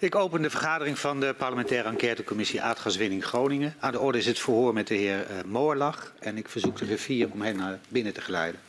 [0.00, 3.74] Ik open de vergadering van de parlementaire enquêtecommissie aardgaswinning Groningen.
[3.78, 6.84] Aan de orde is het verhoor met de heer uh, Moorlach en ik verzoek de
[6.84, 8.60] griffier om hem naar binnen te geleiden.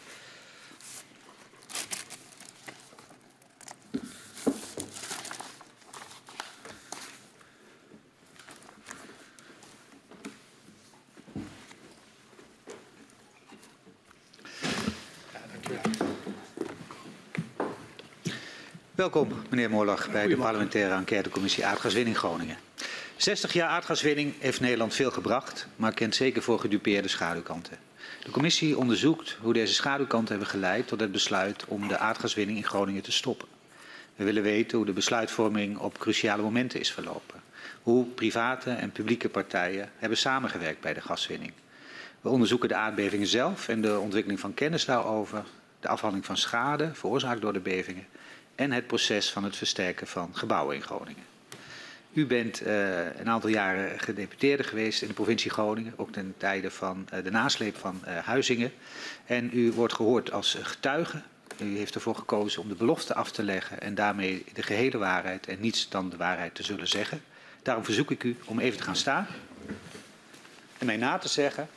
[19.01, 22.57] Welkom, meneer Moorlach, bij de parlementaire enquêtecommissie Aardgaswinning Groningen.
[23.17, 27.77] 60 jaar aardgaswinning heeft Nederland veel gebracht, maar kent zeker voor gedupeerde schaduwkanten.
[28.23, 32.63] De commissie onderzoekt hoe deze schaduwkanten hebben geleid tot het besluit om de aardgaswinning in
[32.63, 33.47] Groningen te stoppen.
[34.15, 37.41] We willen weten hoe de besluitvorming op cruciale momenten is verlopen.
[37.81, 41.53] Hoe private en publieke partijen hebben samengewerkt bij de gaswinning.
[42.21, 45.43] We onderzoeken de aardbevingen zelf en de ontwikkeling van kennis daarover,
[45.79, 48.05] de afhandeling van schade veroorzaakt door de bevingen
[48.61, 51.23] en het proces van het versterken van gebouwen in Groningen.
[52.13, 56.71] U bent uh, een aantal jaren gedeputeerde geweest in de provincie Groningen, ook ten tijde
[56.71, 58.71] van uh, de nasleep van uh, Huizingen.
[59.25, 61.21] En u wordt gehoord als getuige.
[61.57, 65.47] U heeft ervoor gekozen om de belofte af te leggen en daarmee de gehele waarheid
[65.47, 67.23] en niets dan de waarheid te zullen zeggen.
[67.63, 69.27] Daarom verzoek ik u om even te gaan staan
[70.77, 71.69] en mij na te zeggen,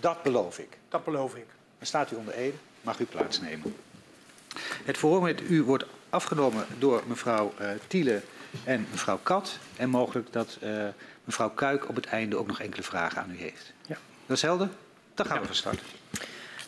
[0.00, 0.78] dat beloof ik.
[0.88, 1.46] Dat beloof ik.
[1.78, 3.74] Dan staat u onder ede, mag u plaatsnemen.
[4.84, 8.22] Het verhoor met u wordt afgenomen door mevrouw uh, Tiele
[8.64, 9.58] en mevrouw Kat.
[9.76, 10.84] En mogelijk dat uh,
[11.24, 13.72] mevrouw Kuik op het einde ook nog enkele vragen aan u heeft.
[13.86, 13.96] Ja.
[14.26, 14.68] Dat is helder?
[15.14, 15.40] Dan gaan ja.
[15.40, 15.80] we van start.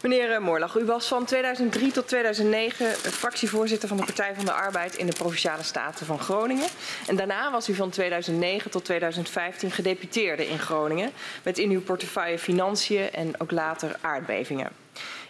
[0.03, 4.53] Meneer eh, Moorlach, u was van 2003 tot 2009 fractievoorzitter van de Partij van de
[4.53, 6.69] Arbeid in de Provinciale Staten van Groningen.
[7.07, 11.13] En daarna was u van 2009 tot 2015 gedeputeerde in Groningen.
[11.43, 14.86] Met in uw portefeuille financiën en ook later aardbevingen.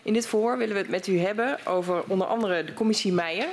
[0.06, 3.48] In dit verhoor willen we het met u hebben over onder andere de commissie Meijer,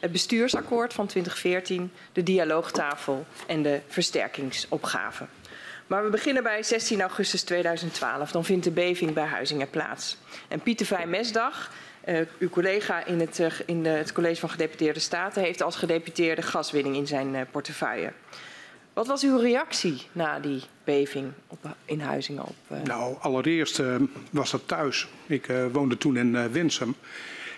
[0.00, 5.26] het bestuursakkoord van 2014, de dialoogtafel en de versterkingsopgave.
[5.86, 8.30] Maar we beginnen bij 16 augustus 2012.
[8.30, 10.16] Dan vindt de beving bij Huizingen plaats.
[10.48, 11.72] En Pieter Vijmesdag,
[12.04, 16.42] uh, uw collega in het, uh, in het College van Gedeputeerde Staten, heeft als gedeputeerde
[16.42, 18.12] gaswinning in zijn uh, portefeuille.
[18.98, 22.42] Wat was uw reactie na die beving op, in Huizingen?
[22.42, 22.82] Op, uh...
[22.82, 23.96] Nou, allereerst uh,
[24.30, 25.08] was dat thuis.
[25.26, 26.94] Ik uh, woonde toen in Winsum.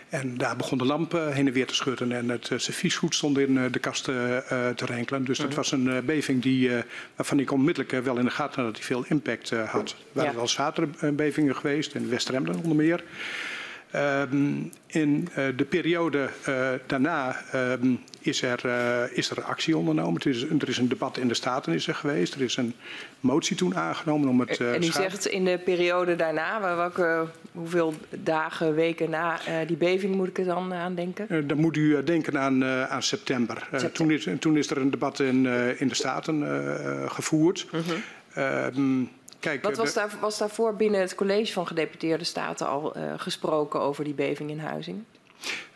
[0.09, 3.71] En daar begon de lamp heen en weer te schudden en het serviesgoed stond in
[3.71, 5.25] de kast te rinkelen.
[5.25, 5.57] Dus dat mhm.
[5.57, 6.71] was een beving die,
[7.17, 9.91] waarvan ik onmiddellijk wel in de gaten had dat die veel impact had.
[9.91, 10.37] Er waren ja.
[10.37, 13.05] wel zatere bevingen geweest, in West-Remden onder meer.
[13.97, 20.21] Um, in uh, de periode uh, daarna um, is, er, uh, is er actie ondernomen.
[20.21, 22.35] Er is, er is, een debat in de Staten is er geweest.
[22.35, 22.75] Er is een
[23.21, 24.61] motie toen aangenomen om het.
[24.61, 30.29] en u zegt in de periode daarna, welke, hoeveel dagen, weken na die beving moet
[30.29, 31.47] ik er dan aan denken?
[31.47, 33.57] dan moet u denken aan, aan september.
[33.57, 33.93] september.
[33.93, 35.47] Toen, is, toen, is, er een debat in,
[35.79, 36.45] in de Staten
[37.11, 37.67] gevoerd.
[37.71, 37.81] -huh.
[38.39, 43.03] Um, Kijk, Wat was, daar, was daarvoor binnen het college van gedeputeerde staten al uh,
[43.17, 45.05] gesproken over die beving in Huizing?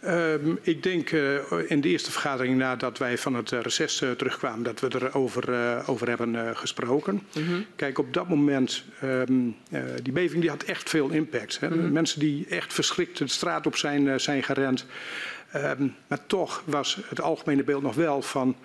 [0.06, 1.36] Um, ik denk uh,
[1.70, 5.88] in de eerste vergadering nadat wij van het reces uh, terugkwamen, dat we erover uh,
[5.88, 7.14] over hebben gesproken.
[7.14, 7.66] Mm -hmm.
[7.76, 9.56] Kijk, op dat moment, um,
[10.02, 11.60] die beving die had echt veel impact.
[11.60, 11.68] Hè?
[11.68, 11.92] Mm -hmm.
[11.92, 14.86] Mensen die echt verschrikt de straat op zijn, zijn gerend.
[15.56, 18.56] Um, maar toch was het algemene beeld nog wel van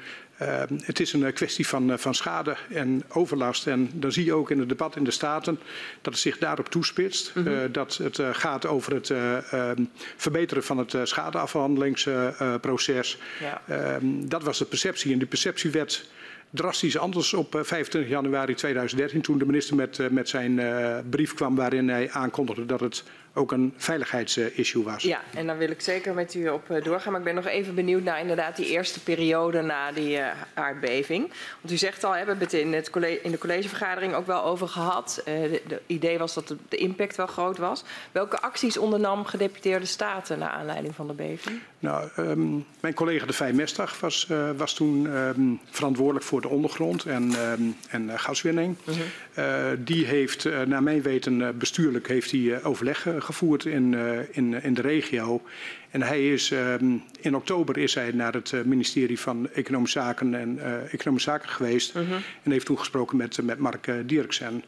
[0.41, 3.67] uh, het is een eh, kwestie van, uh, van schade en overlast.
[3.67, 5.59] En dan zie je ook in het debat in de Staten
[6.01, 7.31] dat het zich daarop toespitst.
[7.35, 7.53] Mm -hmm.
[7.53, 9.83] uh, dat het gaat over het ehm,
[10.16, 13.17] verbeteren van het schadeafhandelingsproces.
[13.39, 13.61] Ja.
[13.67, 15.11] Ehm, dat was de perceptie.
[15.11, 16.09] En die perceptie werd
[16.50, 20.61] drastisch anders op 25 januari 2013 toen de minister met, met zijn
[21.09, 23.03] brief kwam waarin hij aankondigde dat het
[23.34, 25.03] ook een veiligheidsissue was.
[25.03, 27.12] Ja, en daar wil ik zeker met u op eh, doorgaan.
[27.12, 31.31] Maar ik ben nog even benieuwd naar inderdaad die eerste periode na die uh, aardbeving.
[31.62, 34.44] Want u zegt al, we hebben het in, het college, in de collegevergadering ook wel
[34.44, 35.22] over gehad.
[35.28, 35.34] Uh,
[35.68, 37.84] de, idee was dat de, de, impact wel groot was.
[38.12, 41.59] Welke acties ondernam gedeputeerde staten naar aanleiding van de beving?
[41.79, 47.06] Nou, um, mijn collega de Vijmestag was, uh, was toen um, verantwoordelijk voor de ondergrond
[47.06, 48.75] en, um, en gaswinning.
[48.83, 49.71] -huh.
[49.77, 54.81] die heeft, naar mijn weten, bestuurlijk heeft hij overleg gevoerd in, uh, in, in de
[54.81, 55.42] regio.
[55.89, 60.33] En hij is, um, in oktober is hij naar het uh, ministerie van Economische Zaken
[60.33, 61.94] en uh, Economische Zaken geweest.
[61.94, 62.12] -huh.
[62.44, 64.63] En heeft toen gesproken met, met Mark Dierksen.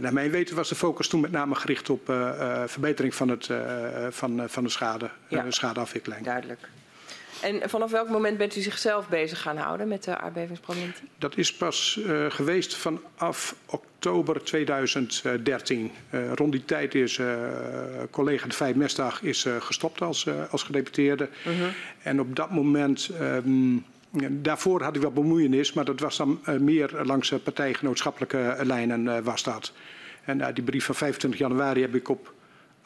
[0.00, 2.12] naar mijn weten was de focus toen met name gericht op
[2.66, 3.50] verbetering van, het,
[4.10, 5.50] van, van de schade, ja.
[5.50, 6.24] schadeafwikkeling.
[6.24, 6.68] Duidelijk.
[7.42, 11.08] En vanaf welk moment bent u zichzelf bezig gaan houden met de aardbevingsproblematiek?
[11.18, 15.90] Dat is pas uh, geweest vanaf oktober 2013.
[16.10, 17.36] Uh, rond die tijd is uh,
[18.10, 21.28] collega de Vijf Mestdag is, gestopt als, als gedeputeerde.
[21.42, 21.52] -huh.
[22.02, 23.84] En op dat moment um,
[24.30, 29.72] daarvoor had ik wel bemoeienis, maar dat was dan meer langs partijgenootschappelijke lijnen was dat.
[30.24, 32.32] En die brief van 25 januari heb ik op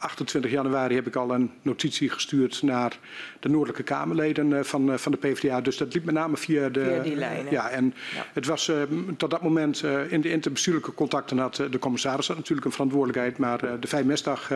[0.03, 2.97] 28 januari heb ik al een notitie gestuurd naar
[3.39, 5.61] de Noordelijke Kamerleden eh, van, eh, van de PvdA.
[5.61, 6.83] Dus dat liep met name via de.
[6.83, 7.51] Via die lijnen.
[7.51, 7.93] Ja, en
[8.33, 8.81] het was uh,
[9.17, 13.37] tot dat moment uh, in de interbestuurlijke contacten had de commissaris had natuurlijk een verantwoordelijkheid.
[13.37, 14.51] Maar de vijfmestdag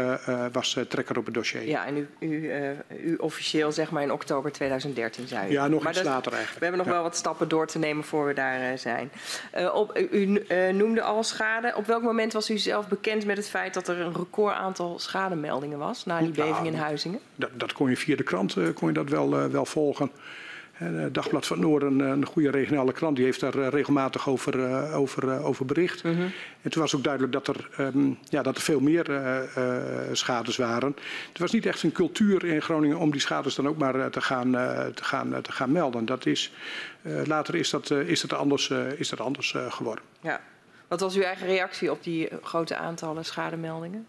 [0.51, 1.67] was trekker op het dossier.
[1.67, 2.51] Ja, en u, u,
[3.03, 5.51] u, officieel zeg maar in oktober 2013 zei u.
[5.51, 6.59] Ja, nog maar iets later eigenlijk.
[6.59, 9.11] We hebben nog wel wat stappen door te nemen voor we daar zijn.
[9.73, 11.73] op, u noemde al schade.
[11.75, 14.99] Op welk moment was u zelf bekend met het feit dat er een record aantal
[14.99, 17.19] schade meldingen was na die beving in Huizingen?
[17.35, 20.11] Dat, dat, kon je via de krant uh, kon je dat wel, uh, wel volgen.
[20.81, 25.43] Uh, Dagblad van het Noorden, een goede regionale krant, die heeft daar regelmatig over, over,
[25.43, 26.03] over bericht.
[26.03, 26.31] Mm -hmm.
[26.61, 29.05] En toen was ook duidelijk dat er, um, ja, dat er veel meer
[30.11, 30.95] schades waren.
[31.29, 34.21] Het was niet echt een cultuur in Groningen om die schades dan ook maar te,
[34.21, 34.51] gaan,
[34.93, 36.05] te, gaan, te gaan melden.
[36.05, 36.53] Dat is,
[37.25, 40.03] later is dat, is dat anders, is dat anders geworden.
[40.21, 40.41] Ja.
[40.87, 44.07] Wat was uw eigen reactie op die grote aantallen schademeldingen?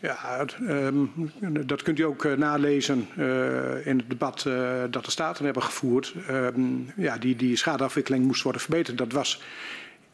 [0.00, 1.12] Ja, um,
[1.66, 5.62] dat kunt u ook uh, nalezen uh, in het debat uh, dat de Staten hebben
[5.62, 6.14] gevoerd.
[6.30, 8.98] Um, ja, die, die schadeafwikkeling moest worden verbeterd.
[8.98, 9.42] Dat was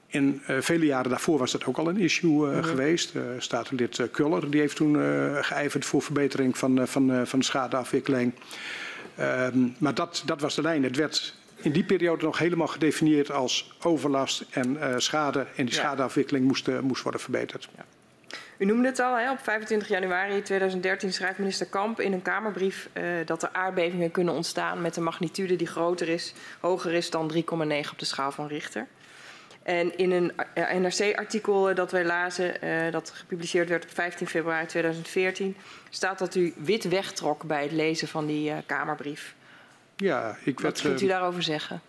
[0.07, 2.63] in vele jaren daarvoor was dat ook al een issue -hmm.
[2.63, 3.13] geweest.
[3.39, 4.97] Statenlid Kuller die heeft toen
[5.45, 8.33] geijverd voor verbetering van, van, van de schadeafwikkeling.
[9.21, 10.83] Um, maar dat, dat was de lijn.
[10.83, 15.47] Het werd in die periode nog helemaal gedefinieerd als overlast en schade.
[15.57, 17.69] En die schadeafwikkeling moest, moest worden verbeterd.
[17.77, 17.85] Ja.
[18.59, 22.89] U noemde het al, hè, op 25 januari 2013 schrijft minister Kamp in een Kamerbrief
[22.93, 27.33] uh, dat er aardbevingen kunnen ontstaan met een magnitude die groter is, hoger is dan
[27.35, 27.41] 3,9
[27.93, 28.87] op de schaal van Richter.
[29.63, 32.55] En in een uh, NRC-artikel uh, dat wij lazen,
[32.93, 35.57] dat gepubliceerd werd op 15 februari 2014,
[35.91, 39.35] staat dat u wit wegtrok bij het lezen van die Kamerbrief.
[39.97, 41.81] Ja, ik werd, Wat kunt u daarover zeggen?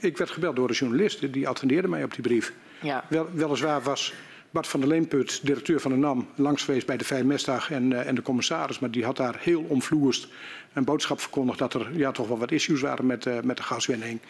[0.00, 2.52] Ik werd gebeld door een journalist, die attendeerde mij op die brief.
[2.80, 3.04] Ja.
[3.08, 4.14] Wel, weliswaar was
[4.52, 8.06] Bart van der Leenput, directeur van de NAM, langs geweest bij de Vijfmestdag en, uh,
[8.06, 8.78] en de commissaris.
[8.78, 10.28] Maar die had daar heel omvloerst
[10.72, 13.62] een boodschap verkondigd dat er ja, toch wel wat issues waren met, uh, met de
[13.62, 14.20] gaswinning.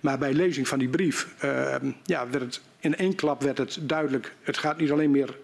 [0.00, 1.74] Maar bij lezing van die brief uh,
[2.04, 4.34] ja, werd het in één klap werd het duidelijk.
[4.40, 5.38] Het gaat niet alleen meer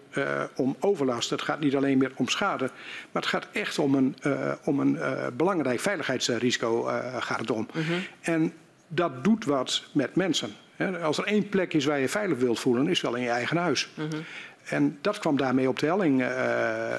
[0.55, 2.69] om overlast, het gaat niet alleen meer om schade.
[3.11, 4.15] Maar het gaat echt om een,
[4.63, 4.97] om een
[5.37, 6.83] belangrijk veiligheidsrisico
[7.19, 7.67] gaat het om.
[7.73, 7.83] -huh.
[8.21, 8.53] En
[8.87, 10.55] dat doet wat met mensen.
[11.01, 13.57] Als er één plek is waar je veilig wilt voelen, is wel in je eigen
[13.57, 13.89] huis.
[13.95, 14.23] Mm -hmm.
[14.63, 16.27] En dat kwam daarmee op de helling uh,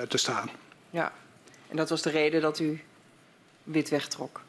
[0.08, 0.50] te staan.
[0.90, 1.12] Ja,
[1.68, 2.80] en dat was de reden dat u
[3.62, 4.40] wit wegtrok?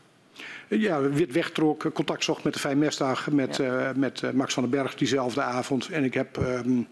[0.67, 3.89] Ja, wit wegtrok, contact zocht met de Vijfmestdag, met, ja.
[3.89, 5.89] uh, met uh, Max van den Berg diezelfde avond.
[5.89, 6.87] En ik heb um,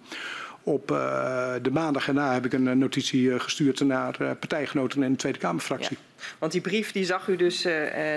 [0.64, 5.40] op uh, de maandag erna heb ik een notitie gestuurd naar partijgenoten in de Tweede
[5.40, 5.98] Kamerfractie.
[6.00, 6.24] Ja.
[6.40, 7.64] Want die brief die zag u dus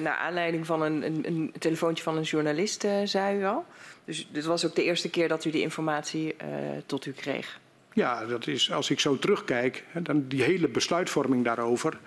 [0.00, 3.66] naar aanleiding van een, een, een telefoontje van een journalist, zei u al.
[4.06, 6.48] Dus dit was ook de eerste keer dat u die informatie uh,
[6.86, 7.60] tot u kreeg.
[7.92, 11.98] Ja, dat is, als ik zo terugkijk, dan die hele besluitvorming daarover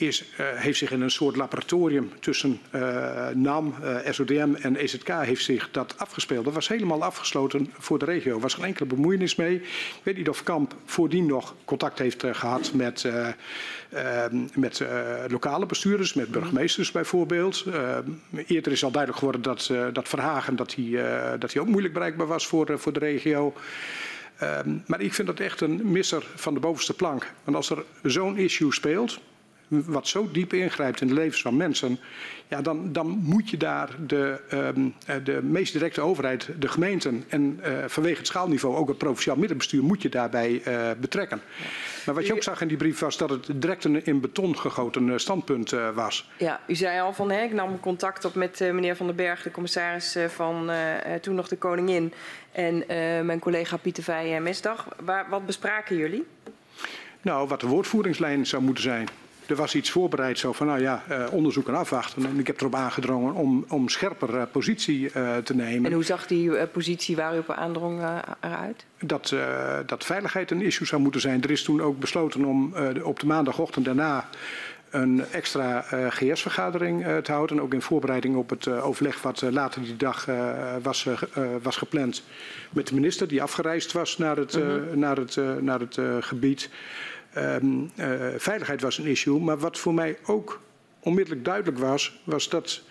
[0.00, 5.08] is, uh, heeft zich in een soort laboratorium tussen uh, NAM, uh, SODM en EZK
[5.08, 6.44] heeft zich dat afgespeeld.
[6.44, 8.34] Dat was helemaal afgesloten voor de regio.
[8.34, 9.54] Er was geen enkele bemoeienis mee.
[9.54, 13.08] Ik weet niet of Kamp voordien nog contact heeft gehad met,
[14.54, 14.84] met
[15.28, 17.64] lokale bestuurders, met burgemeesters bijvoorbeeld.
[18.46, 22.46] eerder is al duidelijk geworden dat, dat Verhagen dat hij, dat ook moeilijk bereikbaar was
[22.46, 23.54] voor, voor de regio.
[24.42, 27.32] Um, maar ik vind dat echt een misser van de bovenste plank.
[27.44, 29.20] Want als er zo'n issue speelt,
[29.70, 31.98] wat zo diep ingrijpt in de levens van mensen,
[32.48, 37.60] ja, dan, dan moet je daar de, um, de meest directe overheid, de gemeenten en
[37.60, 41.40] uh, vanwege het schaalniveau ook het provinciaal middenbestuur moet je daarbij uh, betrekken.
[41.56, 41.64] Ja.
[42.06, 44.58] Maar wat je ook zag in die brief was dat het direct een in beton
[44.58, 46.30] gegoten standpunt uh, was.
[46.38, 49.42] Ja, u zei al van hè, ik nam contact op met meneer Van den Berg,
[49.42, 50.70] de commissaris van
[51.20, 52.12] toen nog de Koningin
[52.52, 52.84] en
[53.26, 54.88] mijn collega Pieter Veijen Mesdag.
[55.04, 56.26] Waar, wat bespraken jullie?
[57.22, 59.08] Nou, wat de woordvoeringslijn zou moeten zijn
[59.50, 62.26] er was iets voorbereid zo van, nou ja, uh, onderzoek en afwachten.
[62.26, 65.90] En ik heb erop aangedrongen om, om scherper uh, positie uh, te nemen.
[65.90, 68.00] En hoe zag die positie waar u op aandrong
[68.40, 68.84] eruit?
[69.00, 69.34] Dat,
[69.86, 71.42] dat veiligheid een issue zou moeten zijn.
[71.42, 74.28] Er is toen ook besloten om op de maandagochtend daarna
[74.90, 77.60] een extra uh, GS-vergadering uh, te houden.
[77.60, 80.26] Ook in voorbereiding op het uh, overleg wat later die dag
[80.82, 81.06] was,
[81.62, 82.22] was gepland
[82.70, 83.28] met de minister.
[83.28, 84.98] Die afgereisd was naar het, -hmm.
[84.98, 86.70] naar het, naar het gebied.
[87.36, 89.40] Um, uh, veiligheid was een issue.
[89.40, 90.60] Maar wat voor mij ook
[91.00, 92.82] onmiddellijk duidelijk was, was dat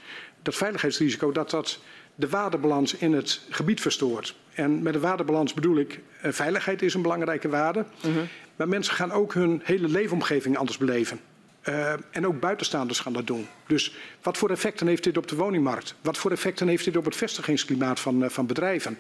[0.41, 1.79] dat veiligheidsrisico dat dat
[2.15, 4.36] de waardebalans in het gebied verstoort.
[4.53, 7.79] En met een waardebalans bedoel ik, uh, veiligheid is een belangrijke waarde.
[7.79, 8.24] Uh -huh.
[8.55, 11.19] Maar mensen gaan ook hun hele leefomgeving anders beleven.
[11.63, 13.48] Uh, en ook buitenstaanders gaan dat doen.
[13.67, 15.96] Dus wat voor effecten heeft dit op de woningmarkt?
[16.01, 18.98] Wat voor effecten heeft dit op het vestigingsklimaat van, uh, van bedrijven?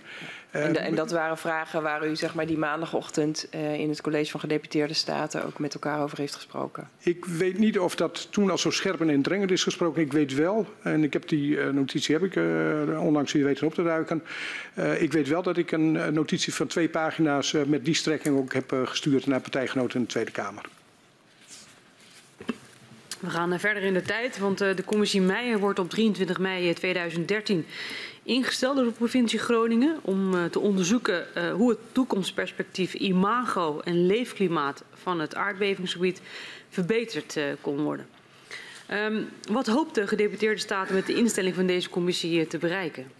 [0.51, 4.01] Uh, en, de, en, dat waren vragen waar u zeg maar, die maandagochtend in het
[4.01, 6.89] college van gedeputeerde staten ook met elkaar over heeft gesproken.
[6.99, 10.01] Ik weet niet of dat toen al zo scherp en indringend is gesproken.
[10.01, 12.35] Ik weet wel, en ik heb die notitie heb ik
[12.99, 14.23] onlangs weer weten op te duiken.
[14.99, 18.73] ik weet wel dat ik een notitie van twee pagina's met die strekking ook heb
[18.85, 20.65] gestuurd naar partijgenoten in de Tweede Kamer.
[23.19, 26.39] We gaan eh, verder in de tijd, want eh, de commissie Meijer wordt op 23
[26.39, 27.65] mei 2013
[28.29, 34.83] ingesteld door de provincie Groningen om eh, te onderzoeken hoe het toekomstperspectief imago en leefklimaat
[34.93, 36.21] van het aardbevingsgebied
[36.69, 38.07] verbeterd kon worden.
[38.91, 43.11] Um, wat hoopt de gedeputeerde staten met de instelling van deze commissie te bereiken?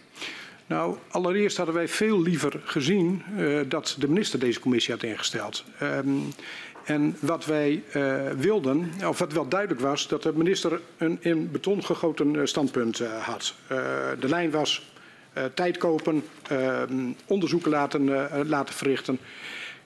[0.66, 3.22] Nou, allereerst hadden wij veel liever gezien
[3.68, 5.64] dat de minister deze commissie had ingesteld.
[5.82, 6.32] Um,
[6.84, 7.82] en wat wij
[8.36, 13.54] wilden, of wat wel duidelijk was, dat de minister een in beton gegoten standpunt had.
[14.18, 14.90] de lijn was
[15.54, 18.08] tijd kopen, ehm, onderzoeken laten,
[18.48, 19.18] laten verrichten.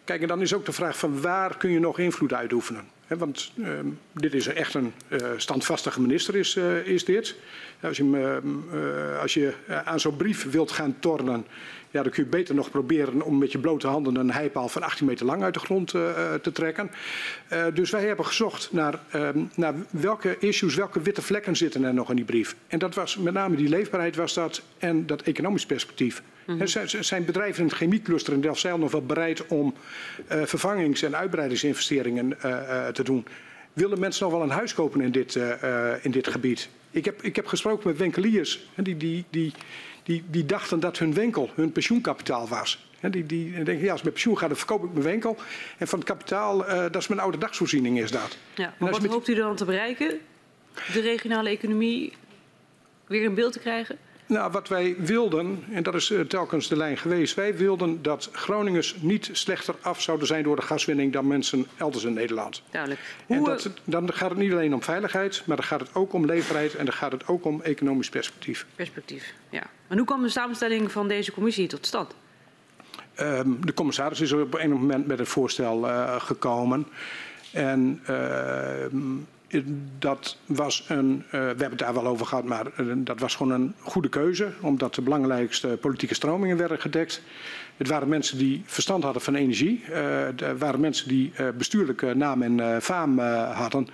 [0.05, 2.85] Kijk, en dan is ook de vraag van waar kun je nog invloed uitoefenen?
[3.09, 4.93] Want ehm, dit is echt een
[5.37, 7.37] standvastige minister, is, is dit.
[7.81, 9.53] Als je, ehm, als je
[9.85, 11.47] aan zo'n brief wilt gaan tornen,
[11.95, 14.83] ja, dan kun je beter nog proberen om met je blote handen een heipaal van
[14.83, 16.91] 18 meter lang uit de grond uh, te trekken.
[17.53, 21.95] Uh, dus wij hebben gezocht naar, uh, naar welke issues, welke witte vlekken zitten er
[21.95, 22.57] nog in die brief.
[22.67, 26.23] En dat was met name die leefbaarheid was dat en dat economisch perspectief.
[26.47, 26.87] Mm -hmm.
[27.01, 29.75] Zijn bedrijven in het chemiecluster in Delfzijl nog wel bereid om
[30.29, 32.37] vervangings- en uitbreidingsinvesteringen
[32.93, 33.27] te doen?
[33.73, 35.39] Willen mensen nog wel een huis kopen in dit,
[36.03, 36.69] in dit gebied?
[36.91, 39.53] Ik heb, ik heb gesproken met winkeliers die, die, die,
[40.05, 42.87] die, die dachten dat hun winkel hun pensioenkapitaal was.
[43.01, 45.37] die, die denken, ja, als ik met pensioen ga, dan verkoop ik mijn winkel.
[45.79, 48.37] En van het kapitaal, uh, dat is mijn oude dagsvoorziening, is dat.
[48.55, 49.11] Ja, maar wat met...
[49.11, 50.21] hoopt u dan te bereiken?
[50.93, 52.13] De regionale economie
[53.07, 53.99] weer in beeld te krijgen?
[54.27, 58.29] Nou, wat wij wilden, en dat is uh, telkens de lijn geweest, wij wilden dat
[58.33, 62.63] Groningers niet slechter af zouden zijn door de gaswinning dan mensen elders in Nederland.
[62.71, 63.01] Duidelijk.
[63.27, 66.13] Hoe, en dat, dan gaat het niet alleen om veiligheid, maar dan gaat het ook
[66.13, 68.67] om leefbaarheid en dan gaat het ook om economisch perspectief.
[68.75, 69.63] Perspectief, ja.
[69.89, 72.15] En hoe kwam de samenstelling van deze commissie tot stand?
[73.21, 76.87] Um, de commissaris is op een moment met het voorstel uh, gekomen.
[77.53, 78.87] En uh,
[79.99, 83.35] dat was een, uh, we hebben het daar wel over gehad, maar uh, dat was
[83.35, 84.53] gewoon een goede keuze.
[84.61, 87.23] Omdat de belangrijkste politieke stromingen werden gedekt.
[87.77, 89.85] Het waren mensen die verstand hadden van energie.
[89.85, 93.89] Het waren mensen die bestuurlijke naam en faam hadden.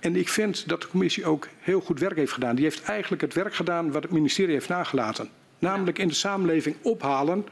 [0.00, 2.54] en ik vind dat de commissie ook heel goed werk heeft gedaan.
[2.54, 5.28] Die heeft eigenlijk het werk gedaan wat het ministerie heeft nagelaten.
[5.58, 7.46] Namelijk in de samenleving ophalen,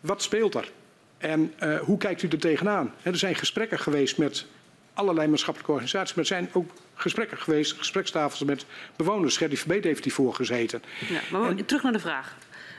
[0.00, 0.70] wat speelt er?
[1.18, 2.92] En hoe kijkt u er tegenaan?
[3.02, 4.46] Er zijn gesprekken geweest met
[4.94, 6.14] allerlei maatschappelijke organisaties.
[6.14, 9.36] Maar er zijn ook gesprekken geweest, gesprekstafels met bewoners.
[9.36, 10.82] Gerdy Verbeet heeft hiervoor gezeten.
[11.08, 12.36] Ja, maar en, terug naar de vraag.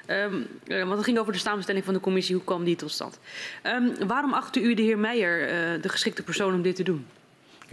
[0.08, 2.36] Um, want het ging over de samenstelling van de commissie.
[2.36, 3.20] Hoe kwam die tot stand?
[3.64, 7.06] Um, waarom acht u de heer Meijer uh, de geschikte persoon om dit te doen?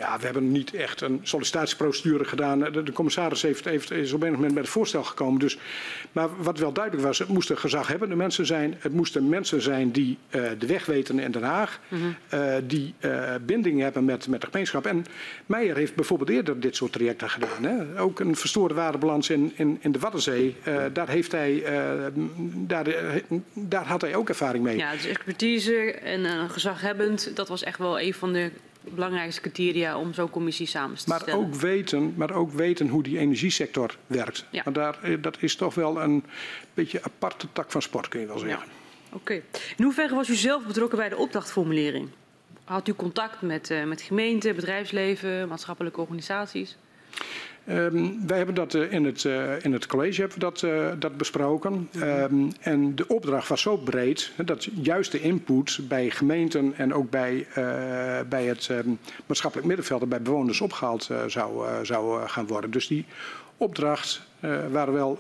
[0.01, 2.59] Ja, we hebben niet echt een sollicitatieprocedure gedaan.
[2.59, 5.41] De, de commissaris heeft, heeft, is op een moment met het voorstel gekomen.
[5.41, 5.59] Dus,
[6.13, 8.77] maar wat wel duidelijk was, het moesten gezaghebbende mensen zijn.
[8.79, 11.81] Het moesten mensen zijn die uh, de weg weten in Den Haag.
[11.89, 12.17] Mm -hmm.
[12.35, 14.87] uh, die uh, binding hebben met, met de gemeenschap.
[14.87, 15.05] En
[15.47, 17.65] Meijer heeft bijvoorbeeld eerder dit soort trajecten gedaan.
[17.65, 18.01] Hè.
[18.01, 20.57] Ook een verstoorde waardebalans in, in, in de Waddenzee.
[20.93, 21.63] daar, heeft hij,
[22.55, 22.87] daar,
[23.55, 24.77] daar had hij ook ervaring mee.
[24.77, 28.51] Ja, dus expertise en gezaghebbend, dat was echt wel een van de
[28.81, 31.41] belangrijkste criteria om zo'n commissie samen te maar stellen.
[31.41, 34.47] Ook weten, maar ook weten hoe die energiesector werkt.
[34.51, 34.63] Ja.
[34.65, 36.25] Maar daar, eh, dat is toch wel een
[36.75, 38.59] beetje aparte tak van sport, kun je wel zeggen.
[38.59, 38.75] Ja.
[39.07, 39.17] Oké.
[39.17, 39.43] Okay.
[39.77, 42.09] In hoeverre was u zelf betrokken bij de opdrachtformulering?
[42.65, 46.77] Had u contact met, uh, met gemeenten, bedrijfsleven, maatschappelijke organisaties?
[47.69, 50.91] Um, wij hebben dat uh, in, het, uh, in het college hebben we dat, uh,
[50.99, 51.89] dat besproken.
[51.97, 57.11] Um, en de opdracht was zo breed dat juist de input bij gemeenten en ook
[57.11, 57.47] bij,
[58.29, 62.71] bij het um, maatschappelijk middenveld en bij bewoners opgehaald zou, zou gaan worden.
[62.71, 63.05] Dus die
[63.57, 64.23] opdracht
[64.71, 65.19] waren wel,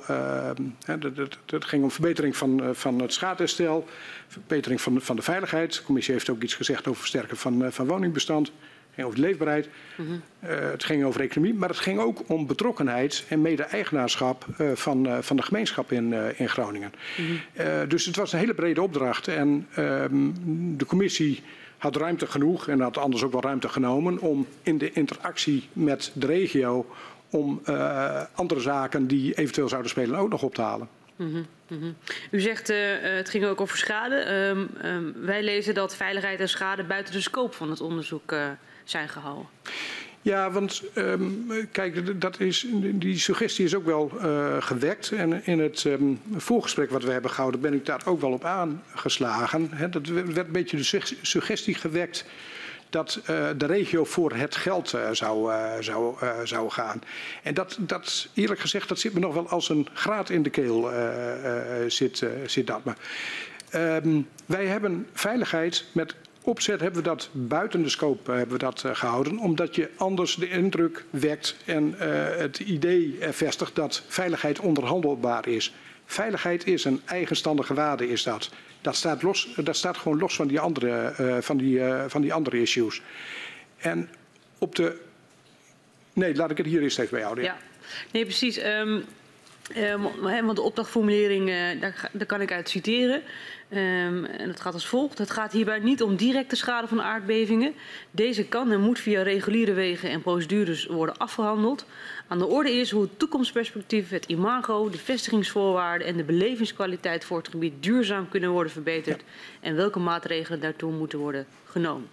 [1.46, 3.86] het ging om verbetering van, van het schaatherstel,
[4.28, 5.74] verbetering van, van de veiligheid.
[5.74, 8.52] De commissie heeft ook iets gezegd over versterken van, van woningbestand
[8.94, 9.68] ging over leefbaarheid.
[9.96, 10.22] Mm -hmm.
[10.50, 15.06] uh, het ging over economie, maar het ging ook om betrokkenheid en mede-eigenaarschap uh, van,
[15.06, 16.92] uh, van de gemeenschap in, in Groningen.
[17.16, 17.88] Mm -hmm.
[17.88, 20.30] dus het was een hele brede opdracht en ehm,
[20.76, 21.42] de commissie
[21.78, 26.10] had ruimte genoeg en had anders ook wel ruimte genomen om in de interactie met
[26.14, 26.86] de regio
[27.30, 27.62] om
[28.34, 30.88] andere zaken die eventueel zouden spelen ook nog op te halen.
[31.20, 31.46] Mm -hmm.
[31.68, 31.96] Mm -hmm.
[32.30, 34.34] U zegt uh, het ging ook over schade.
[34.34, 38.48] Um, um, wij lezen dat veiligheid en schade buiten de scope van het onderzoek uh,
[38.90, 39.46] zijn gehouden.
[40.22, 45.12] Ja, want um, kijk, dat is, die suggestie is ook wel uh, gewekt.
[45.12, 48.44] En in het um, voorgesprek wat we hebben gehouden ben ik daar ook wel op
[48.44, 49.68] aangeslagen.
[49.72, 52.24] He, dat werd een beetje de suggestie gewekt
[52.90, 57.02] dat uh, de regio voor het geld uh, zou, zou, zou gaan.
[57.42, 60.50] En dat, dat, eerlijk gezegd, dat zit me nog wel als een graad in de
[60.50, 60.90] keel.
[61.88, 62.96] zit, zit dat maar.
[63.74, 68.82] Um, wij hebben veiligheid met opzet hebben we dat buiten de scope hebben we dat,
[68.86, 69.38] uh, gehouden.
[69.38, 72.00] Omdat je anders de indruk wekt en uh,
[72.36, 75.74] het idee vestigt dat veiligheid onderhandelbaar is.
[76.04, 78.50] Veiligheid is een eigenstandige waarde, is dat.
[78.80, 82.60] Dat staat, los, dat staat gewoon los van die andere, van die, van die andere
[82.60, 83.02] issues.
[83.76, 84.08] En
[84.58, 85.00] op de...
[86.12, 87.44] Nee, laat ik het hier eerst even bij houden.
[87.44, 87.56] Ja,
[88.12, 88.64] nee precies.
[88.64, 89.04] Um...
[89.76, 93.22] Uh, want de opdrachtformulering, uh, daar, daar, kan ik uit citeren.
[93.72, 95.18] Um, en dat gaat als volgt.
[95.18, 97.74] Het gaat hierbij niet om directe schade van aardbevingen.
[98.10, 101.86] Deze kan en moet via reguliere wegen en procedures worden afgehandeld.
[102.28, 107.38] Aan de orde is hoe het toekomstperspectief, het imago, de vestigingsvoorwaarden en de belevingskwaliteit voor
[107.38, 109.20] het gebied duurzaam kunnen worden verbeterd.
[109.20, 109.68] Ja.
[109.68, 112.08] En welke maatregelen daartoe moeten worden genomen.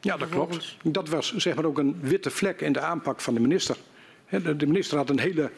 [0.00, 0.76] Ja, dat klopt.
[0.82, 3.76] Dat was zeg maar ook een witte vlek in de aanpak van de minister.
[4.56, 5.50] De minister had een hele.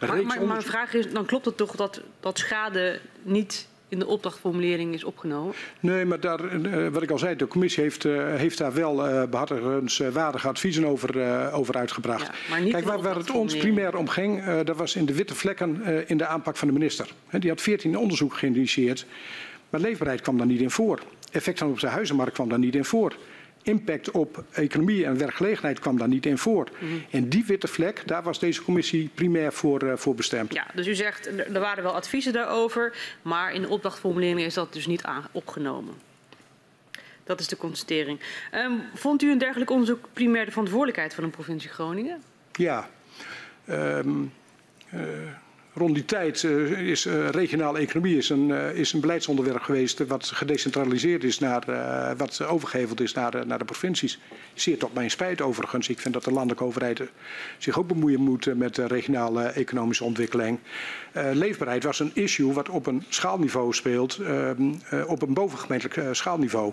[0.00, 4.94] Maar, mijn vraag is, dan klopt het toch dat, dat schade niet in de opdrachtformulering
[4.94, 5.54] is opgenomen?
[5.80, 9.08] Nee, maar daar, uh, wat ik al zei, de commissie heeft, uh, heeft daar wel
[9.08, 12.30] uh, behartigenswaardige adviezen over, over uitgebracht.
[12.48, 15.82] Ja, Kijk, waar, waar, het ons primair om ging, dat was in de witte vlekken
[16.08, 17.08] in de aanpak van de minister.
[17.30, 19.06] Die had 14 onderzoeken geïnitieerd,
[19.70, 21.00] maar leefbaarheid kwam daar niet in voor.
[21.30, 23.16] Effect op zijn huizenmarkt kwam daar niet in voor
[23.66, 26.68] impact op economie en werkgelegenheid kwam daar niet in voor.
[26.78, 27.04] Mm -hmm.
[27.10, 30.52] En die witte vlek, daar was deze commissie primair voor, uh, voor bestemd.
[30.52, 34.72] Ja, dus u zegt, er waren wel adviezen daarover, maar in de opdrachtformulering is dat
[34.72, 35.94] dus niet opgenomen.
[37.24, 38.20] Dat is de constatering.
[38.54, 42.22] Um, vond u een dergelijk onderzoek primair de verantwoordelijkheid van de provincie Groningen?
[42.52, 42.88] Ja.
[43.68, 44.32] Um,
[44.94, 45.00] uh,
[45.78, 50.06] Rond die tijd uh, is uh, regionale economie is een, uh, is een beleidsonderwerp geweest
[50.06, 51.64] wat gedecentraliseerd is naar,
[52.16, 54.18] wat overgeheveld is naar, naar de provincies.
[54.54, 55.88] Zeer tot mijn spijt overigens.
[55.88, 57.02] Ik vind dat de landelijke overheid
[57.58, 60.58] zich ook bemoeien moet met de regionale economische ontwikkeling.
[61.12, 64.72] leefbaarheid was een issue wat op een schaalniveau speelt, ehm,
[65.06, 66.72] op een bovengemeentelijk schaalniveau.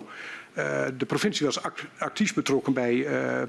[0.96, 3.42] De provincie was act actief betrokken bij, uh,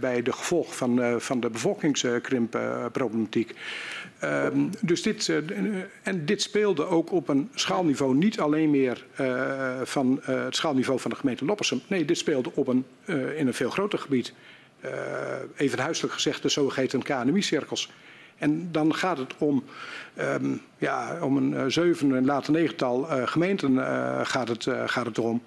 [0.00, 3.54] bij de gevolgen van, van de bevolkingskrimpproblematiek.
[4.24, 5.36] Um, dus dit, uh,
[6.02, 11.10] en dit speelde ook op een schaalniveau, niet alleen meer uh, van het schaalniveau van
[11.10, 11.80] de gemeente Loppersum.
[11.86, 12.84] Nee, dit speelde op een,
[13.36, 14.32] in een veel groter gebied.
[15.56, 17.90] even huiselijk gezegd, de zogeheten KNMI-cirkels.
[18.36, 19.64] En dan gaat het om,
[20.18, 23.76] um, ja, om een zeven en later negental gemeenten
[24.26, 25.42] gaat, het, gaat het erom.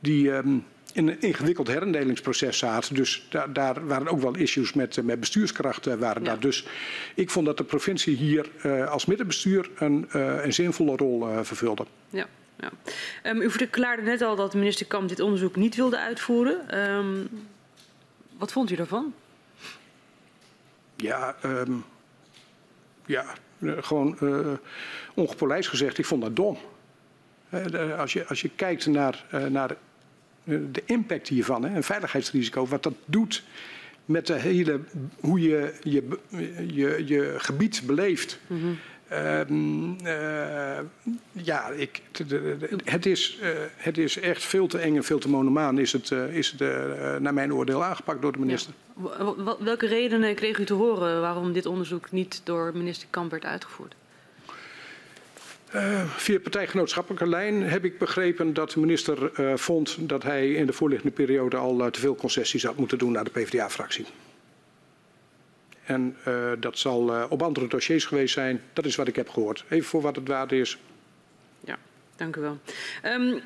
[0.00, 2.94] Die, um, in een ingewikkeld herendelingsproces zaten.
[2.94, 5.98] Dus daar, daar waren ook wel issues met, eh, met bestuurskrachten.
[5.98, 6.28] Waren ja.
[6.28, 6.40] daar.
[6.40, 6.66] Dus
[7.14, 11.38] ik vond dat de provincie hier uh, als middenbestuur een, uh, een zinvolle rol uh,
[11.42, 11.86] vervulde.
[12.10, 12.26] Ja.
[12.56, 12.70] Ja.
[13.30, 16.88] Um, u verklaarde net al dat minister Kamp dit onderzoek niet wilde uitvoeren.
[16.90, 17.28] Um,
[18.38, 19.14] wat vond u daarvan?
[20.96, 21.84] Ja, um,
[23.06, 23.24] ja
[23.60, 24.18] gewoon
[25.14, 26.58] ongepolijst gezegd, ik vond dat dom.
[27.98, 29.76] als, je, als je kijkt naar, naar
[30.72, 33.42] de impact hiervan, hè, een veiligheidsrisico, wat dat doet
[34.04, 34.80] met de hele,
[35.20, 36.18] hoe je je,
[36.66, 38.38] je, je gebied beleeft.
[38.46, 38.78] Mm -hmm.
[39.12, 40.78] Um, uh,
[41.32, 45.18] ja, ik, de, de, het, is, uh, het is echt veel te eng en veel
[45.18, 46.60] te monomaan is het, uh, is het
[47.20, 48.72] naar mijn oordeel aangepakt door de minister.
[49.02, 49.34] Ja.
[49.60, 53.94] Welke redenen kreeg u te horen waarom dit onderzoek niet door minister Kamp werd uitgevoerd?
[55.74, 60.66] Uh, via partijgenootschappelijke lijn heb ik begrepen dat de minister uh, vond dat hij in
[60.66, 64.06] de voorliggende periode al uh, te veel concessies had moeten doen naar de PvdA-fractie.
[65.84, 66.16] En
[66.58, 68.62] dat zal op andere dossiers geweest zijn.
[68.72, 69.64] Dat is wat ik heb gehoord.
[69.68, 70.78] Even voor wat het waard is.
[71.64, 71.78] Ja,
[72.16, 72.58] dank u wel.
[73.04, 73.40] Um,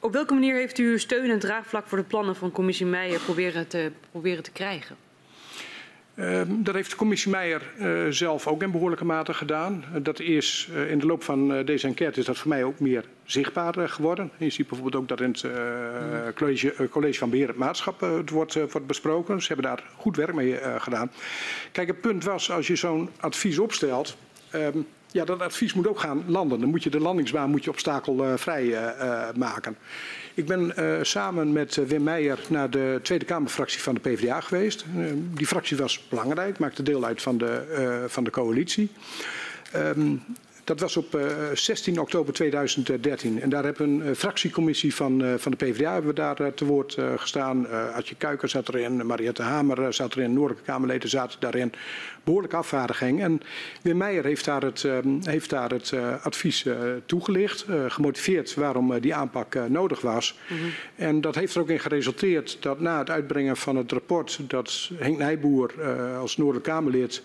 [0.00, 3.66] op welke manier heeft u steun en draagvlak voor de plannen van commissie Meijer proberen
[3.66, 4.96] te, proberen te krijgen?
[6.14, 9.84] Uh, dat heeft de commissie Meijer uh, zelf ook in behoorlijke mate gedaan.
[10.02, 13.04] Dat is uh, in de loop van deze enquête is dat voor mij ook meer
[13.24, 14.30] zichtbaar geworden.
[14.36, 18.54] Je ziet bijvoorbeeld ook dat in het college, college, van Beheer het Maatschap het wordt,
[18.54, 19.40] wordt, besproken.
[19.40, 21.10] Ze hebben daar goed werk mee gedaan.
[21.72, 24.16] Kijk, het punt was als je zo'n advies opstelt.
[24.54, 26.60] Um, ja, dat advies moet ook gaan landen.
[26.60, 28.94] Dan moet je de landingsbaan moet je obstakelvrij
[29.36, 29.76] maken.
[30.34, 34.40] Ik ben uh, samen met uh, Wim Meijer naar de Tweede Kamerfractie van de PvdA
[34.40, 34.84] geweest.
[34.96, 38.90] Uh, die fractie was belangrijk, maakte deel uit van de, van de coalitie.
[39.76, 40.22] Um,
[40.64, 43.40] dat was op uh, 16 oktober 2013.
[43.40, 46.64] En daar hebben we een fractiecommissie van, uh, van de PvdA hebben we daar te
[46.64, 47.68] woord gestaan.
[47.68, 51.72] Adje Kuiker zat erin, Mariette Hamer zat erin, Noordelijke Kamerleden zaten daarin.
[52.24, 53.22] Behoorlijke afvaardiging.
[53.22, 53.40] En
[53.82, 54.86] Wim Meijer heeft daar het,
[55.22, 56.66] heeft daar het advies
[57.06, 57.66] toegelicht.
[57.88, 60.38] gemotiveerd waarom die aanpak nodig was.
[60.48, 60.70] Mm -hmm.
[60.96, 64.38] En dat heeft er ook in geresulteerd dat na het uitbrengen van het rapport...
[64.42, 65.72] dat Henk Nijboer
[66.18, 67.22] als Noordelijke Kamerlid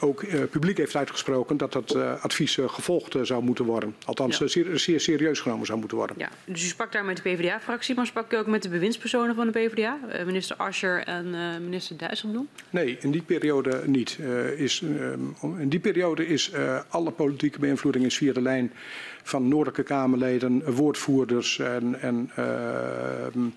[0.00, 3.94] ook uh, publiek heeft uitgesproken dat dat uh, advies gevolgd zou moeten worden.
[4.04, 4.46] Althans, ja.
[4.46, 6.16] zeer, zeer, serieus genomen zou moeten worden.
[6.18, 9.34] Ja, dus u sprak daar met de PvdA-fractie, maar sprak u ook met de bewindspersonen
[9.34, 9.98] van de PvdA?
[10.24, 11.30] minister Ascher en
[11.64, 12.48] minister Dijsselbloem?
[12.70, 14.18] Nee, in die periode niet.
[14.56, 16.52] is, ehm, in die periode is
[16.88, 18.72] alle politieke beïnvloeding is via de lijn
[19.22, 22.00] van Noordelijke Kamerleden, woordvoerders en...
[22.00, 23.48] en ehm,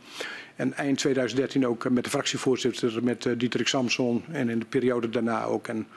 [0.55, 5.09] en eind 2013 ook met de fractievoorzitter, met uh, Dietrich Samson en in de periode
[5.09, 5.67] daarna ook.
[5.67, 5.87] En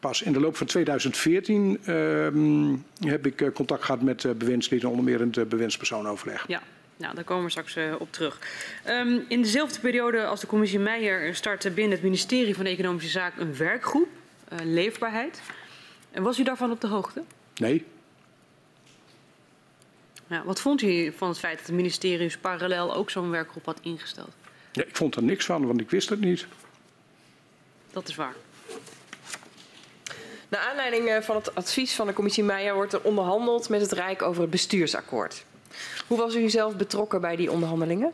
[0.00, 4.88] pas in de loop van 2014 uh, heb ik uh, contact gehad met uh, bewindslieden,
[4.90, 6.44] onder meer in het bewindspersoonenoverleg.
[6.48, 6.62] Ja.
[6.96, 8.38] Nou, daar komen we straks uh, op terug.
[8.88, 13.42] Um, in dezelfde periode als de commissie Meijer startte binnen het ministerie van Economische Zaken
[13.42, 14.08] een werkgroep,
[14.52, 15.40] uh, Leefbaarheid.
[16.10, 17.22] En was u daarvan op de hoogte?
[17.56, 17.84] Nee.
[20.30, 23.78] Ja, wat vond u van het feit dat het ministerie parallel ook zo'n werkgroep had
[23.82, 24.30] ingesteld?
[24.72, 26.46] Ja, ik vond er niks van, want ik wist het niet.
[27.92, 28.34] Dat is waar.
[30.48, 33.92] Naar aanleiding eh, van het advies van de commissie Meijer wordt er onderhandeld met het
[33.92, 35.44] Rijk over het bestuursakkoord.
[36.06, 38.12] Hoe was u zelf betrokken bij die onderhandelingen?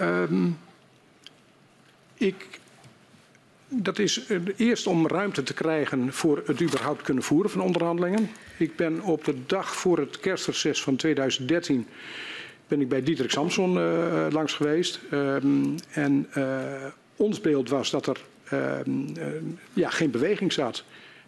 [0.00, 0.58] Um,
[2.14, 2.60] ik
[3.68, 4.22] dat is
[4.56, 8.30] eerst om ruimte te krijgen voor het überhaupt kunnen voeren van onderhandelingen.
[8.56, 11.86] Ik ben op de dag voor het kerstreces van 2013
[12.68, 15.00] ben ik bij Dietrich Samson uh, langs geweest.
[15.12, 16.28] Um, en
[17.16, 18.20] ons beeld was dat er
[18.52, 18.70] uh,
[19.72, 20.84] ja, geen beweging zat.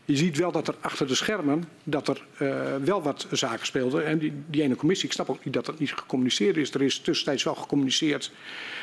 [0.08, 4.06] Je ziet wel dat er achter de schermen dat er uh, wel wat zaken speelden.
[4.06, 6.74] En die, die ene commissie, ik snap ook niet dat dat niet gecommuniceerd is.
[6.74, 8.32] Er is tussentijds wel gecommuniceerd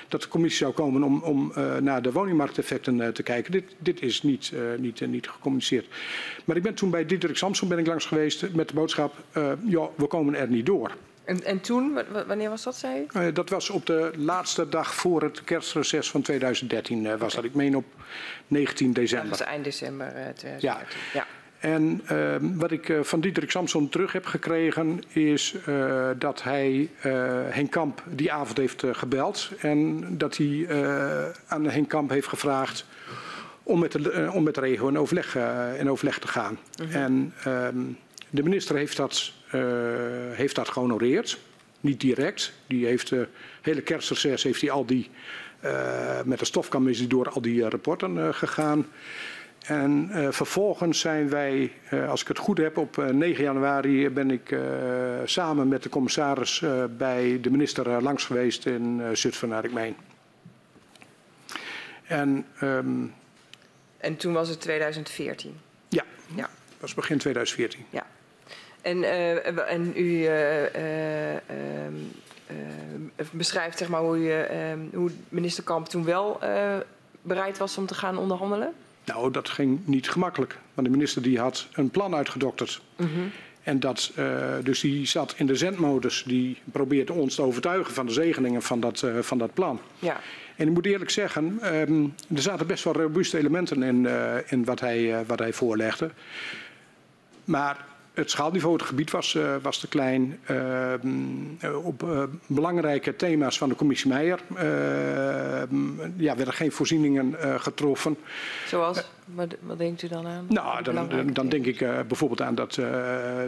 [0.08, 3.52] dat de commissie zou komen om, om uh, naar de woningmarkteffecten uh, te kijken.
[3.52, 5.88] Dit, dit is niet, niet, niet gecommuniceerd.
[6.46, 9.14] Maar ik ben toen bij Diederik Samson ben ik langs geweest met de boodschap,
[9.66, 10.92] ja, we komen er niet door.
[11.26, 13.20] En, en, toen, wanneer was dat, zei u?
[13.20, 17.04] Uh, dat was op de laatste dag voor het kerstreces van 2013.
[17.04, 17.30] Uh, was okay.
[17.30, 17.86] dat, ik meen op
[18.48, 19.30] 19 december.
[19.30, 20.60] Dat was eind december uh, 2013.
[20.70, 20.86] Ja.
[21.14, 21.26] ja.
[21.60, 25.56] En ehm, wat ik van Diederik Samson terug heb gekregen is
[26.18, 26.90] dat hij
[27.50, 29.52] Henk Kamp die avond heeft gebeld.
[29.60, 30.68] En dat hij
[31.48, 32.86] aan Henk Kamp heeft gevraagd
[33.64, 35.38] om met de, om met de regio in overleg,
[35.78, 36.58] in overleg te gaan.
[36.76, 36.88] -huh.
[36.88, 36.98] Mhm.
[36.98, 37.78] En ehm,
[38.30, 39.34] de minister heeft dat
[40.34, 41.40] heeft dat gehonoreerd.
[41.82, 42.54] Niet direct.
[42.68, 43.26] Die heeft de uh,
[43.62, 45.10] hele kerstreces heeft hij al die
[45.64, 48.88] uh, met de stofkam is hij door al die rapporten gegaan.
[49.66, 51.72] En vervolgens zijn wij,
[52.08, 54.58] als ik het goed heb, op 9 januari ben ik
[55.24, 56.64] samen met de commissaris
[56.98, 59.96] bij de minister langs geweest in Zutphen naar ik meen.
[62.08, 63.14] En, um,
[63.98, 65.60] en toen was het 2014?
[65.90, 66.04] Ja,
[66.36, 66.42] ja.
[66.42, 67.86] dat was begin 2014.
[67.90, 68.06] Ja.
[68.86, 70.70] En, uh, en u uh, uh,
[73.32, 74.34] beschrijft zeg maar, hoe, u,
[74.98, 76.40] hoe minister Kamp toen wel
[77.22, 78.74] bereid was om te gaan onderhandelen?
[79.06, 80.58] Nou, dat ging niet gemakkelijk.
[80.74, 82.82] Want de minister die had een plan uitgedokterd.
[82.96, 83.32] -hmm.
[83.64, 84.12] En dat,
[84.64, 86.24] dus die zat in de zendmodus.
[86.28, 89.80] Die probeerde ons te overtuigen van de zegeningen van dat, van dat plan.
[90.00, 90.20] Ja.
[90.56, 94.08] En ik moet eerlijk zeggen, er zaten best wel robuuste elementen in,
[94.48, 96.10] in wat, hij, wat hij voorlegde.
[97.44, 100.40] Maar het schaalniveau, het gebied was, uh, was te klein.
[100.52, 104.40] Uh, op uh, belangrijke thema's van de commissie Meijer
[106.18, 108.18] ja, werden geen voorzieningen getroffen.
[108.68, 109.04] Zoals?
[109.26, 110.46] Wat, wat, denkt u dan aan?
[110.50, 112.80] Nou, dan, dan, dan denk ik bijvoorbeeld aan dat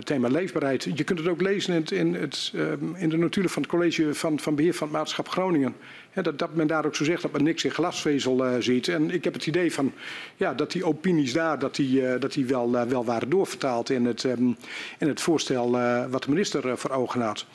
[0.03, 0.83] thema leefbaarheid.
[0.95, 2.53] Je kunt het ook lezen in, het, in, het,
[2.95, 5.75] in de notulen van het college van, van beheer van het maatschap Groningen.
[6.21, 8.87] Dat, dat, men daar ook zo zegt dat men niks in glasvezel uh, ziet.
[8.87, 9.93] En ik heb het idee van
[10.35, 13.89] ja, dat die opinies daar dat die, uh, dat die wel, uh, wel waren doorvertaald
[13.89, 14.57] in het, um,
[14.97, 15.71] in het voorstel
[16.09, 17.45] wat de minister voor ogen had.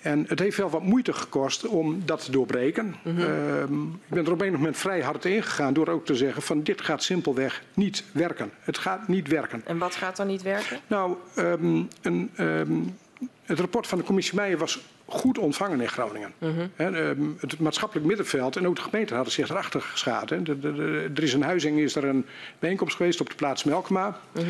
[0.00, 2.86] En het heeft wel wat moeite gekost om dat te doorbreken.
[2.86, 3.18] Mm -hmm.
[3.18, 6.62] uh, ik ben er op een moment vrij hard ingegaan door ook te zeggen van
[6.62, 8.50] dit gaat simpelweg niet werken.
[8.60, 9.62] Het gaat niet werken.
[9.64, 10.78] En wat gaat dan niet werken?
[10.86, 12.96] Nou, um, een, um,
[13.44, 16.32] het rapport van de commissie Meijer was goed ontvangen in Groningen.
[16.38, 16.50] -huh.
[16.74, 20.30] He, het maatschappelijk middenveld en ook de gemeente hadden zich erachter geschaad.
[20.30, 22.26] Er is een huizing, is er een
[22.58, 24.18] bijeenkomst geweest op de plaats Melkma.
[24.32, 24.42] Uh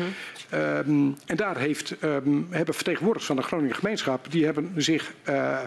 [0.49, 0.77] -huh.
[0.87, 4.31] um, en daar heeft, um, hebben vertegenwoordigers van de Groningen gemeenschap...
[4.31, 5.59] die hebben zich uh,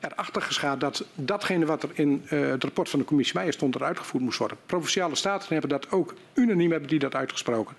[0.00, 3.74] erachter geschaad dat datgene wat er in uh, het rapport van de commissie Meijer stond...
[3.74, 4.56] eruit gevoerd moest worden.
[4.66, 7.76] Provinciale staten hebben dat ook unaniem hebben die dat uitgesproken.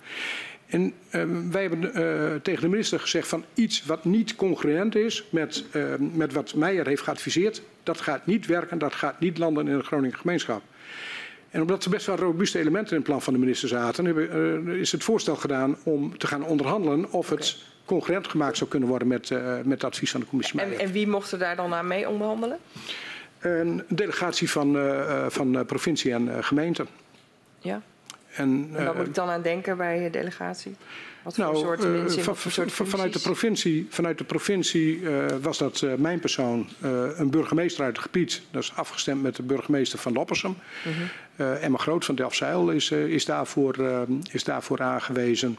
[0.66, 5.24] En ehm, wij hebben uh, tegen de minister gezegd van iets wat niet congruent is
[5.30, 9.68] met, uh, met wat Meijer heeft geadviseerd, dat gaat niet werken, dat gaat niet landen
[9.68, 10.62] in de Groningen gemeenschap.
[11.50, 14.66] En omdat er best wel robuuste elementen in het plan van de minister zaten, hebben,
[14.68, 17.84] uh, is het voorstel gedaan om te gaan onderhandelen of het okay.
[17.84, 19.30] congruent gemaakt zou kunnen worden met,
[19.64, 20.78] met het advies van de commissie Meijer.
[20.78, 22.58] En, en wie mocht er daar dan aan mee onderhandelen?
[23.38, 24.78] Een delegatie van,
[25.28, 26.86] van provincie en gemeente.
[27.58, 27.82] Ja.
[28.36, 30.76] En, en wat moet ik dan aan denken bij je delegatie?
[31.22, 32.22] Wat voor nou, soorten mensen?
[32.22, 36.68] Van, soort vanuit de provincie, vanuit de provincie uh, was dat mijn persoon,
[37.16, 38.42] een burgemeester uit het gebied.
[38.50, 40.56] Dat is afgestemd met de burgemeester van Loppersum.
[40.84, 41.52] Mm -hmm.
[41.54, 43.76] Emma Groot van Delfzijl is, is, daarvoor,
[44.32, 45.58] is daarvoor aangewezen.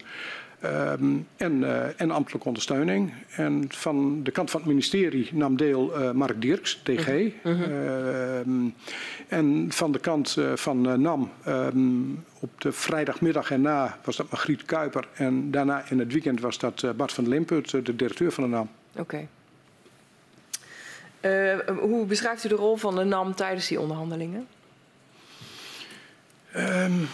[0.63, 3.13] Um, en, uh, en ambtelijke ondersteuning.
[3.36, 7.08] En van de kant van het ministerie nam deel uh, Mark Dirks, DG.
[7.08, 7.60] Uh -huh.
[7.70, 8.38] uh,
[9.28, 14.65] en van de kant uh, van NAM um, op de vrijdagmiddag erna was dat Margriet
[14.65, 15.08] Kuiper.
[15.13, 18.70] En daarna in het weekend was dat Bart van Limput, de directeur van de NAM.
[18.96, 19.28] Oké.
[21.22, 21.76] Okay.
[21.80, 24.48] hoe beschrijft u de rol van de NAM tijdens die onderhandelingen?
[26.56, 27.08] Um,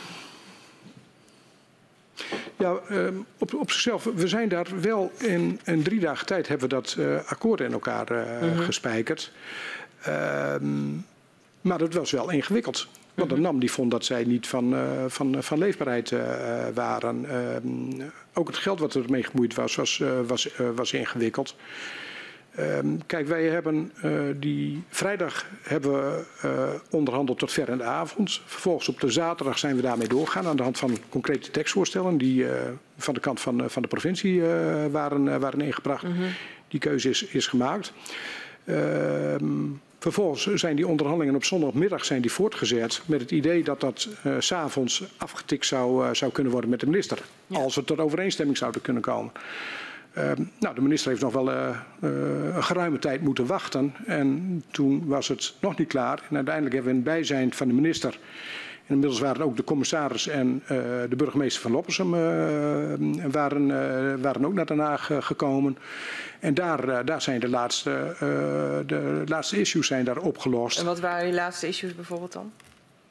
[2.58, 6.70] ja, um, op, op zichzelf, we zijn daar wel in, in drie dagen tijd hebben
[6.70, 8.64] we dat uh, akkoord in elkaar uh, mm -hmm.
[8.64, 9.32] gespijkerd.
[10.08, 11.06] Um,
[11.62, 12.88] maar dat was wel ingewikkeld.
[13.14, 16.14] Want de NAM die vond dat zij niet van, uh, van, van leefbaarheid
[16.74, 17.36] waren.
[17.66, 21.56] Um, ook het geld wat ermee gemoeid was, was, was, was ingewikkeld.
[22.60, 26.52] Um, kijk, wij hebben uh, die vrijdag hebben we uh,
[26.90, 28.42] onderhandeld tot ver in de avond.
[28.46, 32.44] Vervolgens op de zaterdag zijn we daarmee doorgegaan aan de hand van concrete tekstvoorstellen die
[32.44, 32.52] uh,
[32.98, 34.42] van de kant van, van de provincie
[34.92, 36.04] waren, waren ingebracht.
[36.04, 36.30] Mm -hmm.
[36.68, 37.94] Die keuze is, is gemaakt.
[38.66, 44.10] Um, vervolgens zijn die onderhandelingen op zondagmiddag zijn die voortgezet met het idee dat dat
[44.40, 47.20] s'avonds afgetikt zou, zou kunnen worden met de minister.
[47.48, 47.58] Ja.
[47.58, 49.32] Als we tot overeenstemming zouden kunnen komen.
[50.18, 51.70] Uh, nou, de minister heeft nog wel uh,
[52.04, 53.94] uh, een geruime tijd moeten wachten.
[54.06, 56.24] En toen was het nog niet klaar.
[56.30, 58.20] En uiteindelijk hebben we in bijzijn van de minister.
[58.88, 60.64] En inmiddels waren ook de commissaris en
[61.10, 62.12] de burgemeester van Loppersum
[63.32, 63.68] waren,
[64.22, 65.78] waren ook naar Den Haag gekomen.
[66.40, 68.16] En daar, daar zijn de laatste,
[68.86, 70.80] de laatste issues zijn daar opgelost.
[70.80, 72.52] En wat waren die laatste issues bijvoorbeeld dan?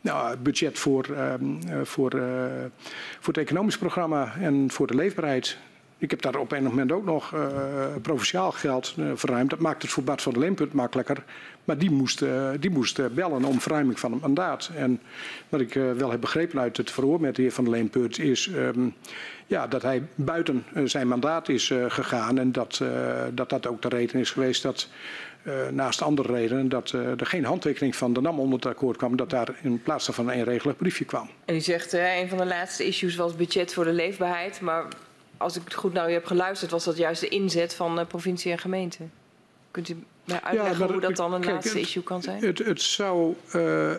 [0.01, 1.07] Nou, het budget voor,
[1.83, 2.11] voor,
[3.21, 5.59] voor het economisch programma en voor de leefbaarheid.
[6.03, 7.47] Ik heb daar op een moment ook nog uh,
[8.03, 9.51] provinciaal geld uh, verruimd.
[9.51, 11.25] Dat maakt het voor Bart van der Leemput makkelijker.
[11.65, 14.71] Maar die moest, uh, die moest bellen om verruiming van het mandaat.
[14.77, 15.01] En
[15.49, 18.47] wat ik wel heb begrepen uit het verhoor met de heer van der Leemput is
[18.47, 18.95] um,
[19.47, 22.39] ja, dat hij buiten zijn mandaat is gegaan.
[22.39, 22.83] En dat,
[23.35, 24.89] dat dat ook de reden is geweest dat
[25.71, 29.17] naast andere redenen dat er geen handtekening van de NAM onder het akkoord kwam.
[29.17, 31.29] Dat daar in plaats van een eenregelig briefje kwam.
[31.45, 34.61] En u zegt een van de laatste issues was budget voor de leefbaarheid.
[34.61, 34.85] Maar
[35.43, 38.07] als ik het goed naar u heb geluisterd, was dat juist de inzet van uh,
[38.07, 38.99] provincie en gemeente.
[39.71, 42.45] Kunt u mij uitleggen ja, hoe dat dan een kijk, laatste het, issue kan zijn?
[42.45, 43.91] Het, het zou uh,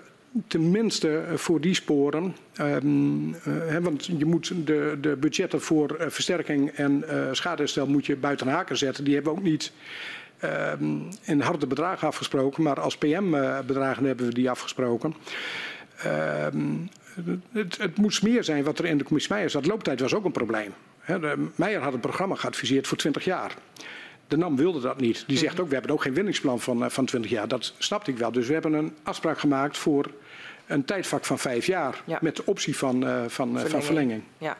[0.47, 7.03] tenminste voor die sporen, um, hè, want je moet de, de budgetten voor versterking en
[7.31, 9.03] schadeherstel moet je buiten haken zetten.
[9.03, 9.71] Die hebben we ook niet
[10.43, 15.15] um, in harde bedragen afgesproken, maar als PM-bedragen hebben we die afgesproken.
[16.53, 16.89] Um,
[17.51, 19.63] het, het moet meer zijn wat er in de commissie zat.
[19.63, 20.73] De looptijd was ook een probleem.
[21.05, 23.53] De Meijer had een programma geadviseerd voor 20 jaar.
[24.27, 25.23] De NAM wilde dat niet.
[25.27, 27.47] Die zegt ook, we hebben ook geen winningsplan van, van 20 jaar.
[27.47, 28.31] Dat snapte ik wel.
[28.31, 30.11] Dus we hebben een afspraak gemaakt voor
[30.67, 32.01] een tijdvak van vijf jaar.
[32.05, 32.17] Ja.
[32.21, 33.69] Met de optie van, uh, van, verlenging.
[33.69, 34.23] van verlenging.
[34.37, 34.57] Ja.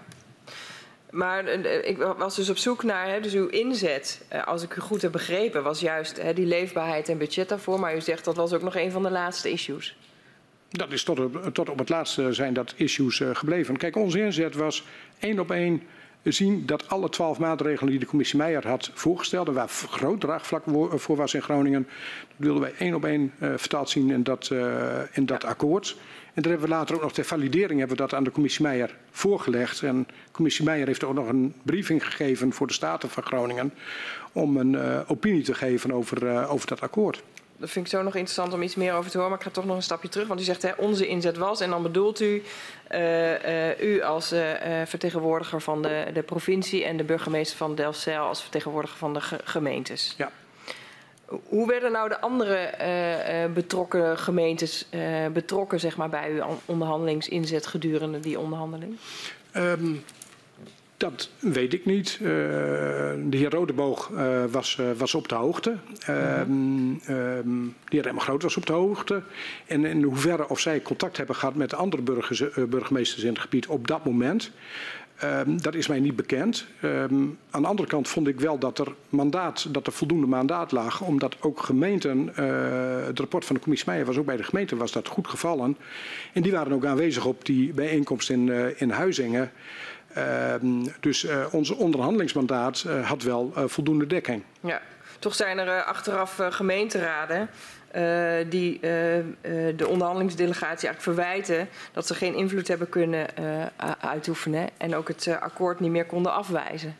[1.09, 4.75] Maar uh, ik was dus op zoek naar, hè, dus uw inzet, uh, als ik
[4.75, 7.79] u goed heb begrepen, was juist hè, die leefbaarheid en budget daarvoor.
[7.79, 9.97] Maar u zegt dat was ook nog een van de laatste issues.
[10.69, 11.19] Dat is tot,
[11.53, 13.77] tot op het laatste zijn dat issues gebleven.
[13.77, 14.85] Kijk, onze inzet was
[15.19, 15.81] één op één
[16.31, 20.63] zien dat alle twaalf maatregelen die de commissie Meijer had voorgesteld, en waar groot draagvlak
[20.89, 21.87] voor was in Groningen,
[22.27, 25.97] dat wilden wij één op één uh, vertaald zien in dat, uh, in dat akkoord.
[26.33, 28.65] En daar hebben we later ook nog ter validering hebben we dat aan de commissie
[28.65, 29.81] Meijer voorgelegd.
[29.81, 33.73] En de commissie Meijer heeft ook nog een briefing gegeven voor de Staten van Groningen
[34.31, 37.23] om een uh, opinie te geven over, over dat akkoord
[37.57, 39.31] dat vind ik zo nog interessant om iets meer over te horen.
[39.31, 40.27] Maar ik ga toch nog een stapje terug.
[40.27, 41.61] Want u zegt, hè, onze inzet was.
[41.61, 42.43] En dan bedoelt u,
[42.91, 44.41] uh, uh, u als uh,
[44.85, 46.83] vertegenwoordiger van de, de provincie...
[46.83, 50.13] en de burgemeester van Delfzijl als vertegenwoordiger van de ge gemeentes.
[50.17, 50.31] Ja.
[51.47, 52.69] Hoe werden nou de andere
[53.53, 54.87] betrokken gemeentes
[55.33, 58.97] betrokken zeg maar, bij uw onderhandelingsinzet gedurende die onderhandeling?
[59.55, 60.03] Um,
[61.03, 62.19] dat weet ik niet.
[62.21, 65.77] Uh, de heer Rodeboog uh, was, uh, was op de hoogte.
[66.47, 67.73] Mm -hmm.
[67.89, 69.21] de heer Emma Groot was op de hoogte.
[69.67, 72.01] En in hoeverre of zij contact hebben gehad met de andere
[72.67, 74.51] burgemeesters in het gebied op dat moment.
[75.23, 76.65] Um, dat is mij niet bekend.
[76.83, 80.71] Um, aan de andere kant vond ik wel dat er, mandaat, dat er voldoende mandaat
[80.71, 82.27] lag, omdat ook gemeenten,
[83.05, 85.77] het rapport van de commissie Meijer was ook bij de gemeente, was dat goed gevallen.
[86.33, 89.51] En die waren ook aanwezig op die bijeenkomst in, in Huizingen.
[90.17, 90.53] Uh,
[90.99, 94.43] dus uh, onze onderhandelingsmandaat uh, had wel uh, voldoende dekking.
[94.59, 94.81] Ja,
[95.19, 97.49] toch zijn er achteraf gemeenteraden
[97.95, 99.23] uh, die uh, uh,
[99.75, 103.27] de onderhandelingsdelegatie eigenlijk verwijten dat ze geen invloed hebben kunnen
[103.99, 106.95] uitoefenen en ook het akkoord niet meer konden afwijzen.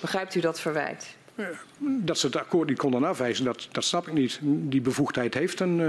[0.00, 1.16] Begrijpt u dat verwijt?
[1.78, 4.38] Dat ze het akkoord niet konden afwijzen, dat, dat snap ik niet.
[4.42, 5.80] Die bevoegdheid heeft een,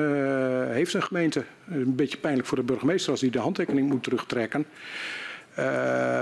[0.72, 1.44] heeft een gemeente.
[1.70, 4.66] Een beetje pijnlijk voor de burgemeester als hij de handtekening moet terugtrekken.
[5.60, 6.22] Uh,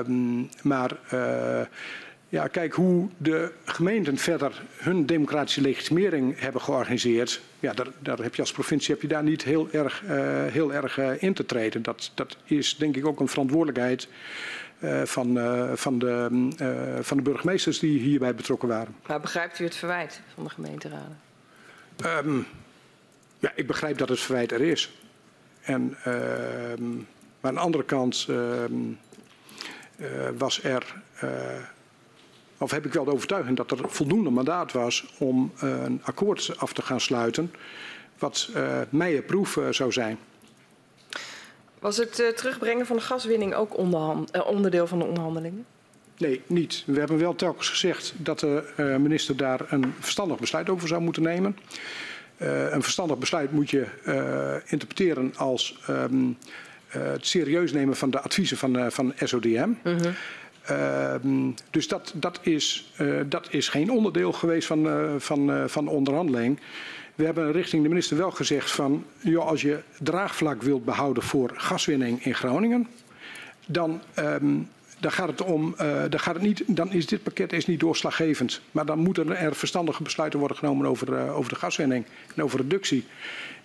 [0.62, 1.62] maar uh,
[2.30, 7.42] ja, kijk hoe de gemeenten verder hun democratische legitimering hebben georganiseerd.
[7.60, 10.10] Ja, daar, daar heb je als provincie heb je daar niet heel erg, uh,
[10.46, 11.82] heel erg uh, in te treden.
[11.82, 14.08] Dat, dat is denk ik ook een verantwoordelijkheid
[15.04, 15.40] van,
[15.76, 16.48] van, de,
[17.02, 18.96] van de burgemeesters die hierbij betrokken waren.
[19.08, 21.20] Maar begrijpt u het verwijt van de gemeenteraden?
[22.06, 22.46] Um,
[23.40, 24.94] ja, ik begrijp dat het verwijt er is.
[25.62, 28.28] En, maar aan de andere kant
[30.38, 30.96] was er
[32.58, 36.54] of heb ik wel de overtuiging dat er voldoende mandaat was om uh, een akkoord
[36.58, 37.54] af te gaan sluiten,
[38.18, 38.50] wat
[38.90, 40.18] mij een proef uh, zou zijn.
[41.80, 43.78] Was het terugbrengen van de gaswinning ook
[44.48, 45.66] onderdeel van de onderhandelingen?
[46.18, 46.84] Nee, niet.
[46.86, 51.24] We hebben wel telkens gezegd dat de minister daar een verstandig besluit over zou moeten
[51.24, 51.58] nemen.
[52.38, 56.50] Uh, een verstandig besluit moet je uh, interpreteren als um, uh,
[57.00, 59.70] het serieus nemen van de adviezen van, uh, van SODM.
[59.84, 59.98] -hmm.
[60.72, 61.16] Uh,
[61.70, 65.92] dus dat, dat, is, uh, dat is geen onderdeel geweest van, uh, van, van de
[65.92, 66.60] onderhandeling.
[67.16, 69.06] We hebben richting de minister wel gezegd van...
[69.20, 72.88] Joh, als je draagvlak wilt behouden voor gaswinning in Groningen...
[73.66, 74.70] dan, um,
[75.04, 75.76] dan gaat het om,
[76.10, 78.62] dan, gaat het niet, dan is dit pakket is niet doorslaggevend.
[78.72, 83.06] Maar dan moeten er verstandige besluiten worden genomen over, over de gaswinning en over reductie.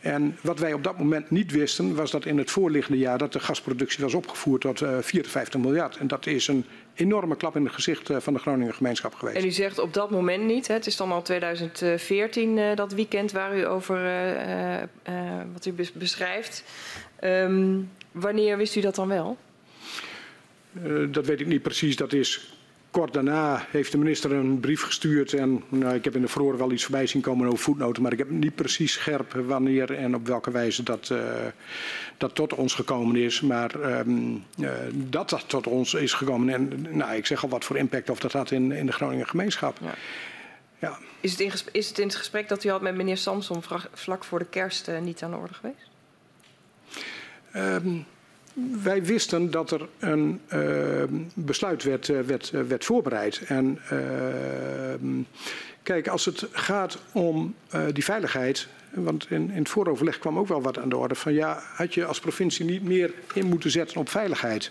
[0.00, 3.32] En wat wij op dat moment niet wisten, was dat in het voorliggende jaar dat
[3.32, 5.96] de gasproductie was opgevoerd tot uh, 54 miljard.
[5.96, 9.36] En dat is een enorme klap in het gezicht van de Groninger gemeenschap geweest.
[9.36, 10.74] En u zegt op dat moment niet, hè?
[10.74, 13.98] het is dan al 2014 uh, dat weekend waar u over
[15.52, 16.64] wat u beschrijft.
[17.24, 19.36] Um, wanneer wist u dat dan wel?
[21.10, 21.96] Dat weet ik niet precies.
[21.96, 22.56] Dat is
[22.90, 25.32] Kort daarna heeft de minister een brief gestuurd.
[25.32, 28.02] En nou, ik heb in de verhoor wel iets voorbij zien komen over voetnoten.
[28.02, 31.20] Maar ik heb niet precies scherp wanneer en op welke wijze dat, uh,
[32.16, 33.40] dat tot ons gekomen is.
[33.40, 36.54] Maar um, uh, dat dat tot ons is gekomen.
[36.54, 39.28] En nou, ik zeg al wat voor impact of dat had in, in de Groningen
[39.28, 39.78] gemeenschap.
[39.80, 39.94] Ja.
[40.78, 40.98] Ja.
[41.20, 43.62] Is, het in is het in het gesprek dat u had met meneer Samson
[43.92, 45.90] vlak voor de kerst uh, niet aan de orde geweest?
[47.56, 48.06] Um,
[48.82, 51.02] wij wisten dat er een uh,
[51.34, 53.42] besluit werd, uh, werd, uh, werd voorbereid.
[53.46, 53.78] En
[55.82, 57.54] kijk, als het gaat om
[57.92, 58.68] die veiligheid.
[58.90, 61.14] Want in, in het vooroverleg kwam ook wel wat aan de orde.
[61.14, 64.70] Van ja, had je als provincie niet meer in moeten zetten op veiligheid?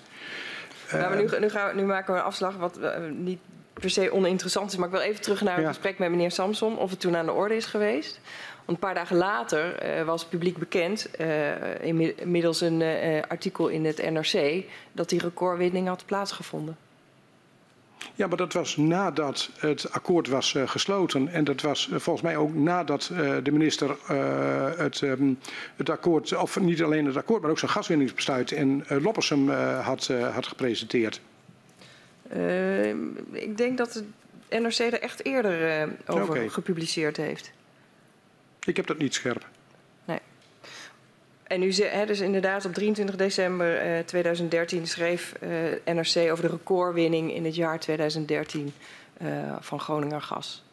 [0.92, 2.80] Nou, maar nu, nu, gaan we, nu maken we een afslag wat
[3.12, 3.40] niet
[3.74, 4.78] per se oninteressant is.
[4.78, 5.68] Maar ik wil even terug naar het ja.
[5.68, 6.78] gesprek met meneer Samson.
[6.78, 8.20] Of het toen aan de orde is geweest.
[8.68, 11.82] Een paar dagen later uh, was publiek bekend, uh,
[12.20, 16.78] inmiddels een uh, artikel in het NRC, dat die recordwinning had plaatsgevonden.
[18.16, 21.28] Ja, maar dat was nadat het akkoord was uh, gesloten.
[21.28, 23.96] En dat was uh, volgens mij ook nadat uh, de minister
[24.78, 25.40] het, um,
[25.76, 30.48] het akkoord, of niet alleen het akkoord, maar ook zijn gaswinningsbesluit in Loppersum had, had
[30.48, 31.22] gepresenteerd.
[33.32, 34.06] ik denk dat het
[34.50, 36.50] NRC er echt eerder over okay.
[36.50, 37.52] gepubliceerd heeft.
[38.68, 39.48] Ik heb dat niet scherp.
[40.06, 40.20] Nee.
[41.44, 46.50] En u zei, dus inderdaad op 23 december uh, 2013 schreef uh, NRC over de
[46.50, 48.74] recordwinning in het jaar 2013
[49.22, 50.64] uh, van Groninger Gas.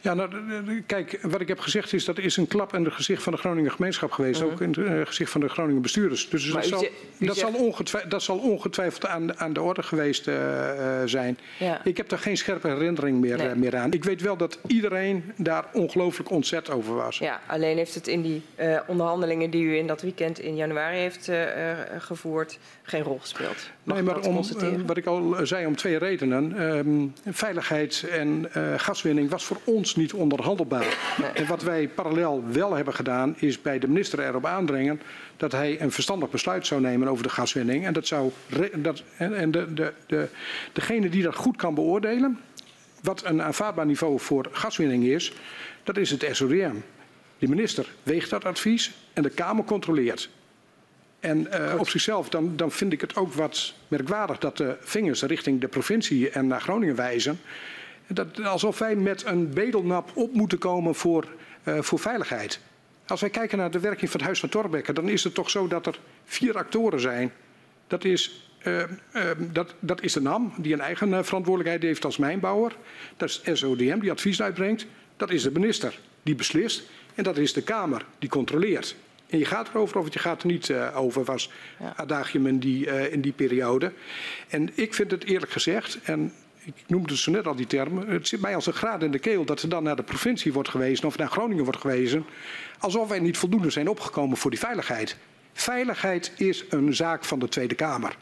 [0.00, 3.22] Ja, nou, kijk, wat ik heb gezegd is dat is een klap in het gezicht
[3.22, 4.40] van de Groninger gemeenschap geweest.
[4.40, 4.50] -hmm.
[4.50, 6.28] Ook in het uh, gezicht van de Groninger bestuurders.
[6.28, 7.38] Dus dat, zal, dat, zegt...
[7.38, 10.40] zal ongetwijfeld, dat zal ongetwijfeld aan, aan de orde geweest uh, uh,
[11.04, 11.38] zijn.
[11.58, 11.80] Ja.
[11.84, 13.54] Ik heb daar geen scherpe herinnering meer, nee.
[13.54, 13.92] meer aan.
[13.92, 17.18] Ik weet wel dat iedereen daar ongelooflijk ontzet over was.
[17.18, 18.42] Ja, alleen heeft het in die
[18.86, 21.30] onderhandelingen die u in dat weekend in januari heeft
[21.98, 23.70] gevoerd geen rol gespeeld.
[23.82, 24.42] Mag nee, maar om,
[24.86, 26.62] wat ik al zei, om twee redenen.
[26.62, 31.14] Um, veiligheid en gaswinning was voor ons niet onderhandelbaar.
[31.18, 31.30] Nee.
[31.30, 35.00] En wat wij parallel wel hebben gedaan, is bij de minister erop aandringen
[35.36, 37.86] dat hij een verstandig besluit zou nemen over de gaswinning.
[37.86, 38.30] En, dat zou,
[38.74, 40.28] dat, en de, de, de,
[40.72, 42.38] degene die dat goed kan beoordelen,
[43.02, 45.32] wat een aanvaardbaar niveau voor gaswinning is,
[45.82, 46.74] dat is het SODM.
[47.38, 50.30] De minister weegt dat advies en de Kamer controleert.
[51.20, 55.22] En uh, op zichzelf, dan, dan vind ik het ook wat merkwaardig dat de vingers
[55.22, 57.40] richting de provincie en naar Groningen wijzen.
[58.12, 61.28] Dat, alsof wij met een bedelnap op moeten komen voor,
[61.64, 62.60] uh, voor veiligheid.
[63.06, 65.50] Als wij kijken naar de werking van het Huis van Torbekke, dan is het toch
[65.50, 67.32] zo dat er vier actoren zijn.
[67.86, 68.78] Dat is, uh,
[69.12, 72.76] uh, dat, dat is de NAM, die een eigen verantwoordelijkheid heeft als mijnbouwer.
[73.16, 74.86] Dat is SODM, die advies uitbrengt.
[75.16, 76.82] Dat is de minister, die beslist.
[77.14, 78.96] En dat is de Kamer, die controleert.
[79.26, 81.92] En je gaat erover of het je gaat er niet uh, over, was ja.
[81.96, 83.92] adagium in die, uh, in die periode.
[84.48, 86.32] En ik vind het eerlijk gezegd, en
[86.64, 89.18] ik noemde zo net al die termen, het zit mij als een graad in de
[89.18, 92.24] keel dat er dan naar de provincie wordt gewezen of naar Groningen wordt gewezen,
[92.78, 95.16] alsof wij niet voldoende zijn opgekomen voor die veiligheid.
[95.60, 98.16] Veiligheid is een zaak van de Tweede Kamer.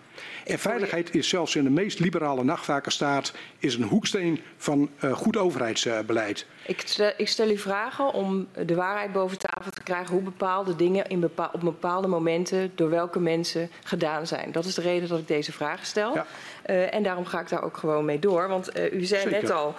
[0.45, 5.37] En veiligheid is zelfs in de meest liberale nachtwakerstaat is een hoeksteen van uh, goed
[5.37, 6.47] overheidsbeleid.
[6.67, 10.77] Ik stel, ik stel, u vragen om de waarheid boven tafel te krijgen hoe bepaalde
[10.77, 14.53] dingen in bepaal, op bepaalde momenten door welke mensen gedaan zijn.
[14.53, 16.15] Dat is de reden dat ik deze vragen stel.
[16.15, 16.27] Ja.
[16.67, 18.49] Uh, en daarom ga ik daar ook gewoon mee door.
[18.49, 19.43] Want uh, u zei Zeker.
[19.43, 19.75] net al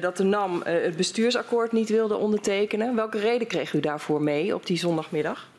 [0.00, 2.94] dat de NAM het bestuursakkoord niet wilde ondertekenen.
[2.94, 5.52] Welke reden kreeg u daarvoor mee op die zondagmiddag?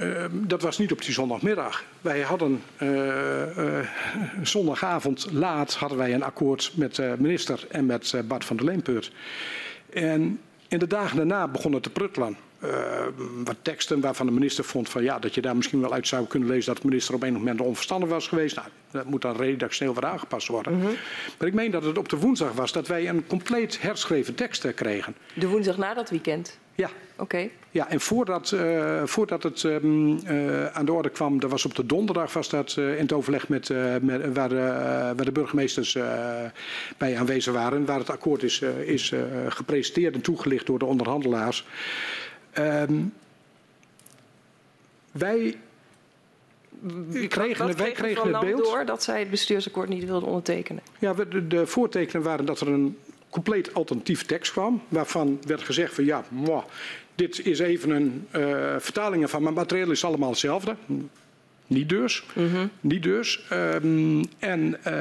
[0.00, 1.84] Uh, dat was niet op die zondagmiddag.
[2.00, 3.88] Wij hadden uh, uh,
[4.42, 9.12] zondagavond laat hadden wij een akkoord met de minister en met Bart van der Leempeurt.
[9.92, 12.36] En in de dagen daarna begon het te pruttelen.
[13.44, 16.26] wat teksten waarvan de minister vond van ja, dat je daar misschien wel uit zou
[16.26, 18.56] kunnen lezen dat de minister op een moment onverstandig was geweest.
[18.56, 20.74] Nou, dat moet dan redactioneel weer aangepast worden.
[20.74, 20.94] Mm -hmm.
[21.38, 24.74] Maar ik meen dat het op de woensdag was dat wij een compleet herschreven tekst
[24.74, 25.14] kregen.
[25.34, 26.58] De woensdag na dat weekend?
[26.80, 26.90] Ja.
[27.12, 27.22] Oké.
[27.22, 27.50] Okay.
[27.70, 31.74] Ja, en voordat, uh, voordat het um, uh, aan de orde kwam, dat was op
[31.74, 33.68] de donderdag, was dat uh, in het overleg met,
[34.02, 34.54] met waar,
[35.14, 35.98] waar, de burgemeesters
[36.98, 39.12] bij aanwezig waren, waar het akkoord is, is
[39.48, 41.66] gepresenteerd en toegelicht door de onderhandelaars.
[42.58, 43.12] Um,
[45.12, 45.56] wij
[47.28, 48.64] kregen, wij kregen het beeld.
[48.64, 50.82] door dat zij het bestuursakkoord niet wilden ondertekenen?
[50.98, 52.96] Ja, de, de voortekenen waren dat er een
[53.30, 54.82] compleet alternatief tekst kwam.
[54.88, 56.64] Waarvan werd gezegd van ja, mwah,
[57.14, 60.76] dit is even een uh, vertaling van, maar materieel is allemaal hetzelfde.
[61.70, 62.24] Niet dus.
[62.34, 62.70] Mm -hmm.
[62.80, 63.46] Niet dus.
[63.52, 64.92] Um, en uh,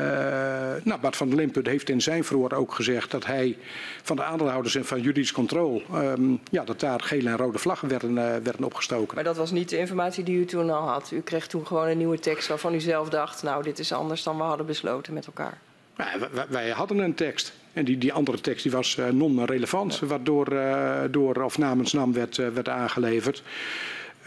[0.84, 3.58] nou, Bart van der Limput heeft in zijn verhoor ook gezegd dat hij
[4.04, 7.88] van de aandeelhouders en van juridisch controle, um, ja, dat daar gele en rode vlaggen
[7.88, 9.16] werden, uh, werden opgestoken.
[9.16, 11.12] Maar dat was niet de informatie die u toen al had.
[11.12, 14.24] U kreeg toen gewoon een nieuwe tekst waarvan u zelf dacht, nou, dit is anders
[14.24, 15.58] dan we hadden besloten met elkaar.
[15.98, 17.54] Ja, wij, wij hadden een tekst.
[17.74, 20.08] En die, die andere tekst die was uh, non-relevant, ja.
[20.08, 23.44] waardoor uh, door, of namens NAM werd, uh, werd aangeleverd.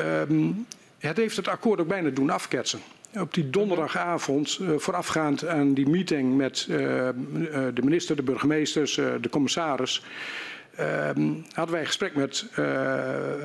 [0.00, 0.66] Um,
[0.98, 2.80] het heeft het akkoord ook bijna doen afketsen.
[3.20, 10.04] Op die donderdagavond, voorafgaand aan die meeting met de minister, de burgemeesters, de commissaris,
[10.80, 12.46] Um, hadden wij een gesprek met,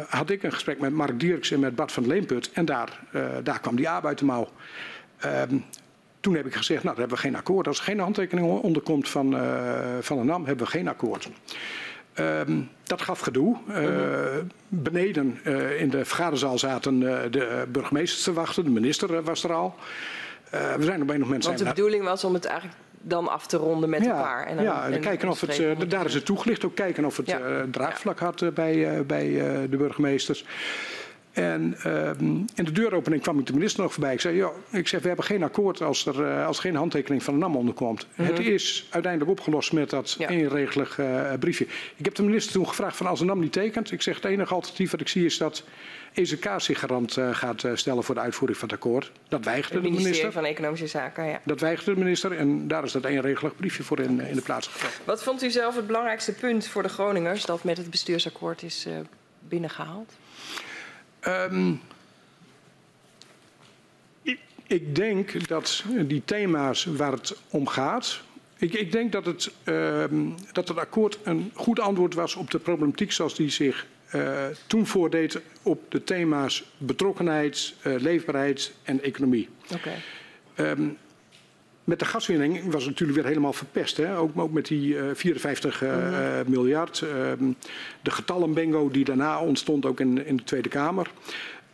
[0.10, 2.52] had ik een gesprek met Mark Dierks en met Bart van Leemput.
[2.54, 3.00] En daar,
[3.43, 4.50] daar kwam die aap uit de mouw.
[6.20, 7.68] Toen heb ik gezegd, nou, dan hebben we geen akkoord.
[7.68, 9.41] Als er geen handtekening onderkomt van, uh,
[9.99, 11.30] van de NAM, hebben we geen akkoord.
[12.20, 13.57] Um, dat gaf gedoe.
[13.70, 14.47] Uh, mm-hmm.
[14.68, 18.63] Beneden uh, in de vergaderzaal zaten uh, de burgemeesters te wachten.
[18.63, 19.76] De minister was er al.
[20.51, 21.51] we zijn op een nog mensen.
[21.51, 24.45] Want de bedoeling was om het eigenlijk dan af te ronden met ja, elkaar.
[24.45, 26.65] En dan, ja, en kijken of het, daar is het toegelicht.
[26.65, 27.65] Ook kijken of het ja.
[27.72, 29.30] draagvlak had bij, bij
[29.70, 30.45] de burgemeesters.
[31.38, 32.10] En uh,
[32.56, 34.14] in de deuropening kwam ik de minister nog voorbij.
[34.14, 36.76] Ik zei, ja, ik zeg, we hebben geen akkoord als er, uh, als er geen
[36.76, 38.08] handtekening van de NAM onderkomt.
[38.16, 38.36] Mm -hmm.
[38.36, 40.30] Het is uiteindelijk opgelost met dat ja.
[40.30, 41.66] eenregelig uh, briefje.
[41.96, 43.92] Ik heb de minister toen gevraagd van als de NAM niet tekent.
[43.92, 45.64] Ik zeg, het enige alternatief wat ik zie is dat
[46.14, 49.12] EZK zich garant uh, gaat stellen voor de uitvoering van het akkoord.
[49.28, 50.32] Dat weigerde de minister.
[50.32, 51.42] van Economische Zaken, ja.
[51.44, 54.68] Dat weigerde de minister en daar is dat eenregelig briefje voor in, in de plaats
[54.68, 55.02] gebracht.
[55.04, 58.88] Wat vond u zelf het belangrijkste punt voor de Groningers dat met het bestuursakkoord is
[59.40, 60.14] binnengehaald?
[61.28, 61.82] Um,
[64.22, 68.22] ik, ik, denk dat die thema's waar het om gaat.
[68.57, 72.59] Ik, ik denk dat het, um, dat het akkoord een goed antwoord was op de
[72.59, 79.49] problematiek zoals die zich uh, toen voordeed op de thema's betrokkenheid, uh, leefbaarheid en economie.
[79.74, 80.01] Okay.
[80.55, 80.97] Um,
[81.88, 83.98] met de gaswinning was het natuurlijk weer helemaal verpest.
[83.98, 84.18] Hè?
[84.18, 86.44] Ook, ook met die uh, 54 uh, mm -hmm.
[86.46, 87.02] miljard.
[87.02, 87.56] Um,
[88.02, 91.12] de getallenbingo die daarna ontstond, ook in, in de Tweede Kamer.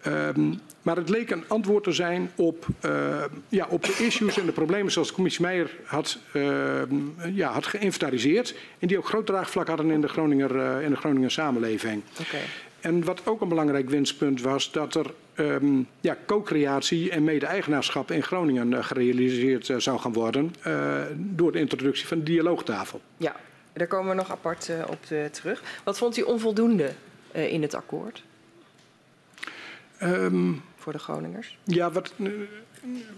[0.08, 4.46] Um, maar het leek een antwoord te zijn op, uh, ja, op de issues en
[4.46, 6.82] de problemen zoals de commissie Meijer had, uh,
[7.34, 8.56] ja, had geïnventariseerd.
[8.80, 12.02] En die ook groot draagvlak hadden in de Groninger, uh, in de Groninger samenleving.
[12.20, 12.42] Okay.
[12.80, 18.24] En wat ook een belangrijk winstpunt was, dat er um, ja, co-creatie en mede-eigenaarschap in
[18.24, 23.02] Groningen uh, gerealiseerd uh, zou gaan worden uh, door de introductie van de dialoogtafel.
[23.18, 23.36] Ja,
[23.74, 25.64] daar komen we nog apart op terug.
[25.84, 26.92] Wat vond u onvoldoende
[27.32, 28.24] in het akkoord?
[30.04, 31.58] Um, voor de Groningers?
[31.64, 32.30] Ja, wat, eh,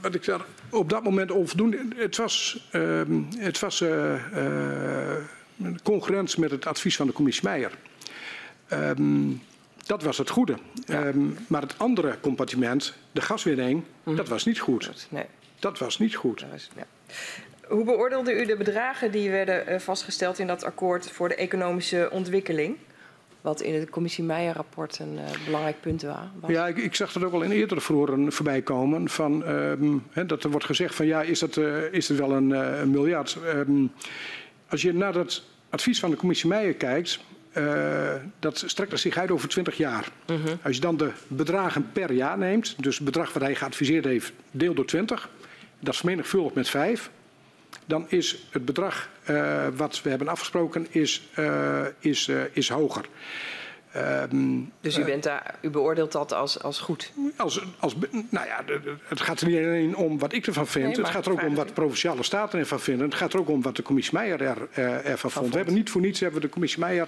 [0.01, 1.85] wat ik daar op dat moment onvoldoende.
[1.95, 3.01] Het was, uh,
[3.37, 5.15] het was uh, uh,
[5.83, 7.71] concurrentie met het advies van de commissie Meijer.
[8.73, 9.41] Um,
[9.85, 10.55] dat was het goede.
[10.85, 11.05] Ja.
[11.05, 14.15] Um, maar het andere compartiment, de gaswinning, mm.
[14.15, 15.07] dat was niet goed.
[15.09, 15.25] Nee.
[15.59, 16.39] Dat was niet goed.
[16.39, 16.85] Dat was, ja.
[17.67, 22.75] Hoe beoordeelde u de bedragen die werden vastgesteld in dat akkoord voor de economische ontwikkeling?
[23.41, 26.21] Wat in het commissie Meijer-rapport een uh, belangrijk punt was.
[26.47, 29.09] Ja, ik, ik, zag dat ook al in eerdere verhoren voorbij komen.
[29.09, 32.31] Van, um, he, dat er wordt gezegd van ja, is dat, uh, is dat wel
[32.31, 33.37] een, een miljard?
[33.55, 33.91] Um,
[34.69, 37.19] als je naar het advies van de commissie Meijer kijkt,
[37.57, 40.07] uh, dat strekt zich uit over 20 jaar.
[40.25, 40.53] Uh -huh.
[40.61, 44.31] Als je dan de bedragen per jaar neemt, dus het bedrag wat hij geadviseerd heeft,
[44.51, 45.29] deel door 20,
[45.79, 47.09] dat is vermenigvuldigd met 5,
[47.85, 53.05] dan is het bedrag uh, wat we hebben afgesproken is, uh, is, is hoger.
[54.31, 57.11] Um, dus u, bent daar, u beoordeelt dat als, als goed?
[57.37, 57.95] Als, als,
[58.29, 58.63] nou ja,
[59.07, 60.85] het gaat er niet alleen om wat ik ervan vind.
[60.85, 63.05] Nee, het gaat er ook om wat de provinciale staten ervan vinden.
[63.05, 65.49] Het gaat er ook om wat de commissie Meijer er, uh, ervan vond.
[65.49, 67.07] We hebben niet voor niets hebben we de commissie Meijer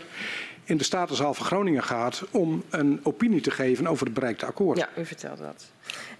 [0.64, 2.24] in de Statenzaal van Groningen gehad...
[2.32, 4.78] om een opinie te geven over het bereikte akkoord.
[4.78, 5.66] Ja, u vertelde dat.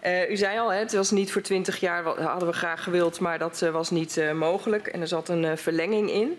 [0.06, 3.20] Uh, u zei al, hè, het was niet voor 20 jaar, hadden we graag gewild...
[3.20, 6.38] maar dat uh, was niet mogelijk en er zat een verlenging in...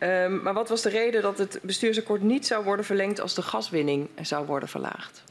[0.00, 3.42] Um, maar wat was de reden dat het bestuursakkoord niet zou worden verlengd als de
[3.42, 5.22] gaswinning zou worden verlaagd?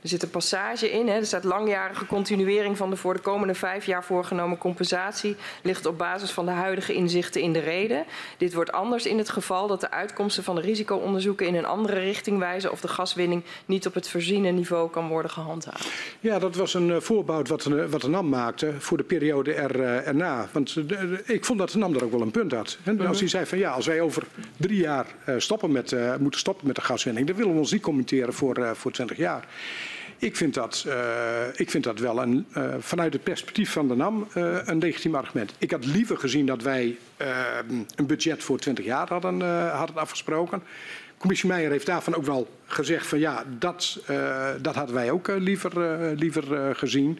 [0.00, 3.54] Er zit een passage in, hè, er staat langjarige continuering van de voor de komende
[3.54, 8.04] vijf jaar voorgenomen compensatie ligt op basis van de huidige inzichten in de reden.
[8.36, 12.00] Dit wordt anders in het geval dat de uitkomsten van de risicoonderzoeken in een andere
[12.00, 15.90] richting wijzen of de gaswinning niet op het voorziene niveau kan worden gehandhaafd.
[16.20, 19.54] Ja, dat was een uh, voorbouw wat, uh, wat de NAM maakte voor de periode
[19.54, 20.48] er, uh, erna.
[20.52, 20.76] Want
[21.24, 22.78] ik vond dat de NAM er ook wel een punt had.
[22.84, 24.22] En als hij zei van ja, als wij over
[24.56, 28.32] drie jaar stoppen met, moeten stoppen met de gaswinning, dan willen we ons niet commenteren
[28.32, 29.46] voor, voor 20 jaar.
[30.20, 30.94] Ik vind dat, uh,
[31.54, 35.14] ik vind dat wel een, uh, vanuit het perspectief van de NAM uh, een legitiem
[35.14, 35.52] argument.
[35.58, 36.96] Ik had liever gezien dat wij
[37.94, 39.40] een budget voor 20 jaar hadden,
[39.70, 40.62] hadden afgesproken.
[41.18, 44.00] Commissie Meijer heeft daarvan ook wel gezegd van ja, dat,
[44.60, 45.72] dat hadden wij ook liever,
[46.16, 47.18] liever gezien.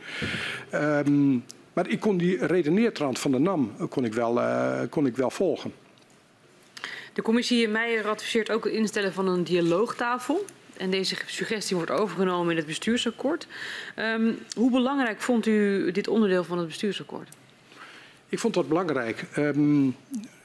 [0.74, 4.40] Um, maar ik kon die redeneertrand van de NAM kon ik wel,
[4.88, 5.72] kon ik wel volgen.
[7.12, 10.44] De commissie Meijer adviseert ook het instellen van een dialoogtafel
[10.78, 13.46] en deze suggestie wordt overgenomen in het bestuursakkoord.
[13.96, 17.28] Um, hoe belangrijk vond u dit onderdeel van het bestuursakkoord?
[18.28, 19.24] Ik vond dat belangrijk.
[19.36, 19.96] Um,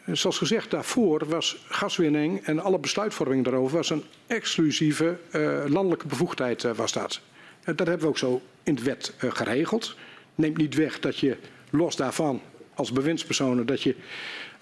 [0.06, 6.64] zoals gezegd, daarvoor was gaswinning en alle besluitvorming daarover was een exclusieve uh, landelijke bevoegdheid.
[6.64, 7.22] Uh, was dat.
[7.60, 9.96] Uh, dat hebben we ook zo in de wet geregeld.
[10.36, 11.38] Neemt niet weg dat je
[11.70, 12.42] los daarvan
[12.76, 13.96] als bewindspersonen dat je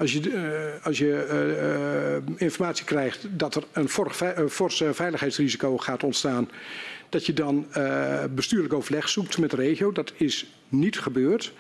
[0.01, 3.89] als je, uh, als je uh, informatie krijgt dat er een
[4.49, 6.49] fors veiligheidsrisico gaat ontstaan,
[7.09, 7.65] dat je dan
[8.35, 9.91] bestuurlijk overleg zoekt met de regio.
[9.91, 11.53] Dat is niet gebeurd.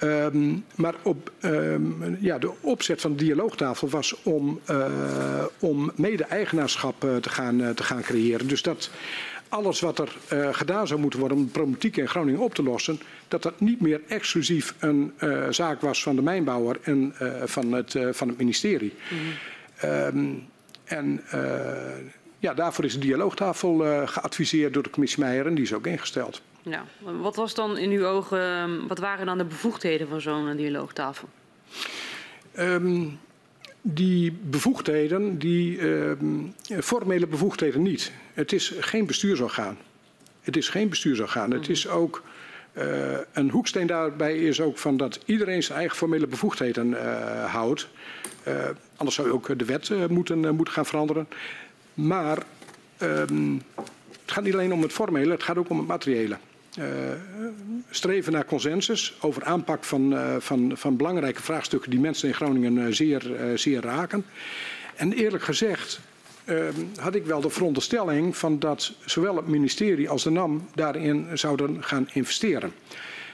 [0.00, 4.60] Um, maar op, um, ja, de opzet van de dialoogtafel was om,
[5.58, 8.48] om mede-eigenaarschap te, gaan, te gaan creëren.
[8.48, 8.90] Dus dat
[9.48, 12.62] alles wat er uh, gedaan zou moeten worden om de problematiek in Groningen op te
[12.62, 17.42] lossen, dat dat niet meer exclusief een uh, zaak was van de mijnbouwer en uh,
[17.44, 18.94] van, het, van het ministerie.
[19.10, 19.90] Mm -hmm.
[19.90, 20.48] um,
[20.84, 21.22] en
[22.38, 23.76] ja, daarvoor is de dialoogtafel
[24.06, 26.42] geadviseerd door de commissie Meijer en die is ook ingesteld.
[26.62, 31.28] Ja, wat was dan in uw ogen, wat waren dan de bevoegdheden van zo'n dialoogtafel?
[32.58, 33.18] Um,
[33.88, 36.12] die bevoegdheden, die uh,
[36.80, 38.12] formele bevoegdheden niet.
[38.34, 39.78] Het is geen bestuursorgaan.
[40.40, 41.50] Het is geen bestuursorgaan.
[41.50, 42.22] Het is ook
[42.72, 42.84] uh,
[43.32, 47.88] een hoeksteen daarbij is ook van dat iedereen zijn eigen formele bevoegdheden uh, houdt.
[48.48, 48.54] Uh,
[48.96, 51.28] anders zou je ook de wet moeten, moeten gaan veranderen.
[51.94, 52.42] Maar
[53.02, 53.62] um,
[54.10, 56.36] het gaat niet alleen om het formele, het gaat ook om het materiële.
[56.78, 56.84] Uh,
[57.90, 62.76] streven naar consensus over aanpak van, uh, van, van belangrijke vraagstukken die mensen in Groningen
[62.76, 64.26] uh, zeer, zeer raken.
[64.94, 66.00] En eerlijk gezegd
[66.96, 71.84] had ik wel de veronderstelling van dat zowel het ministerie als de NAM daarin zouden
[71.84, 72.72] gaan investeren.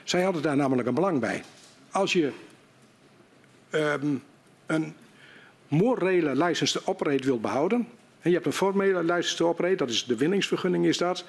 [0.04, 1.42] Zij hadden daar namelijk een belang bij.
[1.90, 2.32] Als je
[3.70, 4.22] um,
[4.66, 4.94] een
[5.68, 7.88] morele license to operate wilt behouden,
[8.20, 11.24] en je hebt een formele license to dat is de winningsvergunning is dat,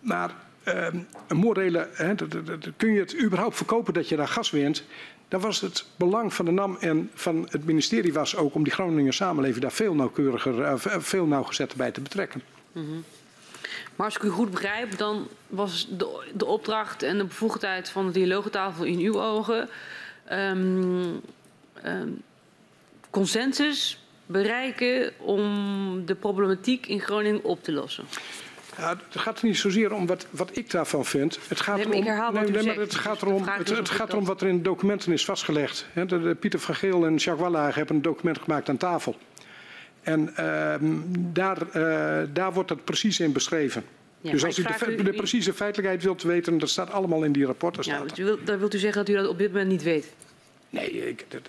[0.00, 0.34] maar
[0.64, 2.14] een morele, hè,
[2.76, 4.84] kun je het überhaupt verkopen dat je daar gas wint?
[5.28, 8.72] Dan was het belang van de NAM en van het ministerie was ook om die
[8.72, 12.42] Groningen samenleving daar veel nauwkeuriger, uh, veel nauwgezetter bij te betrekken.
[12.72, 13.04] -hmm.
[13.96, 18.06] Maar als ik u goed begrijp, dan was de, de opdracht en de bevoegdheid van
[18.06, 19.68] de dialoogtafel in uw ogen
[20.32, 21.20] um,
[21.86, 22.22] um,
[23.10, 28.04] consensus bereiken om de problematiek in Groningen op te lossen.
[28.78, 31.38] Ja, het gaat niet zozeer om wat, wat ik daarvan vind.
[31.48, 34.48] Het gaat Nee, erom, wat u maar het gaat erom, het, gaat erom wat er
[34.48, 35.86] in de documenten is vastgelegd.
[35.92, 39.16] Hè, de, de Pieter van Geel en Jacques Wallager hebben een document gemaakt aan tafel.
[40.02, 40.84] En ehm,
[41.32, 43.84] daar, eh, daar wordt dat precies in beschreven.
[44.20, 44.62] Ja, dus als u
[44.96, 47.82] de, u- precieze feitelijkheid wilt weten, dat staat allemaal in die rapporten.
[47.86, 49.82] Ja, staat u wil, dan wilt u zeggen dat u dat op dit moment niet
[49.82, 50.12] weet?
[50.72, 51.40] Nee, ik, dat-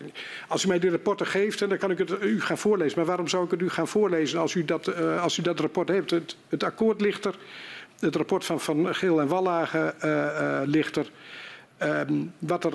[0.47, 2.97] als u mij de rapporten geeft, dan kan ik het u gaan voorlezen.
[2.97, 5.59] Maar waarom zou ik het u gaan voorlezen als u dat, eh, als u dat
[5.59, 6.09] rapport heeft?
[6.09, 7.35] Het, het akkoord ligt er.
[7.99, 11.09] Het rapport van Van Geel en Wallagen eh, eh, ligt er.
[11.77, 12.73] Ehm, wat er,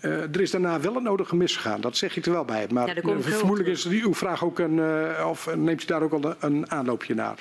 [0.00, 2.66] eh, er is daarna wel het nodige misgegaan, dat zeg ik er wel bij.
[2.70, 6.12] Maar Ja, vermoedelijk is die, uw vraag ook een, eh, of neemt u daar ook
[6.12, 7.38] al een, een aanloopje naar?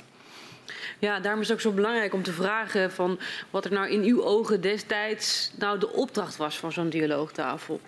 [1.00, 3.20] Ja, daarom is het ook zo belangrijk om te vragen van
[3.50, 7.82] wat er nou in uw ogen destijds nou de opdracht was van zo'n dialoogtafel.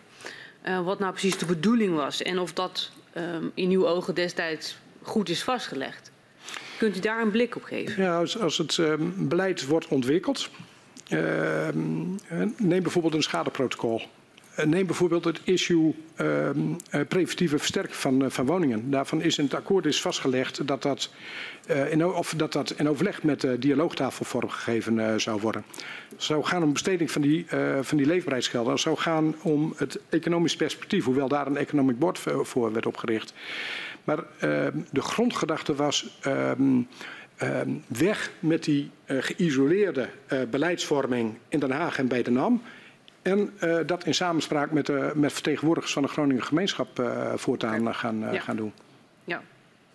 [0.65, 4.77] Eh, wat nou precies de bedoeling was en of dat ehm, in uw ogen destijds
[5.01, 6.11] goed is vastgelegd.
[6.77, 8.03] Kunt u daar een blik op geven?
[8.03, 10.49] Ja, als, als het ehm, beleid wordt ontwikkeld,
[11.07, 11.77] ehm,
[12.27, 14.01] eh, neem bijvoorbeeld een schadeprotocol.
[14.55, 18.89] Eh, Neem bijvoorbeeld het issue ehm, eh, preventieve versterking van, eh, van woningen.
[18.89, 21.09] Daarvan is in het akkoord is vastgelegd dat dat,
[21.89, 25.65] in, of dat, dat in overleg met de dialoogtafel vormgegeven zou worden.
[26.09, 27.45] Het zou gaan om besteding van die,
[27.81, 28.71] van die leefbaarheidsgelden.
[28.71, 33.33] Het zou gaan om het economisch perspectief, hoewel daar een economic board voor werd opgericht.
[34.03, 36.81] Maar ehm, de grondgedachte was ehm,
[37.87, 40.09] weg met die geïsoleerde
[40.49, 42.61] beleidsvorming in Den Haag en bij de NAM.
[43.25, 47.87] En eh, dat in samenspraak met, de met vertegenwoordigers van de Groningen gemeenschap eh, voortaan
[47.87, 48.39] eh, gaan, Ja.
[48.39, 48.73] gaan doen.
[49.23, 49.41] Ja,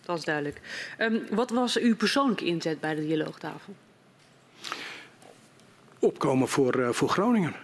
[0.04, 0.60] dat is duidelijk.
[0.98, 3.74] Ehm, wat was uw persoonlijke inzet bij de dialoogtafel?
[5.98, 7.54] Opkomen voor, voor Groningen.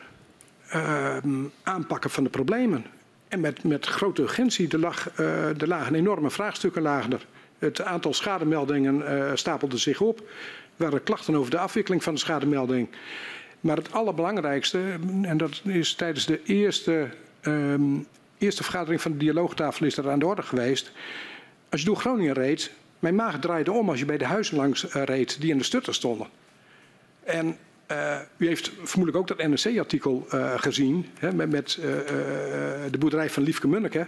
[0.68, 2.84] Ehm, aanpakken van de problemen.
[3.28, 4.68] En met, met grote urgentie.
[4.68, 7.26] Er, lag, er lagen enorme vraagstukken lagen er.
[7.58, 10.18] Het aantal schademeldingen stapelde zich op.
[10.18, 10.24] Er
[10.76, 12.88] waren klachten over de afwikkeling van de schademelding.
[13.66, 14.78] Maar het allerbelangrijkste,
[15.22, 17.08] en dat is tijdens de eerste,
[17.40, 17.82] ehm,
[18.38, 20.92] eerste vergadering van de dialoogtafel is dat aan de orde geweest.
[21.68, 24.88] Als je door Groningen reed, mijn maag draaide om als je bij de huizen langs
[24.88, 26.26] eh, reed die in de stutter stonden.
[27.24, 27.56] En
[27.86, 31.78] eh, u heeft vermoedelijk ook dat NRC-artikel eh, gezien hè, met, met
[32.90, 34.06] de boerderij van Liefke Munneke.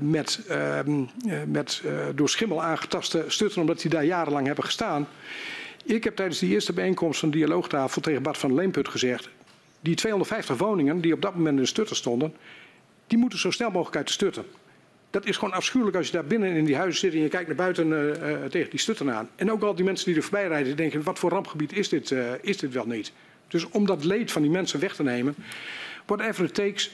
[0.00, 1.82] met ehm, eh, met
[2.14, 5.08] door schimmel aangetaste stutten omdat die daar jarenlang hebben gestaan.
[5.84, 9.28] Ik heb tijdens die eerste bijeenkomst van de dialoogtafel tegen Bart van Leemput gezegd...
[9.80, 12.34] die 250 woningen die op dat moment in de stutten stonden...
[13.06, 14.44] die moeten zo snel mogelijk uit de stutten.
[15.10, 17.46] Dat is gewoon afschuwelijk als je daar binnen in die huizen zit en je kijkt
[17.46, 19.28] naar buiten eh, eh, tegen die stutten aan.
[19.36, 22.10] En ook al die mensen die er voorbij rijden denken, wat voor rampgebied is dit,
[22.10, 23.12] eh, is dit wel niet?
[23.48, 25.34] Dus om dat leed van die mensen weg te nemen,
[26.06, 26.90] whatever it takes,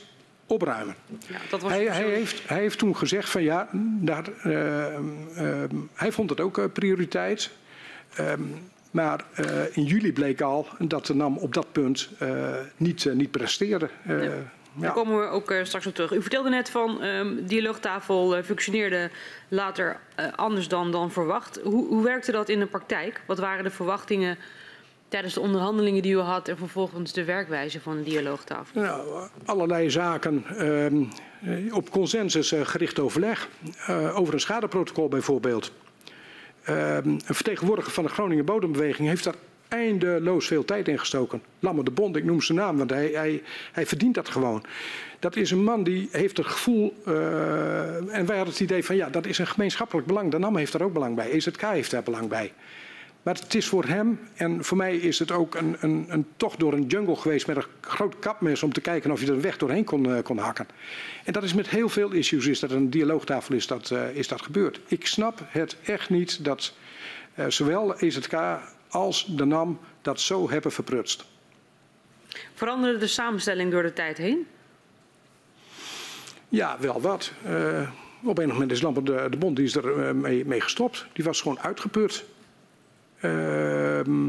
[0.50, 0.94] opruimen.
[1.26, 3.68] Ja, dat was Hij, hij, heeft, hij heeft toen gezegd van ja,
[4.00, 7.50] daar, eh, eh, hij vond het ook eh, prioriteit.
[8.90, 13.12] Maar eh, in juli bleek al dat de NAM op dat punt eh, niet, eh,
[13.12, 13.88] niet presteerde.
[14.06, 14.90] Eh, Daar ja.
[14.90, 16.12] komen we ook straks op terug.
[16.12, 19.10] U vertelde net van ehm dialoogtafel functioneerde
[19.48, 20.00] later
[20.36, 21.60] anders dan, dan verwacht.
[21.62, 23.22] Hoe, hoe werkte dat in de praktijk?
[23.26, 24.38] Wat waren de verwachtingen
[25.08, 28.80] tijdens de onderhandelingen die u had en vervolgens de werkwijze van de dialoogtafel?
[28.80, 31.02] Nou, allerlei zaken ehm,
[31.42, 33.48] eh, op consensus gericht overleg.
[34.14, 35.72] Over een schadeprotocol bijvoorbeeld.
[36.70, 39.34] Ehm, een vertegenwoordiger van de Groningen Bodembeweging heeft daar
[39.68, 41.42] eindeloos veel tijd in gestoken.
[41.58, 43.42] Lamme de Bond, ik noem zijn naam, want hij, hij,
[43.72, 44.64] hij verdient dat gewoon.
[45.18, 48.96] Dat is een man die heeft het gevoel, eh, en wij hadden het idee van
[48.96, 50.30] ja, dat is een gemeenschappelijk belang.
[50.30, 52.52] De NAM heeft daar ook belang bij, EZK heeft daar belang bij.
[53.22, 56.58] Maar het is voor hem en voor mij is het ook een, een, een tocht
[56.58, 59.40] door een jungle geweest met een groot kapmes om te kijken of je er een
[59.40, 60.66] weg doorheen kon, eh, kon hakken.
[61.24, 64.28] En dat is met heel veel issues, is dat een dialoogtafel is dat, eh, is
[64.28, 64.80] dat gebeurd.
[64.86, 66.74] Ik snap het echt niet dat
[67.34, 68.34] eh, zowel EZK
[68.88, 71.24] als de NAM dat zo hebben verprutst.
[72.54, 74.46] Veranderde de samenstelling door de tijd heen?
[76.48, 77.32] Ja, wel wat.
[78.22, 81.06] Op een moment is Lambert de, de Bond die is er mee, mee gestopt.
[81.12, 82.24] Die was gewoon uitgeput.
[83.20, 84.26] Ehm,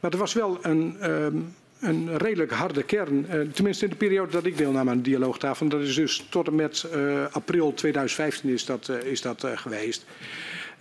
[0.00, 1.36] maar er was wel een, ehm,
[1.80, 3.26] een redelijk harde kern.
[3.28, 5.68] eh, tenminste in de periode dat ik deelnam aan de dialoogtafel.
[5.68, 10.04] Dat is dus tot en met eh, april 2015 is dat, eh, is dat geweest.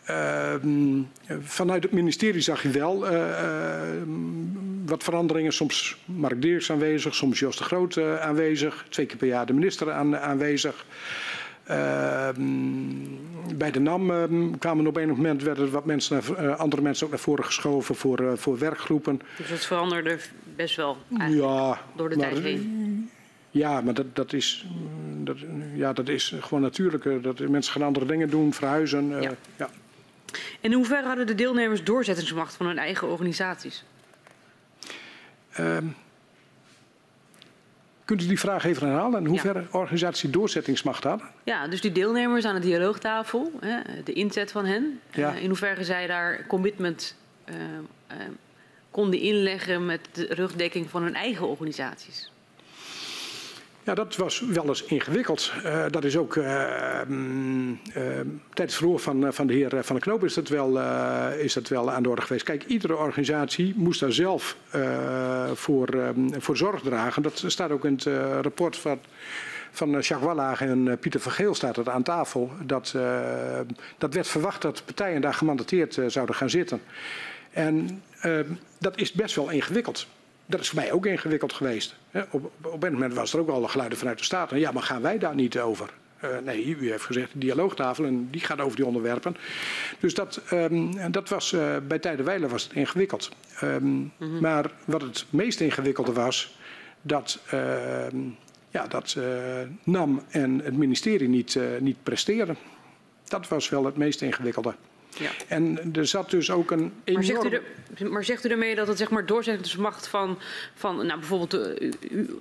[0.05, 1.01] Ehm,
[1.41, 2.99] vanuit het ministerie zag je wel
[4.85, 5.53] wat veranderingen.
[5.53, 8.85] Soms Mark Dirks aanwezig, soms Jos de Groot aanwezig.
[8.89, 10.85] Twee keer per jaar de minister aan, aanwezig.
[11.71, 16.59] Ehm, bij de NAM ehm, kwamen op een moment werden er wat mensen naar, eh,
[16.59, 19.21] andere mensen ook naar voren geschoven voor, eh, voor werkgroepen.
[19.37, 20.17] Dus dat veranderde
[20.55, 20.97] best wel
[21.29, 23.09] Ja, door de maar, tijd heen.
[23.51, 24.65] Ja, maar dat, dat, is,
[25.17, 25.37] dat,
[25.75, 27.05] ja, dat is gewoon natuurlijk.
[27.05, 29.21] eh, Dat mensen gaan andere dingen doen, verhuizen.
[29.21, 29.31] Ja.
[29.55, 29.69] ja.
[30.59, 33.83] In hoeverre hadden de deelnemers doorzettingsmacht van hun eigen organisaties?
[35.59, 35.95] Um,
[38.11, 39.19] kunt u die vraag even herhalen?
[39.19, 39.67] In hoeverre ja.
[39.71, 41.27] organisatie doorzettingsmacht hadden?
[41.43, 44.99] Ja, dus die deelnemers aan de dialoogtafel, hè, de inzet van hen.
[45.11, 45.35] Ja.
[45.35, 47.15] Uh, in hoeverre zij daar commitment
[47.49, 48.17] uh, uh,
[48.91, 52.31] konden inleggen met de rugdekking van hun eigen organisaties?
[53.83, 55.53] Ja, dat was wel eens ingewikkeld.
[55.65, 56.55] Uh, dat is ook uh, uh,
[58.53, 60.79] tijdens het verhoor van, van de heer Van der Knoop is dat, wel,
[61.31, 62.45] is dat wel aan de orde geweest.
[62.45, 64.55] Kijk, iedere organisatie moest daar zelf
[65.53, 67.21] voor, voor zorg dragen.
[67.21, 68.03] Dat staat ook in het
[68.41, 68.99] rapport van,
[69.71, 72.51] van Jacques Wallagen en Pieter van Geel staat het aan tafel.
[72.65, 72.95] Dat,
[73.97, 76.81] dat werd verwacht dat partijen daar gemandateerd zouden gaan zitten.
[77.51, 78.03] En
[78.77, 80.07] dat is best wel ingewikkeld
[80.51, 81.95] dat is voor mij ook ingewikkeld geweest.
[82.29, 84.59] Op, op een moment was er ook al geluiden vanuit de Staten.
[84.59, 85.89] Ja, maar gaan wij daar niet over?
[86.23, 89.35] Uh, nee, u heeft gezegd de dialoogtafel en die gaat over die onderwerpen.
[89.99, 93.31] Dus dat, um, dat was uh, bij Tijdenwijlen was het ingewikkeld.
[93.63, 94.39] Um, mm -hmm.
[94.41, 96.57] Maar wat het meest ingewikkelde was,
[97.01, 97.61] dat, uh,
[98.69, 99.23] ja, dat uh,
[99.83, 102.57] NAM en het ministerie niet, niet presteerden.
[103.23, 104.73] Dat was wel het meest ingewikkelde.
[105.19, 105.29] Ja.
[105.47, 107.13] En er zat dus ook een enorm...
[107.13, 107.61] Maar zegt u,
[108.05, 110.37] er, maar zegt u ermee dat het zeg maar doorzettingsmacht van,
[110.73, 111.91] van nou, bijvoorbeeld uh,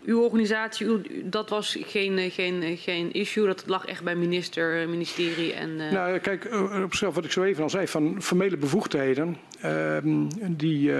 [0.05, 4.89] uw, organisatie, uw, dat was geen, uh, geen, geen issue, dat lag echt bij minister,
[4.89, 5.71] ministerie en...
[5.71, 5.91] Uh...
[5.91, 10.57] Nou kijk, op zichzelf wat ik zo even al zei, van formele bevoegdheden, ehm, die,
[10.57, 10.93] die,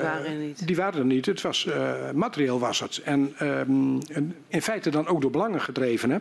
[0.00, 0.66] waren er niet.
[0.66, 1.26] Die waren er niet.
[1.26, 1.68] Het was,
[2.14, 3.00] materieel was het.
[3.04, 3.98] En ehm,
[4.48, 6.10] in feite dan ook door belangen gedreven.
[6.10, 6.18] Hè.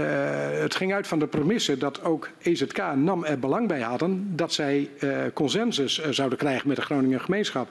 [0.00, 3.80] Uh, het ging uit van de premisse dat ook EZK en NAM er belang bij
[3.80, 7.68] hadden dat zij uh, consensus uh, zouden krijgen met de Groningen gemeenschap.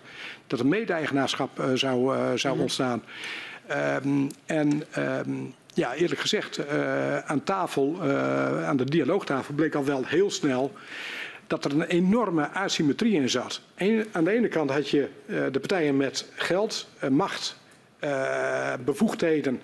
[0.47, 2.61] Dat een mede-eigenaarschap zou, zou -hmm.
[2.61, 3.03] ontstaan.
[4.03, 6.69] Um, en um, ja, eerlijk gezegd,
[7.25, 8.01] aan tafel,
[8.65, 10.73] aan de dialoogtafel bleek al wel heel snel
[11.47, 13.61] dat er een enorme asymmetrie in zat.
[13.75, 17.57] Eén, aan de ene kant had je de partijen met geld, macht,
[18.85, 19.61] bevoegdheden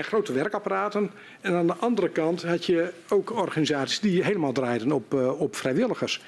[0.00, 1.10] en grote werkapparaten.
[1.40, 5.56] En aan de andere kant had je ook organisaties die helemaal draaiden op, uh, op
[5.56, 6.22] vrijwilligers.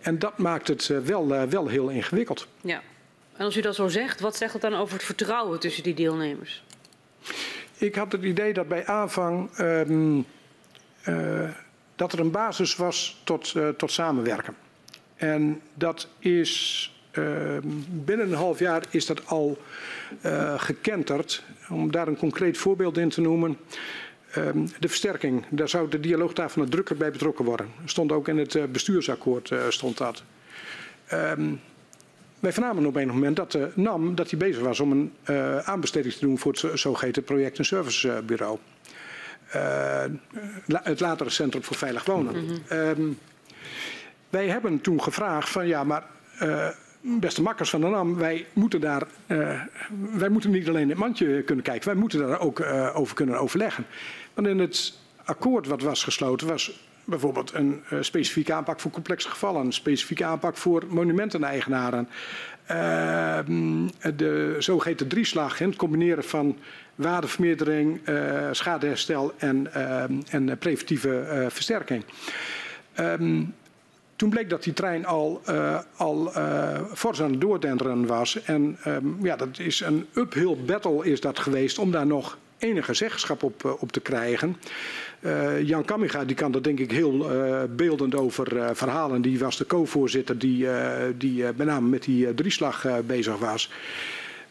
[0.00, 2.46] En dat maakt het uh, wel, uh, wel heel ingewikkeld.
[2.60, 2.82] Ja.
[3.36, 5.94] En als u dat zo zegt, wat zegt het dan over het vertrouwen tussen die
[5.94, 6.62] deelnemers?
[7.76, 10.26] Ik had het idee dat bij aanvang um,
[11.96, 14.56] dat er een basis was tot, tot samenwerken.
[15.16, 16.92] En dat is
[17.90, 19.58] binnen een half jaar is dat al
[20.22, 21.42] uh, gekenterd.
[21.68, 23.58] Om daar een concreet voorbeeld in te noemen.
[24.36, 27.66] Um, de versterking, daar zou de dialoogtafel nadrukkelijk bij betrokken worden.
[27.84, 30.22] Stond ook in het uh, bestuursakkoord uh, stond dat.
[31.12, 31.60] Um,
[32.40, 35.58] wij vernamen op een moment dat de NAM dat hij bezig was om een uh,
[35.58, 38.58] aanbesteding te doen voor het zogeheten project- en servicebureau.
[39.56, 40.04] Uh,
[40.66, 42.42] het latere Centrum voor Veilig Wonen.
[42.42, 42.78] Mm -hmm.
[42.78, 43.18] um,
[44.30, 46.04] wij hebben toen gevraagd van ja, maar
[46.42, 46.68] uh,
[47.04, 49.60] beste makkers van de NAM, wij moeten daar, uh,
[50.12, 53.14] wij moeten niet alleen in het mandje kunnen kijken, wij moeten daar ook uh, over
[53.14, 53.86] kunnen overleggen.
[54.34, 59.28] Want in het akkoord wat was gesloten was bijvoorbeeld een uh, specifieke aanpak voor complexe
[59.28, 62.08] gevallen, een specifieke aanpak voor monumenteneigenaren,
[64.16, 66.58] de zogeheten drieslag, het combineren van
[66.94, 68.00] waardevermeerdering,
[68.50, 69.72] schadeherstel en,
[70.30, 72.04] en preventieve versterking.
[73.00, 73.54] Um,
[74.24, 78.42] toen bleek dat die trein al, uh, al uh, fors aan het doordenderen was.
[78.42, 82.94] En um, ja, dat is een uphill battle is dat geweest om daar nog enige
[82.94, 84.56] zeggenschap op, uh, op te krijgen.
[85.62, 87.26] Jan Kamiga die kan dat denk ik heel
[87.76, 89.22] beeldend over verhalen.
[89.22, 90.66] Die was de co-voorzitter die,
[91.16, 93.70] die met name met die drieslag bezig was.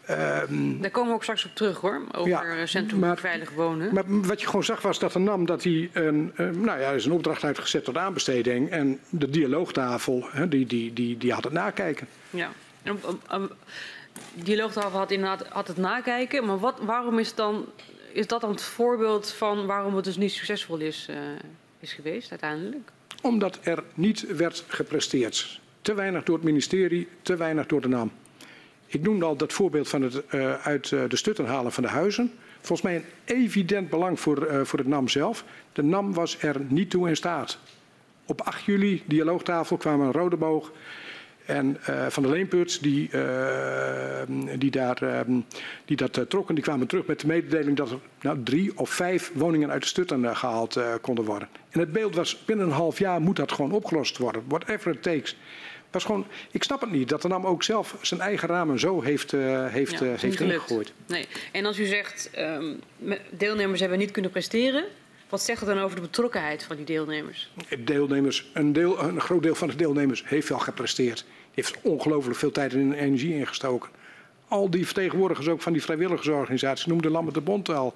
[0.10, 3.93] Um, Daar komen we ook straks op terug hoor, over ja, Centrum maar, Veilig Wonen.
[3.93, 6.91] Maar wat je gewoon zag was dat de NAM dat hij een, uh, nou ja,
[6.91, 8.70] is een opdracht uitgezet tot aanbesteding.
[8.70, 12.08] En de dialoogtafel, die, die, die, die had het nakijken.
[12.30, 12.49] Ja,
[12.84, 16.45] de dialoogtafel had inderdaad had het nakijken.
[16.45, 17.66] Maar wat, waarom is, dan,
[18.12, 21.16] is dat dan het voorbeeld van waarom het dus niet succesvol is, uh,
[21.80, 22.89] is geweest uiteindelijk?
[23.22, 25.62] Omdat er niet werd gepresteerd.
[25.82, 28.12] Te weinig door het ministerie, te weinig door de NAM.
[28.94, 31.89] Ik noemde al dat voorbeeld van het uh, uit uh, de stutten halen van de
[31.89, 32.32] huizen.
[32.62, 35.44] Volgens mij een evident belang voor, uh, voor het NAM zelf.
[35.72, 37.58] De NAM was er niet toe in staat.
[38.26, 40.72] Op 8 juli, dialoogtafel, kwamen een rode boog.
[41.46, 41.78] En
[42.10, 43.10] Van der Leenput, die,
[44.58, 45.26] die, daar,
[45.86, 49.32] die dat trokken, die kwamen terug met de mededeling dat er nou, drie of vijf
[49.34, 51.48] woningen uit de stutten gehaald konden worden.
[51.70, 54.44] En het beeld was, binnen een half jaar moet dat gewoon opgelost worden.
[54.48, 55.38] Whatever it takes
[55.94, 59.02] was gewoon, ik snap het niet dat de NAM ook zelf zijn eigen ramen zo
[59.02, 60.94] heeft, uh, heeft, ja, uh, heeft ingegooid.
[61.08, 61.28] Nee.
[61.52, 62.80] En als u zegt, um,
[63.30, 64.86] deelnemers hebben niet kunnen presteren,
[65.30, 67.52] Wat zegt het dan over de betrokkenheid van die deelnemers?
[67.80, 71.26] Deelnemers, een, deel, een groot deel van de deelnemers heeft wel gepresteerd.
[71.54, 73.89] Die heeft ongelooflijk veel tijd en energie ingestoken.
[74.48, 77.94] Al die vertegenwoordigers ook van die vrijwilligersorganisaties, noemde Lambert de Bond al.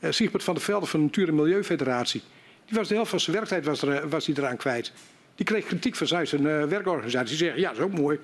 [0.00, 2.22] Uh, Siegbert van der Velde van de Natuur- en Milieufederatie.
[2.66, 4.92] Die was de helft van zijn werktijd was, er, was die eraan kwijt.
[5.40, 7.28] Die kreeg kritiek van zijn uh, werkorganisatie.
[7.28, 8.18] Die zeggen, ja, dat is ook mooi.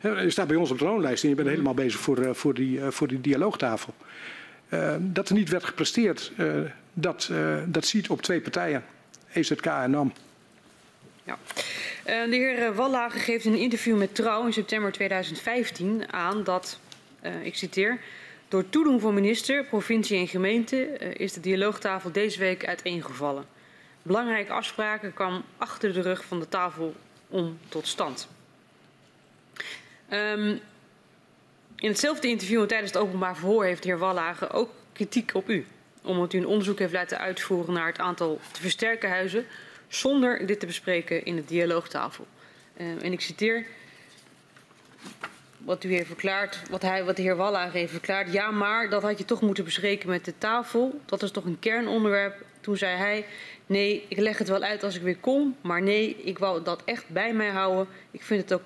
[0.00, 2.54] Je staat bij ons op de loonlijst en je bent helemaal bezig voor, uh, voor,
[2.54, 3.94] die, voor die dialoogtafel.
[4.98, 6.32] dat er niet werd gepresteerd,
[6.92, 7.30] dat,
[7.66, 8.84] dat ziet op twee partijen.
[9.32, 10.12] EZK en NAM.
[11.24, 11.38] Ja.
[12.04, 16.78] de heer Wallage geeft in een interview met Trouw in september 2015 aan dat,
[17.42, 17.98] ik citeer...
[18.48, 23.53] Door toedoen van minister, provincie en gemeente is de dialoogtafel deze week uiteengevallen.
[24.04, 26.94] Belangrijke afspraken kwamen achter de rug van de tafel
[27.28, 28.28] om tot stand.
[30.10, 30.60] Um,
[31.76, 35.48] in hetzelfde interview en tijdens het openbaar verhoor heeft de heer Wallage ook kritiek op
[35.48, 35.66] u.
[36.02, 39.46] Omdat u een onderzoek heeft laten uitvoeren naar het aantal te versterken huizen
[39.88, 42.26] zonder dit te bespreken in de dialoogtafel.
[42.76, 43.66] Uh, en ik citeer
[45.58, 48.32] wat u heeft verklaard, wat, hij, wat de heer Wallage heeft verklaard.
[48.32, 51.00] Ja, maar dat had je toch moeten bespreken met de tafel.
[51.04, 52.44] Dat is toch een kernonderwerp.
[52.60, 53.24] Toen zei hij,
[53.66, 55.56] nee, ik leg het wel uit als ik weer kom.
[55.60, 57.86] Maar nee, ik wou dat echt bij mij houden.
[58.10, 58.62] Ik vind het ook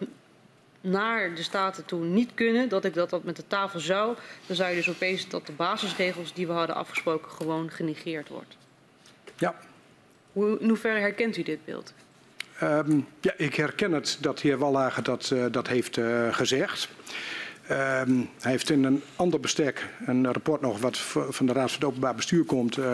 [0.81, 4.17] naar de Staten toe niet kunnen, dat ik dat, dat met de tafel zou.
[4.47, 8.57] Dan zou je dus opeens dat de basisregels die we hadden afgesproken gewoon genegeerd wordt.
[9.37, 9.55] Ja.
[10.33, 11.93] Hoe, in hoeverre herkent u dit beeld?
[12.63, 16.89] Um, ja, ik herken het dat de heer Wallager dat, uh, dat heeft uh, gezegd.
[17.71, 20.99] Um, hij heeft in een ander bestek, een rapport nog wat
[21.29, 22.87] van de Raad van het Openbaar Bestuur komt, uh,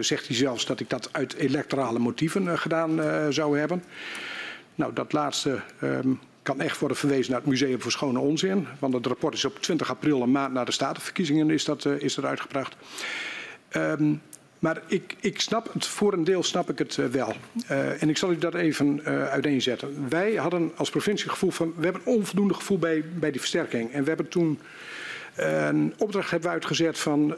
[0.00, 3.00] zegt hij zelfs dat ik dat uit electorale motieven gedaan
[3.32, 3.84] zou hebben.
[4.74, 8.66] Nou, dat laatste um, kan echt worden verwezen naar het Museum voor Schone Onzin.
[8.78, 12.14] Want het rapport is op 20 april, een maand na de statenverkiezingen, is dat, is
[12.14, 12.76] dat uitgebracht.
[13.76, 14.22] Um,
[14.58, 17.34] maar ik, ik snap het, voor een deel snap ik het uh, wel.
[17.70, 20.08] Uh, en ik zal u dat even uh, uiteenzetten.
[20.08, 23.92] Wij hadden als provincie gevoel van, we hebben onvoldoende gevoel bij, bij die versterking.
[23.92, 24.58] En we hebben toen
[25.38, 27.34] een opdracht hebben we uitgezet van,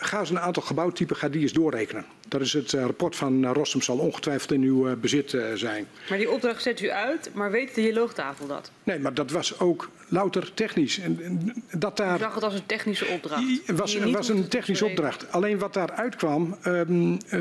[0.00, 2.04] ga eens een aantal gebouwtypen, ga die eens doorrekenen.
[2.28, 5.86] Dat is het rapport van Rossum, zal ongetwijfeld in uw bezit zijn.
[6.08, 8.70] Maar die opdracht zet u uit, maar weet de dialoogtafel dat?
[8.82, 10.98] Nee, maar dat was ook louter technisch.
[10.98, 13.42] En, en dat daar, U zag het als een technische opdracht?
[13.64, 15.32] Het was, was een technische opdracht.
[15.32, 17.40] Alleen wat daaruit kwam, um, uh,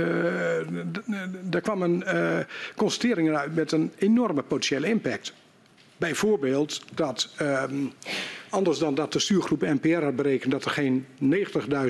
[1.42, 2.04] daar kwam een
[2.76, 5.34] constatering uit met een enorme potentiële impact.
[5.98, 7.94] Bijvoorbeeld dat, um,
[8.54, 11.06] anders dan dat de stuurgroep NPR had berekend dat er geen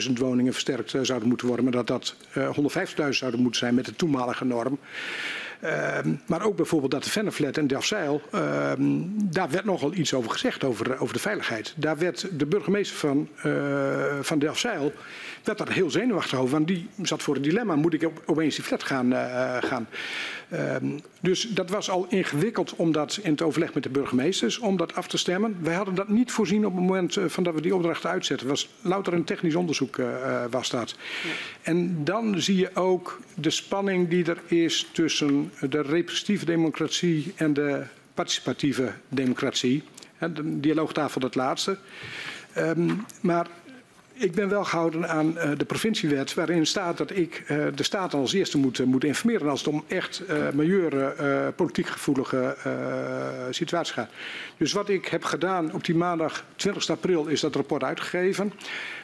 [0.08, 3.76] 90.000 woningen versterkt uh, zouden moeten worden, maar dat dat uh, 150.000 zouden moeten zijn
[3.76, 4.80] met de toenmalige norm.
[5.64, 8.72] Uh, maar ook bijvoorbeeld dat de Venneflat en Delfzijl, uh,
[9.24, 11.74] daar werd nogal iets over gezegd, over, over de veiligheid.
[11.76, 14.94] Daar werd de burgemeester van, uh, van Delfzijl
[15.44, 16.52] werd daar heel zenuwachtig over.
[16.52, 19.12] Want die zat voor een dilemma, moet ik op, opeens die flat gaan?
[19.12, 19.88] Uh, gaan?
[20.54, 24.78] Um, dus dat was al ingewikkeld om dat in het overleg met de burgemeesters, om
[24.78, 25.58] dat af te stemmen.
[25.62, 28.48] Wij hadden dat niet voorzien op het moment uh, van dat we die opdrachten uitzetten.
[28.48, 30.96] Het was louter een technisch onderzoek uh, was dat.
[31.24, 31.30] Ja.
[31.62, 37.54] En dan zie je ook de spanning die er is tussen de representatieve democratie en
[37.54, 37.84] de
[38.14, 39.84] participatieve democratie.
[40.20, 41.78] De dialoogtafel het laatste.
[42.58, 43.48] Um, maar
[44.14, 48.14] ik ben wel gehouden aan uh, de provinciewet waarin staat dat ik uh, de staat
[48.14, 52.56] als eerste moet, uh, moet informeren als het om echt uh, majeure politiek gevoelige
[53.50, 54.10] situaties gaat.
[54.58, 58.54] Dus wat ik heb gedaan op die maandag 20 april is dat rapport uitgegeven.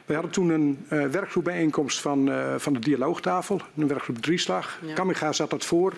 [0.05, 4.79] We hadden toen een werkgroepbijeenkomst van, van de dialoogtafel, een werkgroep drieslag.
[4.85, 4.93] Ja.
[4.93, 5.93] Kamiga zat dat voor.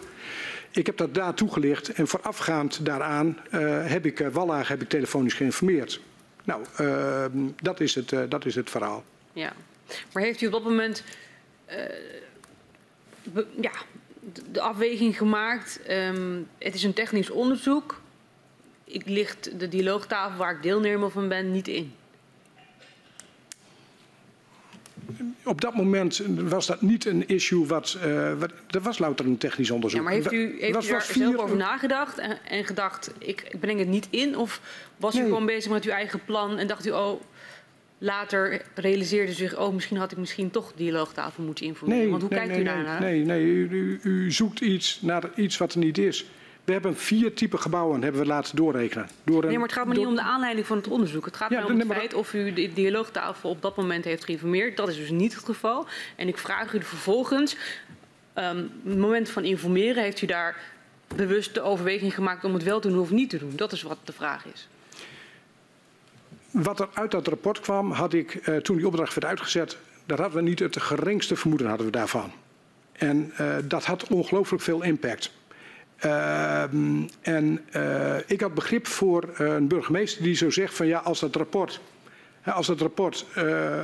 [0.72, 3.38] Ik heb dat daar toegelicht en voorafgaand daaraan
[3.84, 6.01] heb ik Wallaag heb ik telefonisch geïnformeerd.
[6.44, 7.26] Nou, uh,
[7.62, 9.04] dat, is het, uh, dat is het verhaal.
[9.34, 9.54] Ja,
[10.14, 11.04] maar heeft u op dat moment
[13.24, 13.72] be, ja,
[14.52, 15.80] de afweging gemaakt?
[15.89, 18.02] Um, het is een technisch onderzoek.
[18.84, 21.94] Ik licht de dialoogtafel waar ik deelnemer van ben niet in.
[25.43, 29.38] Op dat moment was dat niet een issue wat, uh, wat er was louter een
[29.38, 29.99] technisch onderzoek.
[29.99, 31.24] Ja, maar heeft u, heeft was, u daar vier...
[31.24, 34.38] zelf over nagedacht en, en, gedacht, ik breng het niet in?
[34.38, 34.62] Of
[34.97, 35.24] was nee.
[35.24, 37.22] u gewoon bezig met uw eigen plan en dacht u, oh,
[37.97, 42.01] later realiseerde u zich, oh, misschien had ik misschien toch dialoogtafel moeten informeren?
[42.01, 43.01] Nee, Want hoe nee, kijkt nee, u daarnaar?
[43.01, 46.26] Nee, nee, u, u, u zoekt iets naar iets wat er niet is.
[46.72, 49.09] We hebben vier typen gebouwen hebben we laten doorrekenen.
[49.24, 50.03] Door een, nee, maar het gaat me door...
[50.03, 51.26] niet om de aanleiding van het onderzoek.
[51.26, 54.26] Het gaat ja, mij om het feit of u de dialoogtafel op dat moment heeft
[54.26, 54.78] geïnformeerd.
[54.78, 55.86] Dat is dus niet het geval.
[56.15, 57.55] En ik vraag u vervolgens,
[58.36, 60.57] um, het moment van informeren, heeft u daar
[61.15, 63.53] bewust de overweging gemaakt om het wel te doen of niet te doen?
[63.55, 64.67] Dat is wat de vraag is.
[66.51, 70.19] Wat er uit dat rapport kwam, had ik uh, toen die opdracht werd uitgezet, daar
[70.19, 72.32] hadden we niet het geringste vermoeden hadden we daarvan.
[72.91, 75.32] En uh, dat had ongelooflijk veel impact.
[76.06, 76.62] Uh,
[77.22, 81.36] en uh, ik had begrip voor een burgemeester die zo zegt van ja, als dat
[81.36, 81.82] rapport,
[82.45, 83.26] als dat rapport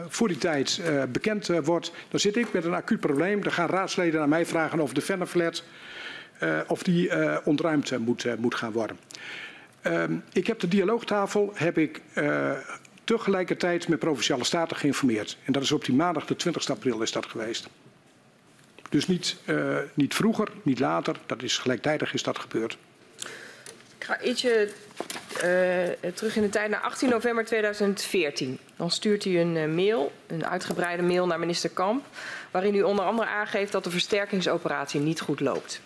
[0.07, 3.43] voor die tijd bekend wordt, dan zit ik met een acuut probleem.
[3.43, 5.63] Dan gaan raadsleden aan mij vragen of de Vennerflat
[6.67, 7.11] of die
[7.43, 8.97] ontruimd moet, moet gaan worden.
[9.81, 12.01] Ehm, ik heb de dialoogtafel heb ik
[13.03, 15.37] tegelijkertijd met Provinciale Staten geïnformeerd.
[15.43, 17.69] En dat is op die maandag de 20 april is dat geweest.
[18.89, 22.77] Dus niet, uh, niet vroeger, niet later, dat is gelijktijdig is dat gebeurd.
[23.97, 24.69] Ik ga ietsje
[25.35, 28.59] uh, terug in de tijd naar 18 november 2014.
[28.75, 32.05] Dan stuurt u een uh, mail, een uitgebreide mail naar minister Kamp,
[32.51, 35.81] waarin u onder andere aangeeft dat de versterkingsoperatie niet goed loopt.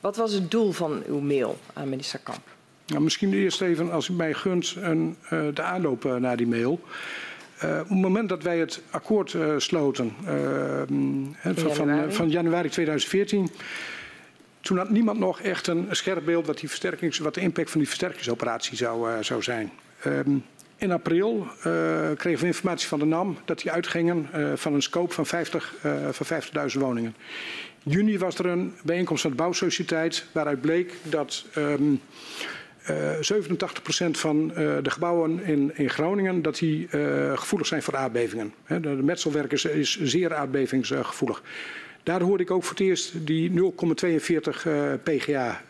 [0.00, 2.42] Wat was het doel van uw mail aan minister Kamp?
[2.86, 6.80] Nou, misschien eerst even, als u mij gunt, een, uh, de aanloop naar die mail.
[7.64, 10.32] Uh, op het moment dat wij het akkoord uh, sloten uh,
[11.54, 12.12] van, januari.
[12.12, 13.48] van, januari 2014,
[14.60, 17.78] toen had niemand nog echt een scherp beeld wat, die versterkings, wat de impact van
[17.80, 19.70] die versterkingsoperatie zou, zou zijn.
[20.06, 20.44] Um,
[20.76, 21.46] in april
[22.16, 25.74] kregen we informatie van de NAM dat die uitgingen van een scope van 50,
[26.10, 26.42] van
[26.72, 27.14] 50.000 woningen.
[27.84, 31.98] In juni was er een bijeenkomst van de bouwsociëteit waaruit bleek dat um, uh,
[32.86, 38.54] 87% van uh, de gebouwen in, in Groningen dat die uh, gevoelig zijn voor aardbevingen.
[38.66, 41.42] De, de is, zeer aardbevingsgevoelig.
[42.02, 45.62] Daar hoorde ik ook voor het eerst die 0,42 uh, PGA,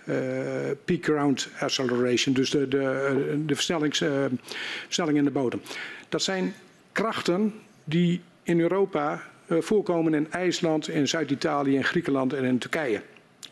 [0.84, 5.60] peak ground acceleration, dus de, de, de versnelling in de bodem.
[6.08, 6.54] Dat zijn
[6.92, 7.54] krachten
[7.84, 13.02] die in Europa voorkomen in IJsland, in Zuid-Italië, in Griekenland en in Turkije.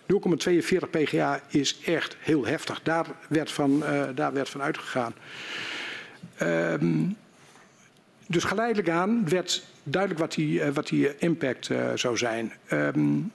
[0.06, 2.82] 0,42 pga is echt heel heftig.
[2.82, 5.14] Daar werd van, uh, daar werd van uitgegaan.
[6.42, 7.16] Um,
[8.26, 12.52] dus geleidelijk aan werd duidelijk wat die, uh, wat die impact uh, zou zijn.
[12.72, 13.32] Um,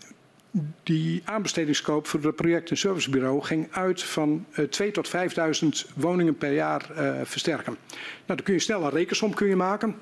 [0.83, 6.37] die aanbestedingskoop voor het project- en servicebureau ging uit van uh, 2 tot 5000 woningen
[6.37, 6.89] per jaar
[7.23, 7.77] versterken.
[7.91, 9.95] Nou, dan kun je snel een rekensom kun je maken,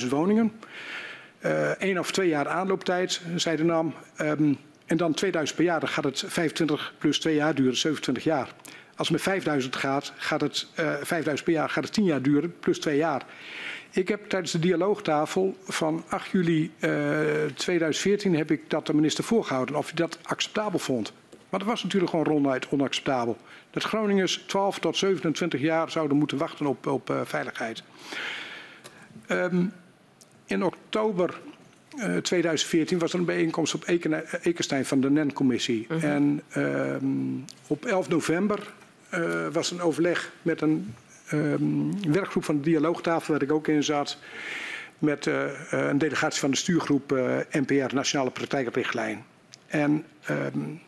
[0.00, 0.52] 50.000 woningen.
[1.78, 3.94] Eén of twee jaar aanlooptijd, zei de NAM.
[4.18, 4.58] Um,
[4.90, 8.48] en dan 2000 per jaar, dan gaat het 25 plus 2 jaar duren, 27 jaar.
[8.96, 12.04] Als het met 5000 gaat, gaat het uh, eh, 5000 per jaar, gaat het 10
[12.04, 13.26] jaar duren, plus 2 jaar.
[13.90, 18.94] Ik heb tijdens de dialoogtafel van 8 juli uh, eh, 2014 heb ik dat de
[18.94, 21.12] minister voorgehouden of hij dat acceptabel vond.
[21.48, 23.36] Maar dat was natuurlijk gewoon ronduit onacceptabel.
[23.70, 27.82] Dat Groningers 12 tot 27 jaar zouden moeten wachten op, op uh, veiligheid.
[29.28, 29.72] Um,
[30.46, 31.40] in oktober
[31.96, 33.84] uh, eh, 2014 was er een bijeenkomst op
[34.42, 35.86] Ekenstein van de NEN-commissie.
[35.88, 35.98] Uh mhm.
[35.98, 36.14] -huh.
[36.14, 38.72] En um, op 11 november
[39.14, 40.94] uh, was een overleg met een
[41.32, 44.18] um, werkgroep van de dialoogtafel, waar ik ook in zat,
[44.98, 45.26] met
[45.70, 47.10] een delegatie van de stuurgroep
[47.50, 49.24] NPR, Nationale Praktijkenrichtlijn.
[49.66, 50.80] En um,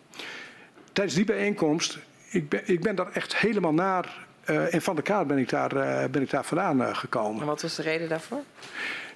[0.93, 1.99] tijdens die bijeenkomst,
[2.31, 6.11] ik ben, ik ben daar echt helemaal naar, en van de kaart ben ik daar,
[6.11, 7.41] ben ik daar vandaan gekomen.
[7.41, 8.43] En wat was de reden daarvoor?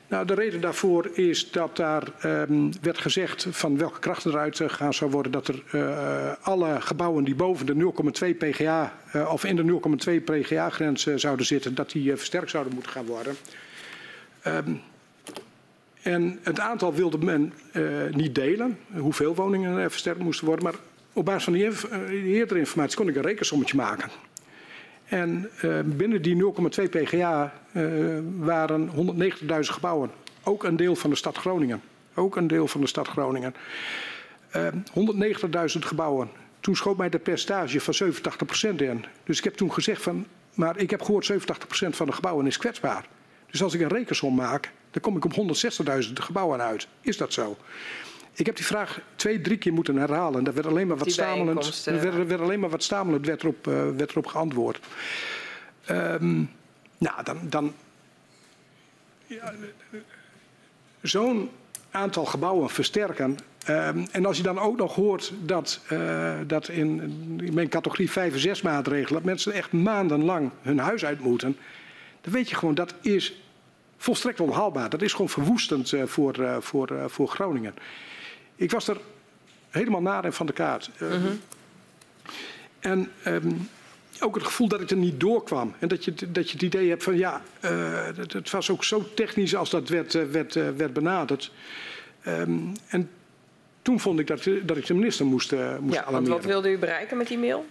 [0.09, 4.95] Nou, de reden daarvoor is dat daar um, werd gezegd van welke krachten eruit gaan
[4.95, 5.33] zou worden.
[5.33, 7.93] Dat er uh, alle gebouwen die boven de
[8.33, 9.81] 0,2 pga uh, of in de
[10.19, 13.37] 0,2 pga grens uh, zouden zitten, dat die versterkt zouden moeten gaan worden.
[14.47, 14.81] Um,
[16.03, 17.53] en het aantal wilde men
[18.11, 20.65] niet delen, hoeveel woningen er versterkt moesten worden.
[20.65, 20.75] Maar
[21.13, 24.11] op basis van die eerdere informatie kon ik een rekensommetje maken.
[25.07, 30.11] En uh, binnen die 0,2 pga uh, waren 190.000 gebouwen.
[30.43, 31.83] Ook een deel van de stad Groningen.
[32.15, 33.55] Ook een deel van de stad Groningen.
[34.57, 36.29] Uh, 190.000 gebouwen.
[36.61, 37.95] Toen schoot mij de percentage van
[38.73, 39.05] 87% in.
[39.25, 41.37] Dus ik heb toen gezegd van, maar ik heb gehoord 87%
[41.89, 43.07] van de gebouwen is kwetsbaar.
[43.51, 45.33] Dus als ik een rekensom maak, dan kom ik op
[46.07, 46.89] 160.000 gebouwen uit.
[47.01, 47.57] Is dat zo?
[48.37, 50.45] Ik heb die vraag twee, drie keer moeten herhalen.
[50.45, 51.87] Dat werd alleen maar wat stamelend.
[51.87, 54.79] Er werd, werd, alleen maar wat stamelend werd erop, uh, werd erop geantwoord.
[55.91, 56.51] Um,
[56.99, 57.39] nou, dan.
[57.43, 57.75] dan
[59.27, 59.55] ja,
[61.01, 61.51] Zo'n
[61.91, 63.39] aantal gebouwen versterken.
[63.69, 67.01] Um, en als je dan ook nog hoort dat, uh, dat in,
[67.43, 69.13] in mijn categorie 5 en 6 maatregelen.
[69.13, 71.57] dat mensen echt maandenlang hun huis uit moeten.
[72.21, 73.43] dan weet je gewoon dat is
[73.97, 74.91] volstrekt onhaalbaar.
[74.91, 77.75] Dat is gewoon verwoestend uh, voor, voor, voor Groningen.
[78.57, 79.01] Ik was er
[79.71, 80.91] helemaal naar en van de kaart.
[81.03, 81.41] Uh, mm -hmm.
[82.81, 83.69] En um,
[84.21, 85.75] ook het gevoel dat ik er niet doorkwam.
[85.79, 88.85] En dat je, dat je het idee hebt van ja, uh, het, het, was ook
[88.85, 91.53] zo technisch als dat werd, uh, werd, werd benaderd.
[92.27, 93.11] Um, en
[93.83, 96.37] toen vond ik dat, dat ik de minister moest, moest ja, alarmeren.
[96.37, 97.67] Wat wilde u bereiken met die mail?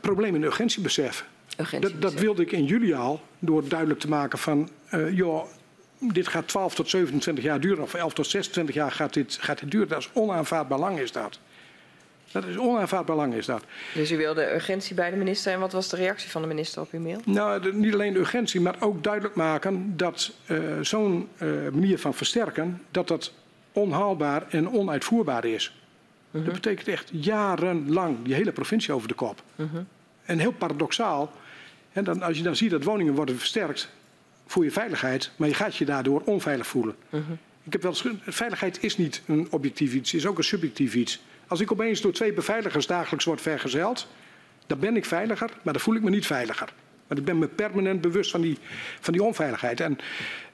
[0.00, 1.24] probleem in urgentiebesef.
[1.60, 2.00] urgentiebesef.
[2.00, 4.68] Dat, dat, wilde ik in juli al, door duidelijk te maken van...
[5.10, 5.46] joh,
[5.98, 9.60] dit gaat 12 tot 27 jaar duren, of 11 tot 26 jaar gaat dit, gaat
[9.60, 9.88] dit duren.
[9.88, 11.38] Dat is onaanvaardbaar lang, is dat.
[12.32, 13.64] Dat is onaanvaardbaar lang, is dat.
[13.94, 15.52] Dus u wilde urgentie bij de minister.
[15.52, 17.20] En wat was de reactie van de minister op uw mail?
[17.24, 21.98] Nou, de, niet alleen de urgentie, maar ook duidelijk maken dat uh, zo'n uh, manier
[21.98, 23.32] van versterken, dat dat
[23.72, 25.66] onhaalbaar en onuitvoerbaar is.
[26.30, 26.44] Uh -huh.
[26.44, 29.42] Dat betekent echt jarenlang die hele provincie over de kop.
[29.56, 29.66] -huh.
[30.24, 31.32] En heel paradoxaal,
[31.92, 33.88] en dan, als je dan ziet dat woningen worden versterkt
[34.48, 36.94] voor je veiligheid, maar je gaat je daardoor onveilig voelen.
[37.10, 37.20] -huh.
[37.62, 37.94] Ik heb wel
[38.26, 41.20] veiligheid is niet een objectief iets, is ook een subjectief iets.
[41.46, 44.08] Als ik opeens door twee beveiligers dagelijks word vergezeld,
[44.66, 46.72] dan ben ik veiliger, maar dan voel ik me niet veiliger.
[47.06, 48.58] Want ik ben me permanent bewust van die,
[49.00, 49.80] van die onveiligheid.
[49.80, 49.98] En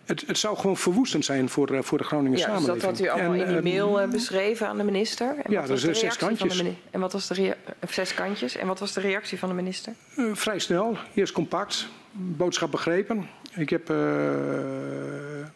[0.04, 2.74] het, het zou gewoon verwoestend zijn voor, uh, voor de Groningen ja, samenleving.
[2.74, 5.36] Dus dat had u allemaal en, in die mail uh, beschreven aan de minister.
[5.42, 6.62] En ja, dat is zes kantjes.
[6.90, 7.54] En wat was de
[7.88, 8.56] zes kantjes.
[8.56, 9.92] En wat was de reactie van de minister?
[10.16, 13.28] Uh, vrij snel, eerst compact, boodschap begrepen.
[13.56, 13.96] Ik heb, uh,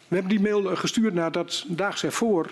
[0.08, 2.50] we hebben die mail gestuurd nadat daags ervoor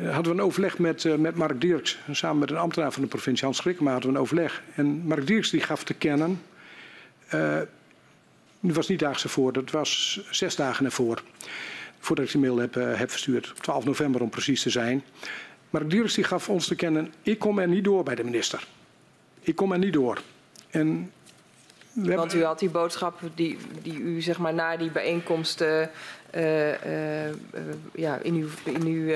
[0.00, 1.98] hadden we een overleg met, uh, met Mark Dirks.
[2.10, 4.62] Samen met een ambtenaar van de provincie, Hans Schrikkema, hadden we een overleg.
[4.74, 6.40] En Mark Dirks die gaf te kennen,
[8.60, 11.22] dat was niet daags ervoor, dat was zes dagen ervoor.
[11.98, 15.02] Voordat ik die mail heb, heb verstuurd, 12 november om precies te zijn.
[15.70, 18.66] Mark Dirks die gaf ons te kennen, ik kom er niet door bij de minister.
[19.40, 20.22] Ik kom er niet door.
[20.70, 21.12] En
[21.92, 25.80] Want u had die boodschap die, die u zeg maar na die bijeenkomst uh,
[26.36, 26.74] uh, uh,
[27.94, 29.12] ja, in uw, in uw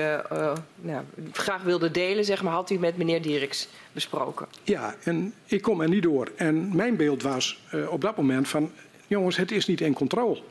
[0.75, 4.47] nou, graag wilde delen, zeg maar, had u met meneer Dierks besproken.
[4.63, 6.31] Ja, en ik kom er niet door.
[6.35, 7.59] En mijn beeld was
[7.89, 8.71] op dat moment van,
[9.07, 10.41] jongens, het is niet in controle.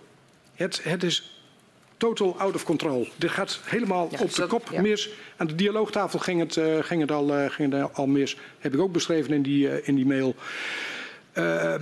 [0.55, 1.41] Het, het is
[1.97, 3.09] total out of control.
[3.17, 4.81] Dit gaat helemaal ja, op de dat, kop ja.
[4.81, 5.11] mis.
[5.37, 8.37] Aan de dialoogtafel ging het, ging het, al, ging het al mis.
[8.59, 10.35] Heb ik ook beschreven in die, in die mail.
[11.39, 11.75] Uh,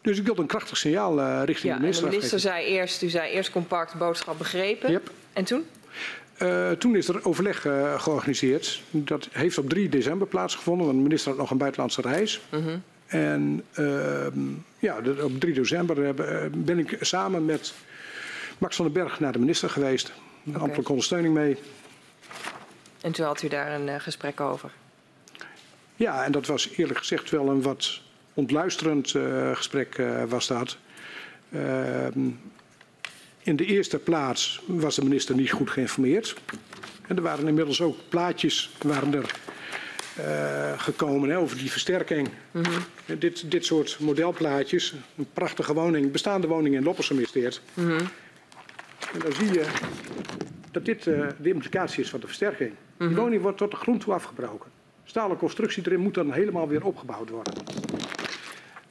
[0.00, 2.04] dus ik wilde een krachtig signaal uh, richting ja, de minister.
[2.04, 4.90] De minister zei eerst, u zei eerst compact boodschap begrepen.
[4.90, 5.10] Yep.
[5.32, 5.64] En toen?
[6.38, 8.82] Uh, toen is er overleg uh, georganiseerd.
[8.90, 12.40] Dat heeft op 3 december plaatsgevonden, want de minister had nog een buitenlandse reis.
[12.50, 12.74] -huh.
[13.06, 13.64] En
[14.78, 16.14] ja, de, op 3 december
[16.50, 17.74] ben ik samen met
[18.58, 20.12] Max van den Berg naar de minister geweest.
[20.48, 20.60] Okay.
[20.60, 21.56] Amper ondersteuning mee.
[23.00, 24.70] En toen had u daar een gesprek over?
[25.96, 28.00] Ja, en dat was eerlijk gezegd wel een wat
[28.40, 30.76] ontluisterend uh, gesprek uh, was dat.
[31.50, 32.06] Uh,
[33.42, 36.34] in de eerste plaats was de minister niet goed geïnformeerd.
[37.06, 39.38] En er waren inmiddels ook plaatjes waren er
[40.76, 42.28] gekomen hè, over die versterking.
[42.50, 43.18] Mm -hmm.
[43.18, 47.60] dit, dit soort modelplaatjes, een prachtige woning, bestaande woning in Loppersum is dit.
[47.74, 48.08] Mm -hmm.
[49.12, 49.64] En dan zie je
[50.70, 52.70] dat dit de implicatie is van de versterking.
[52.70, 53.08] Mm -hmm.
[53.08, 54.70] Die woning wordt tot de grond toe afgebroken
[55.10, 57.52] stalen constructie erin moet dan helemaal weer opgebouwd worden.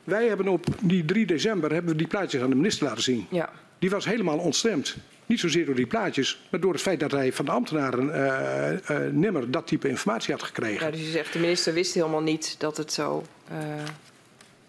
[0.10, 3.28] Wij hebben op die 3 december hebben we die plaatjes aan de minister laten zien.
[3.30, 3.50] Ja.
[3.80, 4.98] Die was helemaal ontstemd.
[5.26, 8.98] Niet zozeer door die plaatjes, maar door het feit dat hij van de ambtenaren uh,
[8.98, 10.86] uh, nimmer dat type informatie had gekregen.
[10.86, 13.58] Ja, dus je zegt de minister wist helemaal niet dat het zo uh,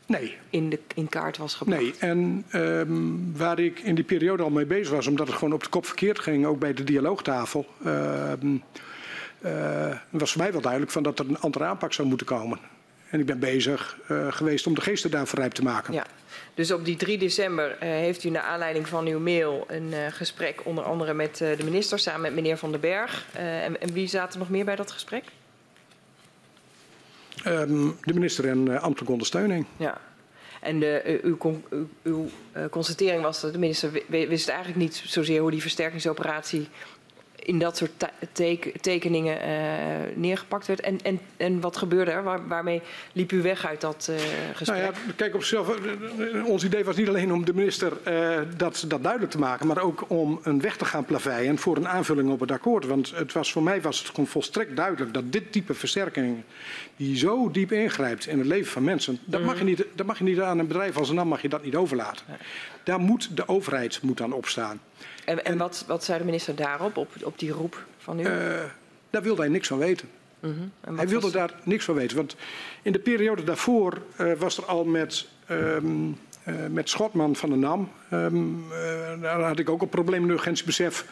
[0.06, 0.36] nee.
[0.50, 1.80] in, de, in kaart was gebracht.
[1.80, 5.54] Nee, en um, waar ik in die periode al mee bezig was, omdat het gewoon
[5.54, 7.66] op de kop verkeerd ging, ook bij de dialoogtafel.
[7.86, 8.32] Uh,
[10.10, 12.58] was voor mij wel duidelijk van dat er een andere aanpak zou moeten komen.
[13.10, 15.94] En ik ben bezig uh, geweest om de geesten daarvoor rijp te maken.
[15.94, 16.06] Ja.
[16.54, 19.98] Dus op die 3 december uh, heeft u naar aanleiding van uw mail een uh,
[20.10, 23.26] gesprek onder andere met de minister samen met meneer Van den Berg.
[23.32, 25.24] En, en, wie zaten nog meer bij dat gesprek?
[27.46, 29.66] Um, de minister en ambtelijke ondersteuning.
[29.76, 30.00] Ja.
[30.60, 31.38] En de, uw,
[31.70, 32.28] uw, uw
[32.70, 36.68] constatering was dat de minister wist eigenlijk niet zozeer hoe die versterkingsoperatie
[37.42, 37.90] in dat soort
[38.32, 40.80] teken, tekeningen uh, neergepakt werd.
[40.80, 42.22] En, en, en wat gebeurde er?
[42.22, 44.16] Waar, waarmee liep u weg uit dat uh,
[44.54, 44.78] gesprek?
[44.78, 45.78] Nou ja, kijk op zichzelf.
[46.44, 49.82] Ons idee was niet alleen om de minister uh, dat, dat duidelijk te maken, maar
[49.82, 52.86] ook om een weg te gaan plaveien voor een aanvulling op het akkoord.
[52.86, 56.42] Want het was, voor mij was het gewoon volstrekt duidelijk dat dit type versterking,
[56.96, 60.18] die zo diep ingrijpt in het leven van mensen, dat, mag, je niet, dat mag
[60.18, 62.24] je niet aan een bedrijf als een NAM mag je dat niet overlaten.
[62.84, 64.80] Daar moet de overheid moet aan opstaan.
[65.30, 68.22] En, en wat, wat zei de minister daarop, op, op die roep van u?
[68.22, 68.30] Uh,
[69.10, 70.08] daar wilde hij niks van weten.
[70.40, 70.96] Uh -huh.
[70.96, 71.32] Hij wilde was...
[71.32, 72.16] daar niks van weten.
[72.16, 72.36] Want
[72.82, 76.16] in de periode daarvoor uh, was er al met, um,
[76.48, 77.90] uh, met Schotman van de NAM...
[78.12, 78.64] Um,
[79.20, 81.04] daar had ik ook een probleem in urgentiebesef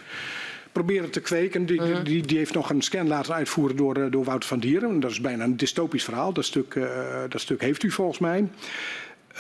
[0.73, 1.67] proberen te kweken.
[1.67, 1.93] Die, Mhm.
[1.93, 2.05] -huh.
[2.05, 5.01] die, die, heeft nog een scan laten uitvoeren door, door Wouter van Dieren.
[5.01, 6.33] Dat is bijna een dystopisch verhaal.
[6.33, 6.81] Dat stuk,
[7.29, 8.49] dat stuk heeft u volgens mij.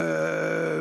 [0.01, 0.81] Uh,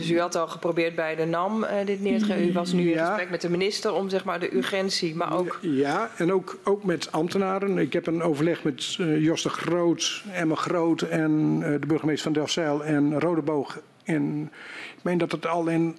[0.00, 2.38] dus u had al geprobeerd bij de NAM uh, dit neer te gaan.
[2.38, 3.00] U was nu ja.
[3.00, 5.58] in gesprek met de minister om zeg maar, de urgentie, maar ook...
[5.60, 7.78] Ja, en ook, ook met ambtenaren.
[7.78, 12.32] Ik heb een overleg met uh, Jos de Groot, Emma Groot en de burgemeester van
[12.32, 13.80] Delfzijl en Rodeboog.
[14.04, 14.50] En
[14.96, 15.96] ik meen dat het al in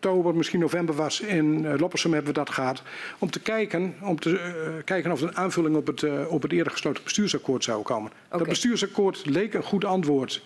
[0.00, 1.20] oktober, misschien november was.
[1.20, 2.82] In uh, Loppersum hebben we dat gehad.
[3.18, 6.42] Om te kijken, om te, uh, kijken of er een aanvulling op het, uh, op
[6.42, 8.10] het eerder gesloten bestuursakkoord zou komen.
[8.26, 8.38] Okay.
[8.38, 10.42] Dat bestuursakkoord leek een goed antwoord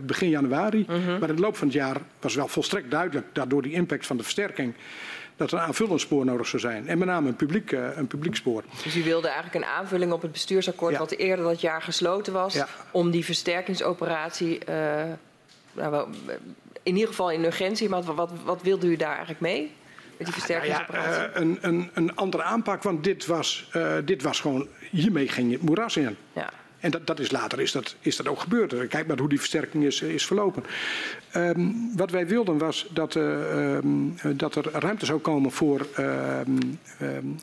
[0.00, 0.84] begin januari.
[0.86, 1.18] -huh.
[1.20, 4.06] Maar in de loop van het jaar was wel volstrekt duidelijk dat door die impact
[4.06, 4.74] van de versterking
[5.36, 6.88] dat er een aanvullend spoor nodig zou zijn.
[6.88, 8.64] En met name een publiek, uh, een publiek spoor.
[8.84, 10.98] Dus u wilde eigenlijk een aanvulling op het bestuursakkoord ja.
[10.98, 12.54] wat eerder dat jaar gesloten was.
[12.54, 12.68] Ja.
[12.90, 15.02] Om die versterkingsoperatie, uh,
[15.72, 16.08] nou,
[16.82, 19.72] in ieder geval in urgentie, maar wat, wat, wat wilde u daar eigenlijk mee?
[20.16, 21.22] Met die versterkingsoperatie?
[21.22, 23.70] Ja, een, een, een andere aanpak, want dit was,
[24.04, 26.16] dit was gewoon, hiermee ging je het moeras in.
[26.32, 26.50] Ja.
[26.86, 28.88] En dat, dat is later is dat, is dat ook gebeurd.
[28.88, 30.64] Kijk maar hoe die versterking is, is verlopen.
[31.36, 36.78] Um, wat wij wilden was dat, uh, um, dat er ruimte zou komen voor, um,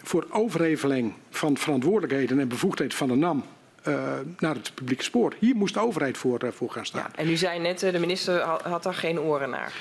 [0.03, 3.43] voor overheveling van verantwoordelijkheden en bevoegdheden van de NAM.
[3.87, 4.03] Uh,
[4.39, 5.33] naar het publieke spoor.
[5.39, 7.09] Hier moest de overheid voor, uh, voor gaan staan.
[7.15, 9.73] Ja, en u zei net, de minister had daar geen oren naar.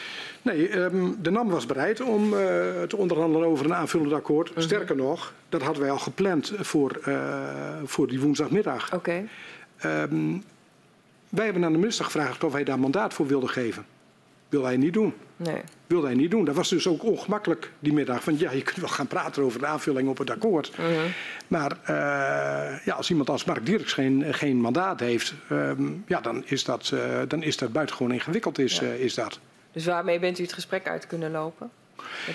[0.43, 2.39] Nee, um, de NAM was bereid om uh,
[2.82, 4.51] te onderhandelen over een aanvullend akkoord.
[4.55, 4.62] -huh.
[4.62, 7.01] Sterker nog, dat hadden wij al gepland voor,
[7.84, 8.86] voor die woensdagmiddag.
[8.86, 8.97] Oké.
[8.97, 9.28] Okay.
[9.84, 10.44] Um,
[11.28, 13.84] wij hebben aan de minister gevraagd of hij daar mandaat voor wilde geven.
[14.48, 15.14] Wil hij niet doen.
[15.36, 15.62] Nee.
[15.86, 16.44] Wilde hij niet doen.
[16.44, 18.22] Dat was dus ook ongemakkelijk die middag.
[18.22, 20.72] Van ja, je kunt wel gaan praten over de aanvulling op het akkoord.
[20.80, 21.04] Uh -huh.
[21.48, 26.42] Maar uh, ja, als iemand als Mark Dirks geen, geen mandaat heeft, um, ja, dan,
[26.46, 28.59] is dat, uh, dan is dat buitengewoon ingewikkeld.
[28.59, 28.86] Is, ja.
[28.86, 29.40] uh, is dat.
[29.72, 31.70] Dus waarmee bent u het gesprek uit kunnen lopen?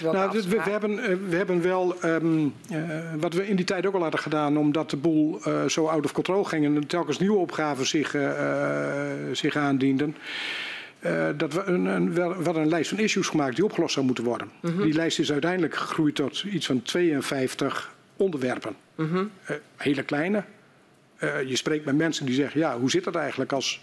[0.01, 2.79] Nou, we, we, hebben, we hebben wel, um, uh,
[3.19, 6.05] wat we in die tijd ook al hadden gedaan, omdat de boel uh, zo out
[6.05, 10.15] of control ging en telkens nieuwe opgaven zich, uh, zich aandienden.
[11.37, 14.23] dat we een, een, we hadden een lijst van issues gemaakt die opgelost zou moeten
[14.23, 14.49] worden.
[14.59, 14.81] Mhm.
[14.81, 18.75] Die lijst is uiteindelijk gegroeid tot iets van 52 onderwerpen.
[18.95, 19.31] Mm -hmm.
[19.77, 20.43] hele kleine.
[21.19, 23.81] je spreekt met mensen die zeggen, ja, hoe zit dat eigenlijk als,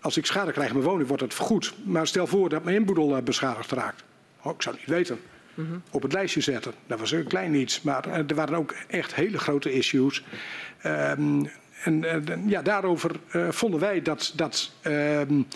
[0.00, 1.74] als ik schade krijg in mijn woning, wordt het vergoed.
[1.84, 4.04] Maar stel voor dat mijn inboedel beschadigd raakt.
[4.46, 5.20] Oh, ik zou het niet weten.
[5.54, 5.82] Mm -hmm.
[5.90, 6.72] Op het lijstje zetten.
[6.86, 7.82] Dat was een klein iets.
[7.82, 10.24] Maar er waren ook echt hele grote issues.
[10.86, 11.50] Um,
[11.84, 12.16] en uh,
[12.46, 15.46] ja, daarover uh, vonden wij dat, dat um,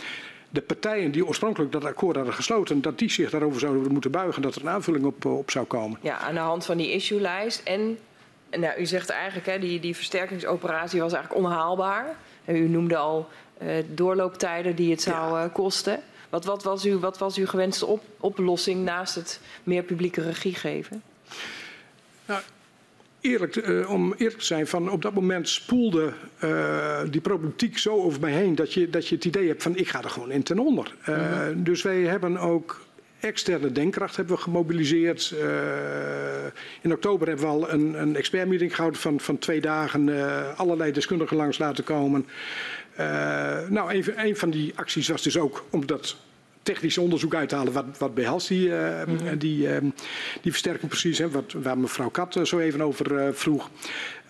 [0.51, 4.43] de partijen die oorspronkelijk dat akkoord hadden gesloten, dat die zich daarover zouden moeten buigen,
[4.43, 5.99] dat er een aanvulling op, op zou komen.
[6.03, 7.63] Ja, aan de hand van die issue-lijst.
[7.65, 7.99] En
[8.51, 12.17] nou, u zegt eigenlijk, hè, die, die versterkingsoperatie was eigenlijk onhaalbaar.
[12.45, 13.29] En u noemde al
[13.63, 15.49] uh, doorlooptijden die het zou ja.
[15.49, 16.01] kosten.
[16.31, 20.55] Wat, wat, was uw, wat was uw gewenste op, oplossing naast het meer publieke regie
[20.55, 21.03] geven?
[22.27, 22.43] Nou,
[23.21, 26.13] eerlijk, uh, om eerlijk te zijn, van op dat moment spoelde
[26.45, 29.77] uh, die problematiek zo over mij heen dat je, dat je het idee hebt van
[29.77, 30.95] ik ga er gewoon in ten onder.
[31.09, 31.65] Uh, mm -hmm.
[31.65, 32.81] Dus wij hebben ook
[33.21, 35.35] externe denkkracht hebben we gemobiliseerd.
[35.35, 35.49] Uh,
[36.81, 40.07] in oktober hebben we al een, een expertmeeting gehouden van, van twee dagen.
[40.07, 42.27] Uh, allerlei deskundigen langs laten komen.
[43.01, 46.17] Uh, nou, een, een, van die acties was dus ook om dat
[46.63, 47.73] technisch onderzoek uit te halen.
[47.73, 49.39] Wat, wat behelst die, uh, mm -hmm.
[49.39, 49.77] die, uh,
[50.43, 51.19] die versterking precies?
[51.19, 53.71] Hè, wat, waar mevrouw Kat zo even over vroeg.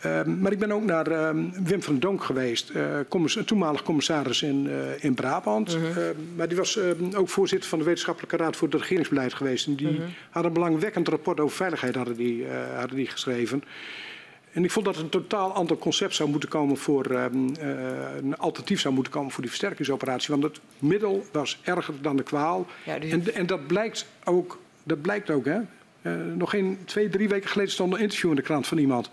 [0.06, 1.34] Uh, maar ik ben ook naar
[1.64, 2.72] Wim van Donk geweest,
[3.44, 4.68] toenmalig commissaris in,
[5.00, 5.78] in Brabant.
[5.78, 6.00] Mhm.
[6.36, 6.78] maar die was
[7.14, 9.66] ook voorzitter van de Wetenschappelijke Raad voor het Regeringsbeleid geweest.
[9.66, 9.96] En die Mhm.
[9.96, 10.06] -huh.
[10.30, 13.62] had een belangwekkend rapport over veiligheid hadden die, hadden die geschreven.
[14.52, 18.36] En ik vond dat een totaal ander concept zou moeten komen voor um, uh, een
[18.36, 20.30] alternatief zou moeten komen voor die versterkingsoperatie.
[20.30, 22.66] Want het middel was erger dan de kwaal.
[22.84, 23.10] Ja, dus...
[23.10, 25.58] en, en, dat blijkt ook, dat blijkt ook hè.
[26.02, 29.10] Uh, nog geen twee, drie weken geleden stond een interview in de krant van iemand.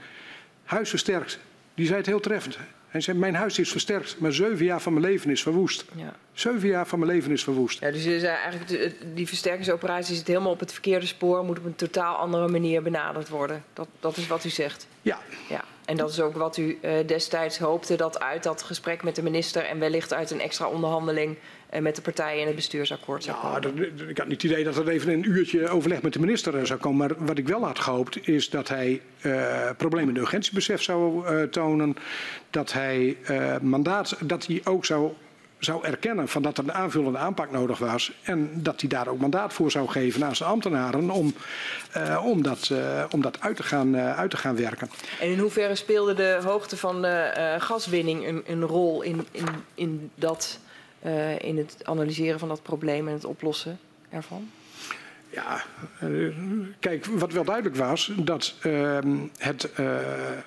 [0.64, 1.40] Huis versterkt.
[1.74, 2.58] Die zei het heel treffend.
[2.88, 5.86] Hij zei, mijn huis is versterkt, maar zeven jaar van mijn leven is verwoest.
[5.96, 6.16] Ja.
[6.38, 7.80] Zeven jaar van mijn leven is verwoest.
[7.80, 11.66] Ja, dus zei eigenlijk, de, die versterkingsoperatie zit helemaal op het verkeerde spoor, moet op
[11.66, 13.64] een totaal andere manier benaderd worden.
[13.74, 14.88] Dat, dat is wat u zegt.
[15.02, 15.20] Ja.
[15.50, 15.64] ja.
[15.86, 19.24] En dat is ook wat u uh, destijds hoopte dat uit dat gesprek met de
[19.24, 21.38] minister en wellicht uit een extra onderhandeling
[21.74, 23.54] uh, met de partijen in het bestuursakkoord zou komen.
[23.54, 26.20] Ja, dat, ik had niet het idee dat er even een uurtje overleg met de
[26.20, 27.08] minister zou komen.
[27.08, 31.96] Maar wat ik wel had gehoopt is dat hij uh, problemen in urgentiebesef zou tonen.
[32.50, 33.18] Dat hij
[33.62, 35.14] mandaat, dat hij ook zou
[35.60, 38.12] zou erkennen van dat er een aanvullende aanpak nodig was.
[38.22, 41.34] En dat hij daar ook mandaat voor zou geven aan zijn ambtenaren om,
[41.98, 44.90] uh, om, dat, uh, om dat uit te, gaan, uh, uit te gaan werken.
[45.20, 50.12] En in hoeverre speelde de hoogte van de gaswinning een, een rol in, in, in,
[50.16, 50.60] dat,
[51.38, 53.80] in het analyseren van dat probleem en het oplossen
[54.10, 54.50] ervan?
[55.30, 55.64] Ja,
[56.80, 58.98] kijk, wat wel duidelijk was, dat uh,
[59.38, 59.70] het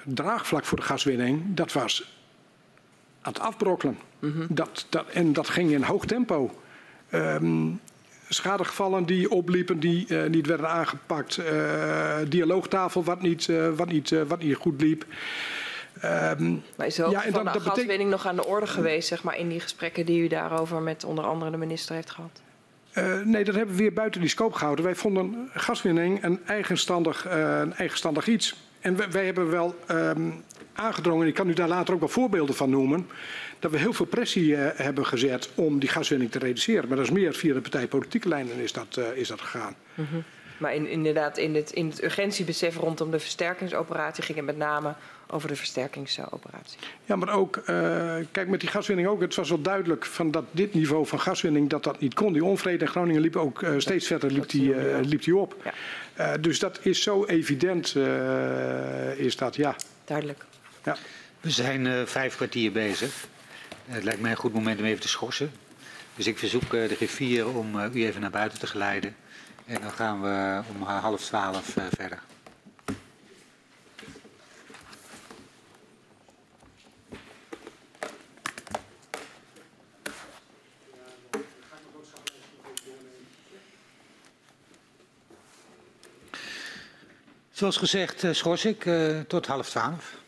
[0.04, 2.19] draagvlak voor de gaswinning, dat was
[3.20, 3.98] aan het afbrokkelen.
[4.18, 4.32] Mhm.
[4.32, 4.46] Mm -hmm.
[4.50, 6.50] dat, dat, en dat ging in hoog tempo.
[7.12, 7.80] Um,
[8.28, 11.38] schadegevallen die opliepen, die uh, niet werden aangepakt.
[11.38, 15.04] Uh, dialoogtafel wat niet, uh, wat, niet, wat niet goed liep.
[16.04, 19.38] Um, maar is ook ja, van de gaswinning nog aan de orde geweest zeg maar,
[19.38, 22.40] in die gesprekken die u daarover met onder andere de minister heeft gehad?
[22.94, 24.84] Uh, nee, dat hebben we weer buiten die scope gehouden.
[24.84, 28.56] Wij vonden gaswinning een eigenstandig, uh, een eigenstandig iets.
[28.80, 32.54] En wij, wij hebben wel um, aangedrongen, ik kan u daar later ook wel voorbeelden
[32.54, 33.08] van noemen,
[33.58, 36.88] dat we heel veel pressie uh, hebben gezet om die gaswinning te reduceren.
[36.88, 39.74] Maar dat is meer via de partijpolitieke lijnen is dat, is dat gegaan.
[39.94, 40.24] Mm -hmm.
[40.60, 44.94] Maar in, inderdaad, in het, in het urgentiebesef rondom de versterkingsoperatie ging het met name
[45.26, 46.78] over de versterkingsoperatie.
[47.04, 47.64] Ja, maar ook, uh,
[48.30, 51.68] kijk met die gaswinning ook, het was wel duidelijk van dat dit niveau van gaswinning
[51.68, 52.32] dat dat niet kon.
[52.32, 55.56] Die onvrede in Groningen liep ook uh, steeds verder liep die, uh, liep die op.
[56.16, 56.36] Ja.
[56.36, 57.96] dus dat is zo evident,
[59.16, 59.76] is dat, ja.
[60.04, 60.44] Duidelijk.
[60.84, 60.96] Ja.
[61.40, 63.26] We zijn vijf kwartier bezig.
[63.86, 65.52] Het lijkt mij een goed moment om even te schorsen.
[66.14, 69.16] Dus ik verzoek de griffier om u even naar buiten te geleiden.
[69.66, 72.22] En dan gaan we om half twaalf verder.
[87.52, 88.88] Zoals gezegd schors ik
[89.26, 90.19] tot half twaalf.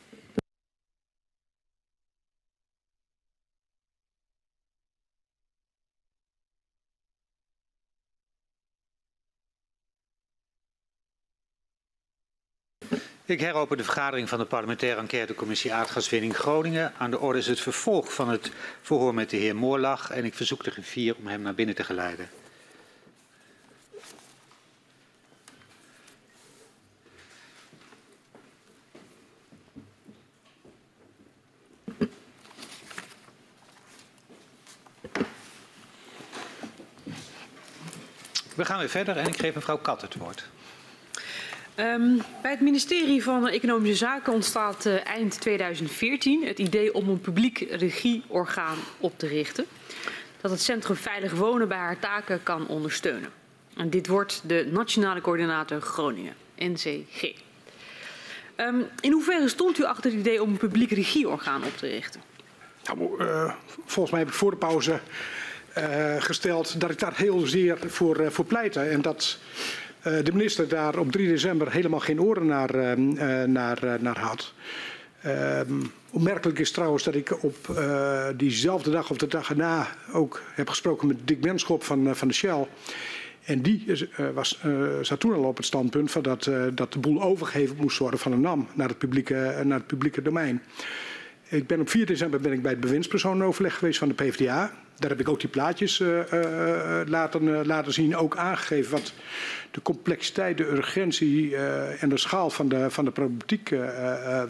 [13.25, 16.93] Ik heropen de vergadering van de parlementaire enquêtecommissie aardgaswinning Groningen.
[16.99, 18.51] Aan de orde is het vervolg van het
[18.81, 21.85] verhoor met de heer Moorlach en ik verzoek de griffier om hem naar binnen te
[21.85, 22.31] geleiden.
[38.55, 40.49] We gaan weer verder en ik geef mevrouw Kat het woord.
[41.79, 47.21] Um, bij het ministerie van Economische Zaken ontstaat uh, eind 2014 het idee om een
[47.21, 49.65] publiek regieorgaan op te richten.
[50.41, 53.31] Dat het Centrum Veilig Wonen bij haar taken kan ondersteunen.
[53.77, 57.23] En dit wordt de Nationale Coördinator Groningen, NCG.
[57.23, 57.33] Um,
[58.57, 62.21] ehm, in hoeverre stond u achter het idee om een publiek regieorgaan op te richten?
[62.85, 63.55] Nou, uh,
[63.85, 65.01] volgens mij heb ik voor de pauze
[65.79, 68.81] uh, gesteld dat ik daar heel zeer voor, voor pleitte.
[68.81, 69.39] En dat
[70.03, 72.99] de minister daar op 3 december helemaal geen oren naar,
[73.49, 74.55] naar, naar had.
[75.27, 77.83] Um, opmerkelijk is trouwens dat ik op
[78.37, 82.35] diezelfde dag of de dag erna ook heb gesproken met Dick Benschop van, van de
[82.35, 82.67] Shell.
[83.45, 84.61] En die is, was,
[85.01, 88.33] zat toen al op het standpunt van dat, dat de boel overgegeven moest worden van
[88.33, 90.63] de NAM naar het publieke, naar het publieke domein.
[91.49, 94.73] Ik ben op 4 december ben ik bij het bewindspersoonenoverleg geweest van de PvdA.
[94.99, 99.13] Daar heb ik ook die plaatjes uh, uh, laten, laten zien, ook aangegeven wat
[99.71, 101.57] de complexiteit, de urgentie
[102.01, 103.75] en de schaal van de, van de problematiek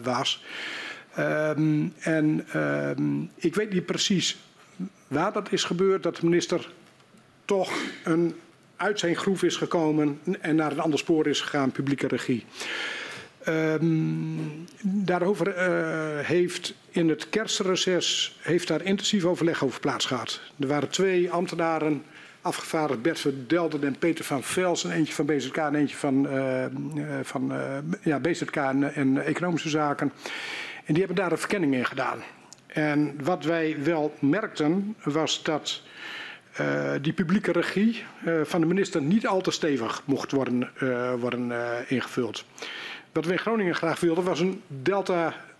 [0.03, 0.43] was.
[1.19, 4.37] Um, en um, ik weet niet precies
[5.07, 6.69] waar dat is gebeurd, dat de minister
[7.45, 7.71] toch
[8.03, 8.35] een,
[8.75, 12.45] uit zijn groef is gekomen en naar een ander spoor is gegaan, publieke regie.
[13.47, 20.41] Um, daarover uh, heeft in het kerstreces heeft daar intensief overleg over plaats gehad.
[20.59, 22.03] Er waren twee ambtenaren
[22.41, 26.65] afgevaardigd, Bert Verdelden en Peter van Velsen, eentje van BZK en eentje van, uh,
[27.23, 30.11] van uh, ja, BZK en, en Economische Zaken.
[30.85, 32.19] En die hebben daar een verkenning in gedaan.
[32.67, 35.81] En wat wij wel merkten was dat
[36.61, 38.03] uh, die publieke regie
[38.43, 40.69] van de minister niet al te stevig mocht worden,
[41.19, 41.51] worden
[41.87, 42.45] ingevuld.
[43.11, 44.61] Wat we in Groningen graag wilden was een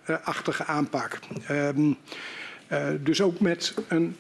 [0.06, 1.20] delta-achtige aanpak.
[1.50, 1.98] Um,
[3.00, 4.16] dus ook met een,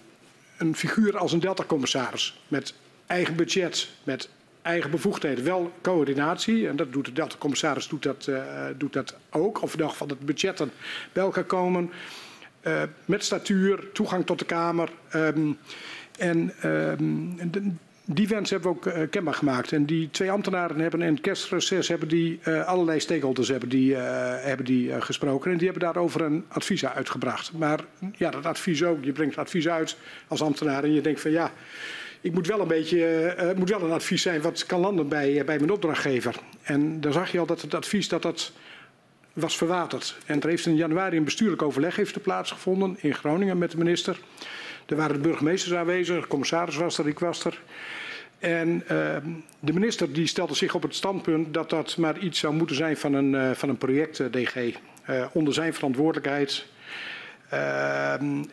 [0.57, 2.41] een figuur als een delta-commissaris.
[2.47, 2.73] Met
[3.07, 4.29] eigen budget, met
[4.61, 5.43] eigen bevoegdheden.
[5.43, 9.61] Wel coördinatie, en dat doet de delta-commissaris doet dat, uh, doet dat ook.
[9.61, 10.71] Of in ieder geval dat budgetten
[11.13, 11.91] bij elkaar komen.
[12.67, 14.89] Uh, met statuur, toegang tot de Kamer.
[15.15, 15.57] Um,
[16.17, 19.71] en um, die wens hebben we ook uh, kenbaar gemaakt.
[19.71, 23.91] En die twee ambtenaren hebben in het kerstreces hebben die, uh, allerlei stakeholders hebben die,
[23.91, 23.99] uh,
[24.39, 25.51] hebben die gesproken.
[25.51, 27.51] En die hebben daarover een advies uitgebracht.
[27.53, 27.79] Maar
[28.15, 29.03] ja, dat advies ook.
[29.03, 29.97] Je brengt advies uit
[30.27, 31.51] als ambtenaar en je denkt van ja,
[32.21, 35.57] ik moet wel een beetje, moet wel een advies zijn wat kan landen bij, bij
[35.57, 36.35] mijn opdrachtgever.
[36.61, 38.51] En dan zag je al dat het advies dat dat
[39.33, 40.15] was verwaterd.
[40.25, 44.19] En er heeft in januari een bestuurlijk overleg heeft plaatsgevonden in Groningen met de minister.
[44.85, 47.61] Er waren de burgemeesters aanwezig, de commissaris was er, ik was er.
[48.39, 49.15] En uh,
[49.59, 52.97] de minister die stelde zich op het standpunt dat dat maar iets zou moeten zijn
[52.97, 54.55] van een, uh, van een project uh, DG.
[55.09, 56.65] Uh, onder zijn verantwoordelijkheid.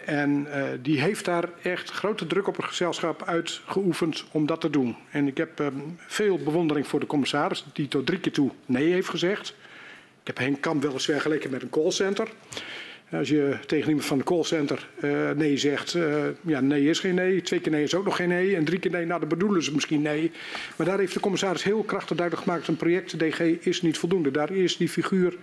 [0.04, 0.46] en
[0.82, 4.96] die heeft daar echt grote druk op het gezelschap uitgeoefend om dat te doen.
[5.10, 8.92] En ik heb ehm, veel bewondering voor de commissaris die tot drie keer toe nee
[8.92, 9.48] heeft gezegd.
[10.20, 12.28] Ik heb Henk Kamp wel eens vergeleken met een callcenter.
[13.12, 17.14] Als je tegen iemand van de callcenter uh, nee zegt, uh, ja, nee is geen
[17.14, 17.42] nee.
[17.42, 18.56] Twee keer nee is ook nog geen nee.
[18.56, 20.32] En drie keer nee, nou, dan bedoelen ze misschien nee.
[20.76, 24.30] Maar daar heeft de commissaris heel krachtig duidelijk gemaakt: een project DG is niet voldoende.
[24.30, 25.36] Daar is die figuur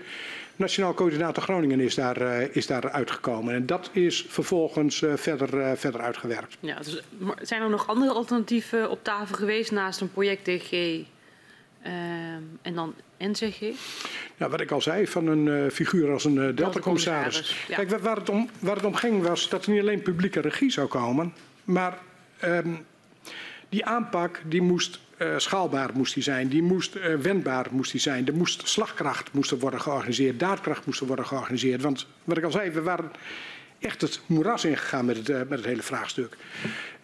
[0.56, 3.54] Nationaal Coördinator Groningen is daar, uh, is daar uitgekomen.
[3.54, 6.58] En dat is vervolgens verder, verder uitgewerkt.
[6.60, 7.02] Ja, dus,
[7.42, 11.02] zijn er nog andere alternatieven op tafel geweest naast een project DG?
[12.62, 13.60] en dan NCG?
[14.38, 17.66] Ja, wat ik al zei, van een uh, figuur als een uh, Delta-commissaris.
[17.68, 17.76] Ja.
[17.76, 20.72] Kijk, waar het, om, waar het om ging was dat er niet alleen publieke regie
[20.72, 21.34] zou komen,
[21.64, 21.98] maar
[22.44, 22.86] um,
[23.70, 28.28] die aanpak die moest uh, schaalbaar moest die zijn, die moest wendbaar moest die zijn.
[28.28, 31.82] Er moest slagkracht moest er worden georganiseerd, daadkracht moest er worden georganiseerd.
[31.82, 33.12] Want wat ik al zei, we waren
[33.80, 36.38] echt het moeras ingegaan met het, met het hele vraagstuk.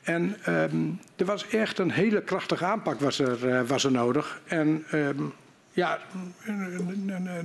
[0.02, 4.42] En um, er was echt een hele krachtige aanpak was er, was er nodig.
[4.46, 5.34] En um,
[5.74, 6.00] ja,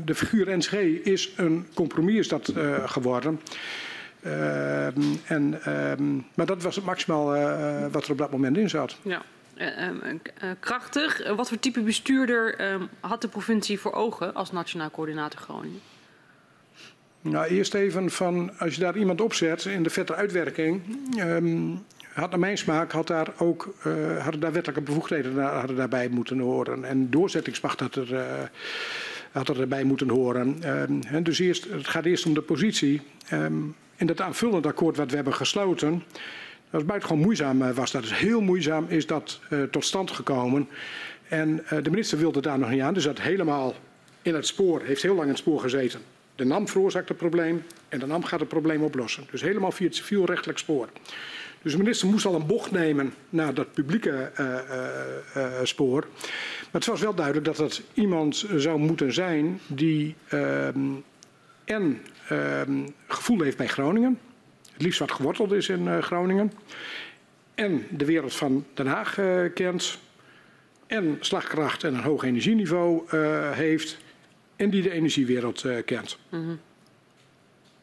[0.05, 0.73] de figuur NSG
[1.03, 3.41] is een compromis is dat, uh, geworden.
[4.27, 4.87] Uh,
[5.31, 5.93] en, uh,
[6.35, 8.97] maar dat was het maximaal uh, wat er op dat moment in zat.
[9.03, 9.23] Ja.
[10.61, 11.35] krachtig.
[11.37, 15.81] Wat voor type bestuurder ehm, had de provincie voor ogen als nationaal coördinator Groningen?
[17.21, 20.83] Nou, eerst even van als je daar iemand opzet in de vette uitwerking.
[21.17, 21.71] Ehm,
[22.19, 26.39] had naar mijn smaak had daar ook uh, hadden daar wettelijke bevoegdheden hadden daarbij moeten
[26.39, 26.85] horen.
[26.85, 28.23] En doorzettingsmacht had er, uh,
[29.33, 30.61] had er erbij moeten horen.
[31.13, 33.03] Um, dus eerst, het gaat eerst om de positie.
[33.97, 35.91] In dat aanvullend akkoord wat we hebben gesloten.
[35.91, 36.01] Dat
[36.71, 37.63] was buitengewoon moeizaam.
[37.63, 38.03] Uh, was dat.
[38.03, 39.41] Dus heel moeizaam is dat
[39.71, 40.69] tot stand gekomen.
[41.29, 42.95] En de minister wilde daar nog niet aan.
[42.95, 43.75] Dus dat helemaal
[44.23, 46.01] in het spoor, heeft heel lang in het spoor gezeten.
[46.35, 49.27] De NAM veroorzaakt het probleem en de NAM gaat het probleem oplossen.
[49.31, 50.89] Dus helemaal via het civielrechtelijk spoor.
[51.63, 54.57] Dus de minister moest al een bocht nemen naar dat publieke uh, uh,
[55.37, 56.07] uh, spoor.
[56.61, 60.91] Maar het was wel duidelijk dat het iemand zou moeten zijn die ehm,
[61.65, 64.19] en ehm, gevoel heeft bij Groningen.
[64.73, 66.53] Het liefst wat geworteld is in Groningen.
[67.55, 69.19] En de wereld van Den Haag
[69.55, 69.99] kent.
[70.87, 73.17] En slagkracht en een hoog energieniveau
[73.55, 73.99] heeft.
[74.57, 76.19] En die de energiewereld kent.
[76.29, 76.61] Mm.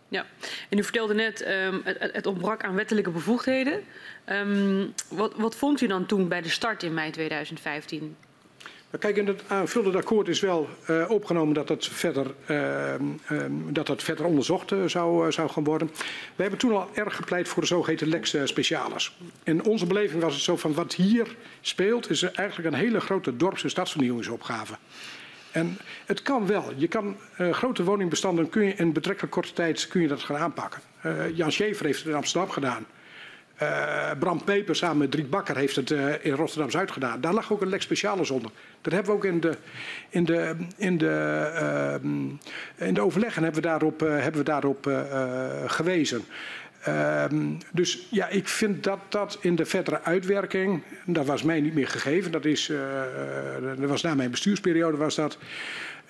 [0.09, 0.25] Ja,
[0.69, 3.83] en u vertelde net, um, het, het, ontbrak aan wettelijke bevoegdheden.
[4.29, 8.15] Um, wat, wat vond u dan toen bij de start in mei 2015?
[8.99, 14.03] Kijk, in het aanvullend akkoord is wel uh, opgenomen dat het verder, um, dat het
[14.03, 15.91] verder onderzocht uh, zou, zou gaan worden.
[16.35, 19.17] We hebben toen al erg gepleit voor de zogeheten lex specialis.
[19.43, 23.35] In onze beleving was het zo van wat hier speelt is eigenlijk een hele grote
[23.35, 24.73] dorps- en stadsvernieuwingsopgave.
[25.55, 26.71] En het kan wel.
[26.75, 30.37] Je kan uh, grote woningbestanden kun je in betrekkelijk korte tijd kun je dat gaan
[30.37, 30.81] aanpakken.
[31.05, 32.85] Uh, Jan Schever heeft het in Amsterdam gedaan.
[33.61, 35.91] Uh, Bram Peper samen met Driek Bakker heeft het
[36.21, 37.21] in Rotterdam-Zuid gedaan.
[37.21, 38.51] Daar lag ook een lex specialis onder.
[38.81, 39.57] Dat hebben we ook in de,
[40.09, 41.99] in de, in de,
[42.75, 44.91] in de overleggen hebben we daarop, hebben we daarop
[45.65, 46.25] gewezen.
[46.87, 51.73] Um, dus ja, ik vind dat dat in de verdere uitwerking, dat was mij niet
[51.73, 53.01] meer gegeven, dat, is, uh,
[53.77, 55.37] dat was na mijn bestuursperiode was dat.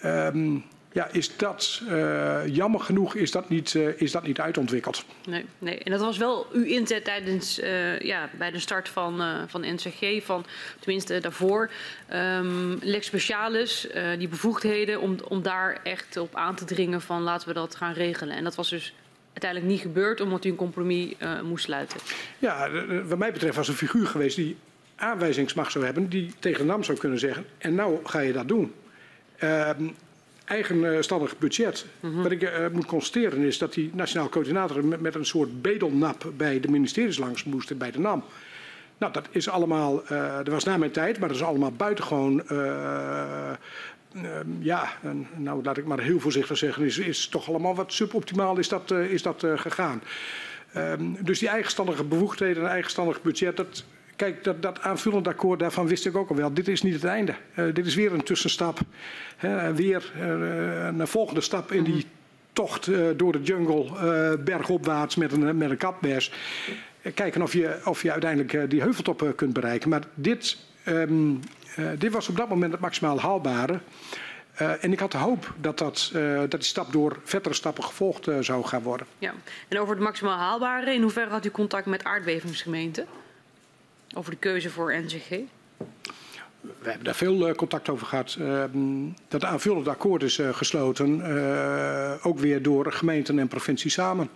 [0.06, 5.06] Um, ja, is dat uh, jammer genoeg is dat niet, is dat niet uitontwikkeld.
[5.26, 7.56] Nee, nee, en dat was wel uw inzet tijdens
[8.00, 10.46] ja, bij de start van, van NCG, van
[10.80, 11.72] tenminste daarvoor.
[12.14, 13.88] Um, Lex Specialis,
[14.18, 17.94] die bevoegdheden om, om daar echt op aan te dringen van laten we dat gaan
[17.94, 18.36] regelen.
[18.36, 18.94] En dat was dus
[19.36, 22.00] uiteindelijk niet gebeurd omdat u een compromis uh, moest sluiten?
[22.40, 22.70] Ja,
[23.06, 24.58] wat mij betreft was een figuur geweest die
[24.96, 28.74] aanwijzingsmacht zou hebben, die tegen NAM zou kunnen zeggen, en nou ga je dat doen.
[29.44, 29.70] Uh,
[30.46, 31.86] eigenstandig budget.
[32.00, 32.24] Mm -hmm.
[32.24, 36.32] Wat ik uh, moet constateren is dat die nationaal coördinator met, met, een soort bedelnap
[36.38, 38.24] bij de ministeries langs moest bij de NAM.
[38.98, 42.44] Nou, dat is allemaal, uh, dat was na mijn tijd, maar dat is allemaal buitengewoon
[42.52, 43.54] uh, Ehm,
[44.60, 48.58] ja, en, nou laat ik maar heel voorzichtig zeggen, is, is toch allemaal wat suboptimaal
[48.58, 50.02] is dat, uh, is dat uh, gegaan.
[50.78, 53.84] Um, dus die eigenstandige bevoegdheden en eigenstandig budget, dat,
[54.16, 56.54] kijk, dat, dat aanvullend akkoord, daarvan wist ik ook al wel.
[56.54, 57.36] Dit is niet het einde.
[57.56, 58.80] Uh, dit is weer een tussenstap.
[59.76, 60.12] Weer
[60.98, 62.06] een volgende stap in die
[62.54, 66.32] tocht door de jungle bergopwaarts met een, met een kapbers.
[67.14, 69.90] Kijken of je, of je uiteindelijk die heuveltop kunt bereiken.
[69.90, 71.04] Maar dit uh,
[71.98, 73.80] dit was op dat moment het maximaal haalbare.
[74.62, 77.84] Uh, en ik had de hoop dat, dat, uh, dat die stap door verdere stappen
[77.84, 79.08] gevolgd uh, zou gaan worden.
[79.20, 79.34] Ja.
[79.68, 83.06] En over het maximaal haalbare, in hoeverre had u contact met aardbevingsgemeenten?
[84.16, 85.30] Over de keuze voor NCG?
[86.60, 88.38] We hebben daar veel contact over gehad.
[89.28, 91.22] dat aanvullend akkoord is gesloten,
[92.24, 94.30] ook weer door gemeenten en provincie samen.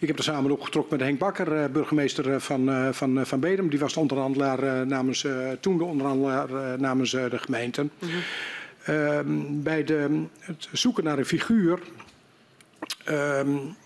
[0.00, 3.40] Ik heb er samen opgetrokken met Henk Bakker, eh, burgemeester eh, van, eh, van, van
[3.40, 3.68] Bedum.
[3.70, 5.26] Die was de onderhandelaar namens,
[5.60, 7.90] toen de onderhandelaar namens de gemeenten.
[7.98, 8.08] Mm
[8.84, 9.62] -hmm.
[9.62, 11.78] bij de, het zoeken naar een figuur
[13.08, 13.76] um,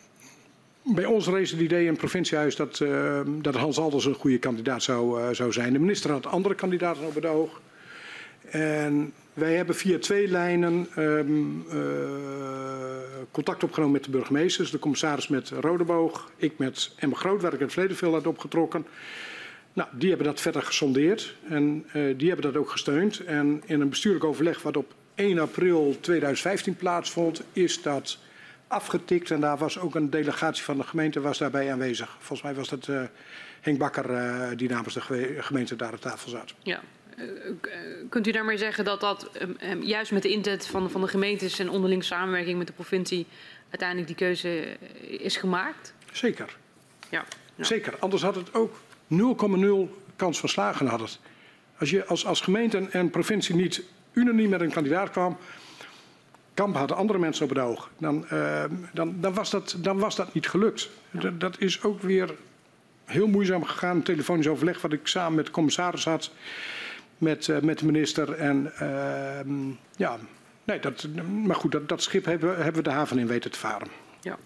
[0.82, 4.38] bij ons rees het idee in het provinciehuis dat, uh, dat Hans Alders een goede
[4.38, 5.72] kandidaat zou, zou zijn.
[5.72, 7.60] De minister had andere kandidaten op het oog.
[8.50, 11.82] En wij hebben via twee lijnen um, uh,
[13.30, 14.70] contact opgenomen met de burgemeesters.
[14.70, 18.86] De commissaris met Rodeboog, ik met Emma Groot, waar ik het verleden veel had opgetrokken.
[19.72, 21.86] Nou, die hebben dat verder gesondeerd en
[22.16, 23.20] die hebben dat ook gesteund.
[23.24, 28.18] En in een bestuurlijk overleg wat op 1 april 2015 plaatsvond, is dat
[28.66, 29.30] afgetikt.
[29.30, 32.16] En daar was ook een delegatie van de gemeente was daarbij aanwezig.
[32.18, 33.02] Volgens mij was dat uh,
[33.60, 36.54] Henk Bakker uh, die namens de gemeente daar aan tafel zat.
[36.62, 36.80] Ja.
[38.08, 39.30] Kunt u daarmee zeggen dat dat
[39.62, 43.26] um, juist met de inzet van, van de gemeentes en onderling samenwerking met de provincie
[43.70, 44.76] uiteindelijk die keuze
[45.08, 45.94] is gemaakt?
[46.12, 46.56] Zeker.
[47.10, 47.24] Ja.
[47.54, 47.64] ja.
[47.64, 47.96] Zeker.
[47.98, 48.74] Anders had het ook
[49.12, 50.86] 0,0 kans van slagen.
[50.86, 51.18] Had het.
[51.78, 53.82] Als je als, als gemeente en provincie niet
[54.12, 55.36] unaniem met een kandidaat kwam,
[56.54, 57.90] Kamp had andere mensen op het oog.
[57.98, 60.90] Dan, uh, dan, dan, was, dat, dan was dat niet gelukt.
[61.10, 61.30] Ja.
[61.30, 62.34] Dat is ook weer
[63.04, 64.02] heel moeizaam gegaan.
[64.02, 66.30] Telefonisch overleg wat ik samen met de commissaris had.
[67.18, 68.32] Met, uh, met de minister.
[68.32, 70.18] En uh, ja,
[70.64, 71.06] nee, dat,
[71.44, 73.88] maar goed, dat, dat schip hebben, hebben we de haven in weten te varen.
[74.20, 74.38] Ja.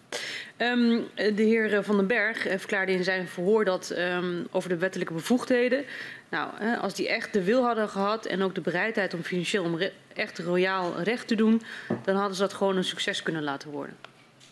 [0.57, 5.13] Um, de heer Van den Berg verklaarde in zijn verhoor dat um, over de wettelijke
[5.13, 5.85] bevoegdheden.
[6.29, 6.51] Nou,
[6.81, 9.79] als die echt de wil hadden gehad en ook de bereidheid om financieel om
[10.15, 11.63] echt royaal recht te doen,
[12.05, 13.97] dan hadden ze dat gewoon een succes kunnen laten worden.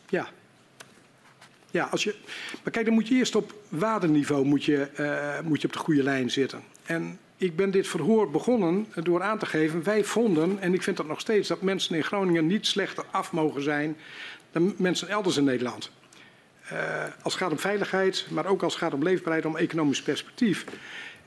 [0.08, 0.28] Ja.
[1.70, 2.14] Ja, als je,
[2.62, 5.78] maar kijk, dan moet je eerst op waardeniveau moet je, uh, moet je op de
[5.78, 6.62] goede lijn zitten.
[6.84, 10.96] En ik ben dit verhoor begonnen door aan te geven, wij vonden, en ik vind
[10.96, 13.96] dat nog steeds, dat mensen in Groningen niet slechter af mogen zijn
[14.50, 15.90] dan mensen elders in Nederland.
[16.72, 20.02] Uh, als het gaat om veiligheid, maar ook als het gaat om leefbaarheid, om economisch
[20.02, 20.64] perspectief.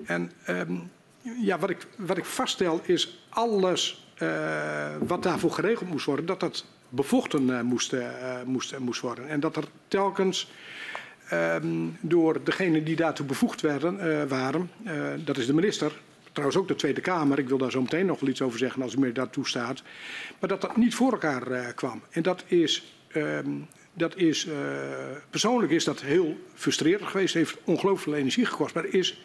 [0.06, 0.92] En um,
[1.22, 6.40] ja, wat ik, wat ik vaststel is alles uh, wat daarvoor geregeld moest worden, dat
[6.40, 7.96] dat bevochten uh, moest,
[8.46, 9.28] moest, moest worden.
[9.28, 10.52] En dat er telkens
[11.34, 14.72] um, door degenen die daartoe bevoegd werden, waren,
[15.26, 15.92] dat is de minister,
[16.32, 18.82] trouwens ook de Tweede Kamer, ik wil daar zo meteen nog wel iets over zeggen
[18.82, 19.84] als u me dat toestaat,
[20.40, 22.02] maar dat dat niet voor elkaar kwam.
[22.10, 24.48] En dat is um, dat is,
[25.30, 28.76] persoonlijk is dat heel frustrerend geweest, heeft ongelooflijk veel energie gekost.
[28.76, 29.22] Maar, is,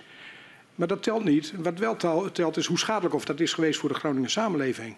[0.75, 1.53] maar dat telt niet.
[1.57, 1.97] Wat wel
[2.33, 4.97] telt is hoe schadelijk of dat is geweest voor de Groningen samenleving.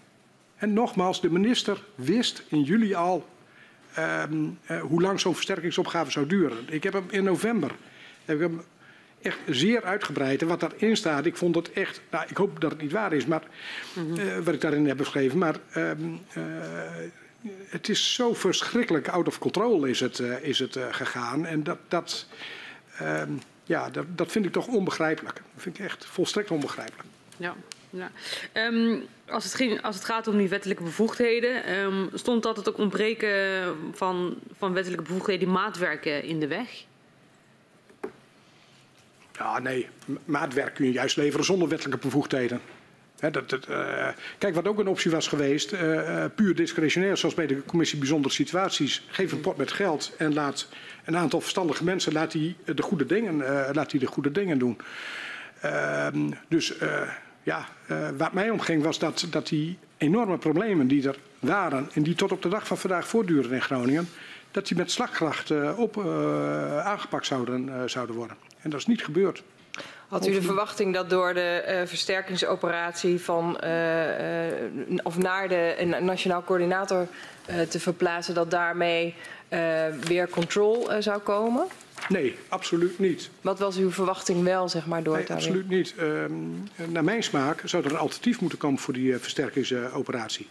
[0.57, 3.27] En nogmaals, de minister wist in juli al
[4.81, 6.59] hoe lang zo'n versterkingsopgave zou duren.
[6.68, 7.70] Ik heb hem in november
[8.24, 8.62] heb ik hem
[9.23, 10.43] echt zeer uitgebreid.
[10.43, 13.12] En wat daarin staat, ik vond het echt, nou, ik hoop dat het niet waar
[13.12, 13.43] is, maar
[13.93, 14.18] mm -hmm.
[14.18, 16.20] uh, wat ik daarin heb beschreven, maar um,
[17.68, 21.47] het is zo verschrikkelijk out of control is het, is het gegaan.
[21.47, 22.27] En dat, dat,
[23.02, 23.23] uh,
[23.64, 25.35] ja, dat, dat vind ik toch onbegrijpelijk.
[25.35, 27.09] Dat vind ik echt volstrekt onbegrijpelijk.
[27.36, 27.55] Ja.
[27.91, 28.11] Ja.
[28.53, 32.79] Um, als, het als het gaat om die wettelijke bevoegdheden, um, stond dat het ook
[32.79, 33.29] ontbreken
[33.93, 36.85] van, van wettelijke bevoegdheden maatwerken in de weg?
[39.39, 39.89] Ja, nee.
[40.25, 42.61] Maatwerk kun je juist leveren zonder wettelijke bevoegdheden.
[43.19, 44.09] He, dat, uh,
[44.39, 48.35] kijk, wat ook een optie was geweest, uh, puur discretionair, zoals bij de commissie bijzondere
[48.35, 49.07] situaties.
[49.11, 50.69] Geef een pot met geld en laat
[51.05, 53.37] een aantal verstandige mensen laat die de goede dingen,
[53.73, 54.79] laat die de goede dingen doen.
[55.61, 56.75] Ehm, dus
[57.47, 57.68] ja,
[58.16, 62.32] wat mij omging was dat, dat die enorme problemen die er waren en die tot
[62.32, 64.09] op de dag van vandaag voortduren in Groningen,
[64.51, 65.98] dat die met slagkracht op,
[66.85, 68.36] aangepakt zouden, zouden worden.
[68.60, 69.43] En dat is niet gebeurd.
[70.09, 75.97] Had u de verwachting dat door de uh, versterkingsoperatie van, uh, uh, of naar de
[76.01, 77.06] nationaal coördinator
[77.68, 79.14] te verplaatsen, dat daarmee
[80.01, 81.66] weer control zou komen?
[82.09, 83.31] Nee, absoluut niet.
[83.41, 85.95] Wat was uw verwachting wel, zeg maar, door nee, het absoluut niet.
[86.01, 90.49] Um, naar mijn smaak zou er een alternatief moeten komen voor die versterkingsoperatie.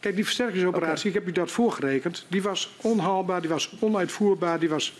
[0.00, 1.20] Kijk, die versterkingsoperatie, okay.
[1.20, 4.94] ik heb u dat voorgerekend, die was onhaalbaar, die was onuitvoerbaar, die was,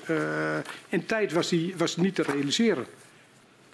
[0.89, 2.87] in tijd was die, was die niet te realiseren.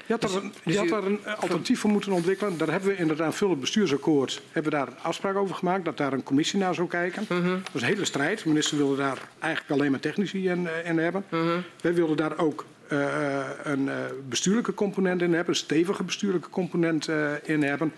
[0.07, 2.59] Je had, er een, je had daar een alternatief voor moeten ontwikkelen.
[2.59, 5.85] Daar hebben we in het aanvullend bestuursakkoord hebben we daar een afspraak over gemaakt.
[5.85, 7.27] Dat daar een commissie naar zou kijken.
[7.31, 7.51] Uh -huh.
[7.51, 8.43] Dat was een hele strijd.
[8.43, 11.25] De minister wilde daar eigenlijk alleen maar technici in, in hebben.
[11.31, 11.57] Uh -huh.
[11.81, 13.91] Wij wilden daar ook uh, een
[14.29, 15.55] bestuurlijke component in hebben.
[15.55, 17.09] Een stevige bestuurlijke component
[17.43, 17.93] in hebben.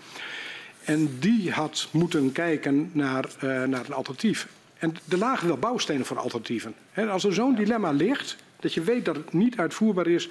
[0.83, 4.47] En die had moeten kijken naar, naar een alternatief.
[4.77, 6.73] En er lagen wel bouwstenen voor alternatieven.
[6.93, 10.29] En als er zo'n dilemma ligt, dat je weet dat het niet uitvoerbaar is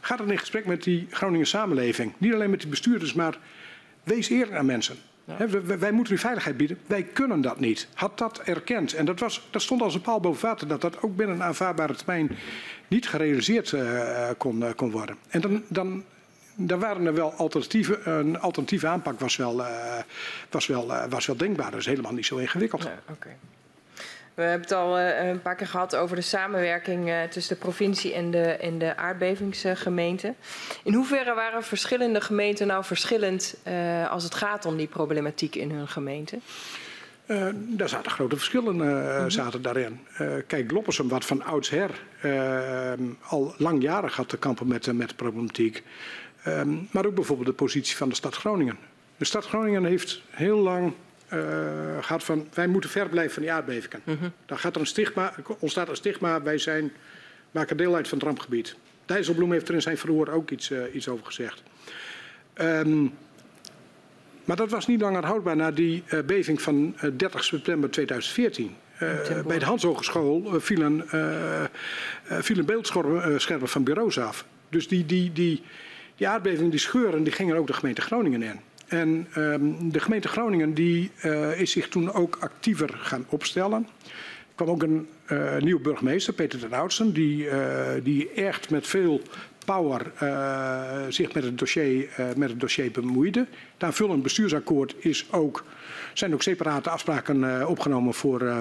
[0.00, 2.12] Ga dan in gesprek met die Groningen samenleving.
[2.18, 3.38] Niet alleen met die bestuurders, maar
[4.02, 4.96] wees eerlijk aan mensen.
[5.24, 5.36] Ja.
[5.36, 6.78] He, wij, wij, moeten u veiligheid bieden.
[6.86, 7.88] Wij kunnen dat niet.
[7.94, 8.94] Had dat erkend.
[8.94, 10.68] En dat, was, dat stond als een paal boven water.
[10.68, 12.36] Dat dat ook binnen een aanvaardbare termijn
[12.88, 15.16] niet gerealiseerd uh, kon, uh, kon worden.
[15.28, 16.04] En dan, dan,
[16.54, 18.10] dan waren er wel alternatieven.
[18.10, 19.66] Een alternatieve aanpak was wel, uh,
[20.50, 21.70] was wel, was wel denkbaar.
[21.70, 22.82] Dat is helemaal niet zo ingewikkeld.
[22.82, 23.36] Ja, okay.
[24.34, 27.60] We hebben het al uh, een paar keer gehad over de samenwerking uh, tussen de
[27.60, 30.34] provincie en de, en de aardbevingsgemeente.
[30.84, 35.70] In hoeverre waren verschillende gemeenten nou verschillend uh, als het gaat om die problematiek in
[35.70, 36.38] hun gemeente?
[37.26, 39.30] Uh, daar zaten grote verschillen uh, -hmm.
[39.30, 40.06] zaten daarin.
[40.46, 41.90] Kijk, Loppersum, wat van oudsher
[43.20, 45.82] al langjarig had te kampen met, met de problematiek.
[46.46, 48.78] Um, maar ook bijvoorbeeld de positie van de stad Groningen.
[49.16, 50.92] De stad Groningen heeft heel lang
[52.00, 54.00] gehad van wij moeten ver blijven van die aardbevingen.
[54.04, 54.32] Mm -hmm.
[54.46, 56.92] Dan gaat er een stigma, ontstaat een stigma, wij zijn,
[57.50, 58.76] maken deel uit van het rampgebied.
[59.06, 61.62] Dijsselbloem heeft er in zijn verhoor ook iets, iets over gezegd.
[62.60, 63.12] Um,
[64.44, 68.76] maar dat was niet langer houdbaar na die uh, beving van uh, 30 september 2014.
[69.02, 71.04] Uh, bij de Hans Hogeschool vielen,
[72.24, 74.44] vielen beeldschermen van bureaus af.
[74.68, 75.62] Dus die, die, die,
[76.16, 78.60] die aardbeving, die scheuren, die gingen ook de gemeente Groningen in.
[78.90, 81.10] En um, de gemeente Groningen die,
[81.56, 83.86] is zich toen ook actiever gaan opstellen.
[84.04, 85.08] Er kwam ook een
[85.58, 87.48] nieuwe burgemeester, Peter den Oudsen, die,
[88.02, 89.22] die echt met veel
[89.64, 93.46] Power uh, zich met het, dossier, uh, met het dossier bemoeide.
[93.78, 95.64] Aanvullend bestuursakkoord is ook,
[96.12, 98.54] zijn ook separate afspraken uh, opgenomen voor,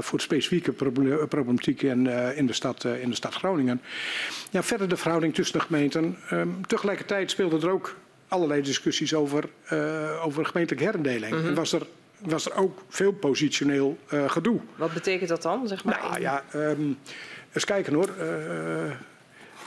[0.00, 0.72] voor specifieke
[1.28, 2.06] problematiek in,
[2.36, 3.80] in, de stad, in de stad Groningen.
[4.50, 6.16] Ja, verder de verhouding tussen de gemeenten.
[6.32, 7.94] Um, tegelijkertijd speelden er ook
[8.28, 9.48] allerlei discussies over,
[10.22, 11.34] over gemeentelijke herindeling.
[11.34, 11.54] Mm -hmm.
[11.54, 11.86] was er
[12.18, 14.60] was er ook veel positioneel gedoe.
[14.76, 15.68] Wat betekent dat dan?
[15.68, 16.00] Zeg maar?
[16.02, 16.98] Nou ja, um,
[17.52, 18.10] eens kijken hoor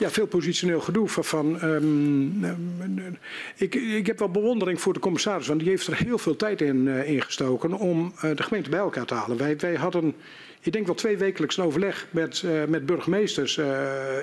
[0.00, 1.24] ja, veel positioneel gedoe van.
[1.24, 3.18] van um,
[3.56, 6.60] ik, ik heb wel bewondering voor de commissaris, want die heeft er heel veel tijd
[6.60, 9.36] in uh, ingestoken om uh, de gemeente bij elkaar te halen.
[9.36, 10.14] Wij, wij hadden,
[10.60, 13.60] ik denk wel twee wekelijks een overleg met, uh, met burgemeesters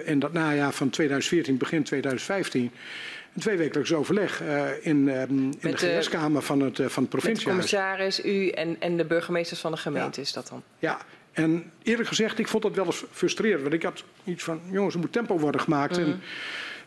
[0.06, 2.72] in dat najaar van 2014, begin 2015.
[3.38, 4.42] Een tweewekelijks overleg
[4.82, 7.44] in, in de GS-kamer van het, van het provincie.
[7.44, 10.26] de commissaris, u en, en de burgemeesters van de gemeente ja.
[10.26, 10.64] is dat dan?
[10.80, 10.98] Ja,
[11.38, 13.62] en eerlijk gezegd, ik vond dat wel eens frustrerend.
[13.62, 15.98] Want ik had iets van, jongens, er moet tempo worden gemaakt.
[15.98, 16.12] Mm -hmm.
[16.12, 16.22] En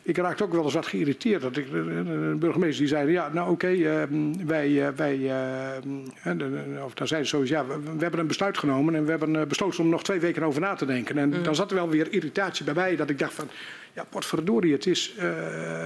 [0.03, 1.43] ik raakte ook wel eens wat geïrriteerd.
[1.43, 4.03] Dat ik, de burgemeester die zei, ja, nou oké, okay, uh,
[4.47, 8.95] wij, wij uh, of dan zei ze zo, ja, we, we, hebben een besluit genomen
[8.95, 11.19] en we hebben besloten om nog twee weken over na te denken.
[11.19, 11.43] En mm.
[11.43, 13.49] dan zat er wel weer irritatie bij mij, dat ik dacht van,
[13.93, 15.25] ja, potverdorie, het is, uh,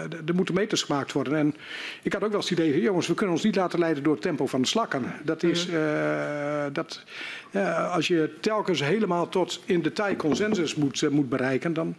[0.03, 1.35] er moeten meters gemaakt worden.
[1.37, 1.55] En
[2.03, 4.13] ik had ook wel eens het idee, jongens, we kunnen ons niet laten leiden door
[4.13, 5.05] het tempo van de slakken.
[5.23, 5.75] Dat is, mm.
[6.73, 7.05] dat,
[7.93, 11.97] als je telkens helemaal tot in detail consensus moet, moet bereiken, dan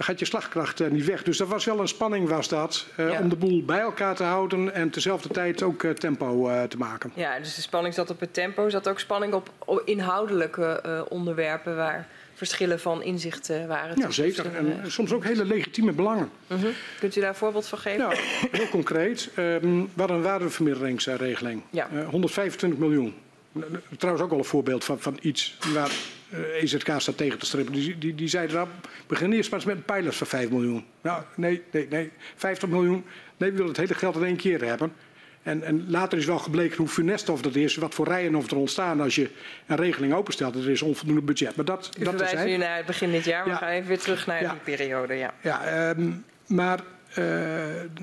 [0.00, 1.22] dan gaat je slagkracht uh, niet weg.
[1.22, 3.20] Dus dat was wel een spanning was dat, uh, ja.
[3.20, 7.12] om de boel bij elkaar te houden en tezelfde tijd ook uh, tempo te maken.
[7.14, 9.50] Ja, dus de spanning zat op het tempo, zat ook spanning op,
[9.84, 13.98] inhoudelijke onderwerpen waar verschillen van inzicht waren.
[13.98, 14.56] Ja, zeker.
[14.56, 16.30] En soms ook hele legitieme belangen.
[16.46, 16.60] -huh.
[16.98, 18.08] Kunt u daar een voorbeeld van geven?
[18.08, 18.12] Ja,
[18.50, 19.30] heel concreet.
[19.36, 21.62] Um, we hadden een waardeverminderingsregeling.
[21.70, 21.88] Ja.
[22.10, 23.14] 125 miljoen.
[23.98, 25.90] Trouwens ook al een voorbeeld van, van iets waar
[26.34, 27.74] uh, EZK staat tegen te strippen.
[27.74, 28.68] Die, die, die zeiden dan,
[29.06, 30.84] begin eerst maar eens met een pijlers van 5 miljoen.
[31.00, 32.10] Nou, nee, nee, nee.
[32.36, 33.04] 50 miljoen.
[33.36, 34.92] Nee, we willen het hele geld in één keer hebben.
[35.42, 38.50] En, en later is wel gebleken hoe funest of dat is, wat voor rijen of
[38.50, 39.30] er ontstaan als je
[39.66, 40.54] een regeling openstelt.
[40.54, 41.56] Er is onvoldoende budget.
[41.56, 43.58] Maar dat, U dat verwijst nu naar het begin dit jaar, maar ja.
[43.58, 44.50] we gaan even weer terug naar ja.
[44.50, 45.14] die periode.
[45.14, 46.80] Ja, ja um, maar
[47.18, 47.24] uh,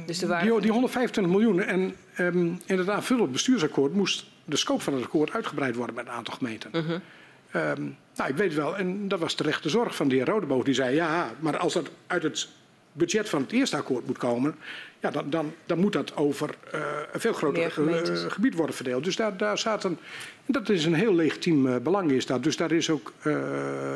[0.06, 4.94] dus die, die 125 miljoen en um, in het aanvullend bestuursakkoord moest de scope van
[4.94, 6.70] het akkoord uitgebreid worden met een aantal gemeenten.
[6.74, 7.70] Uh -huh.
[7.72, 10.64] Um, nou, ik weet wel, en dat was terecht de zorg van de heer Rodeboog.
[10.64, 12.48] Die zei, ja, maar als dat uit het
[12.91, 14.56] budget van het eerste akkoord moet komen...
[14.99, 16.81] Ja, dan, dan, dan moet dat over uh,
[17.11, 19.03] een veel groter uh, gebied worden verdeeld.
[19.03, 19.99] Dus daar, daar zaten...
[20.45, 22.44] En dat is een heel legitiem uh, belang is dat.
[22.44, 23.14] Dus daar, is ook,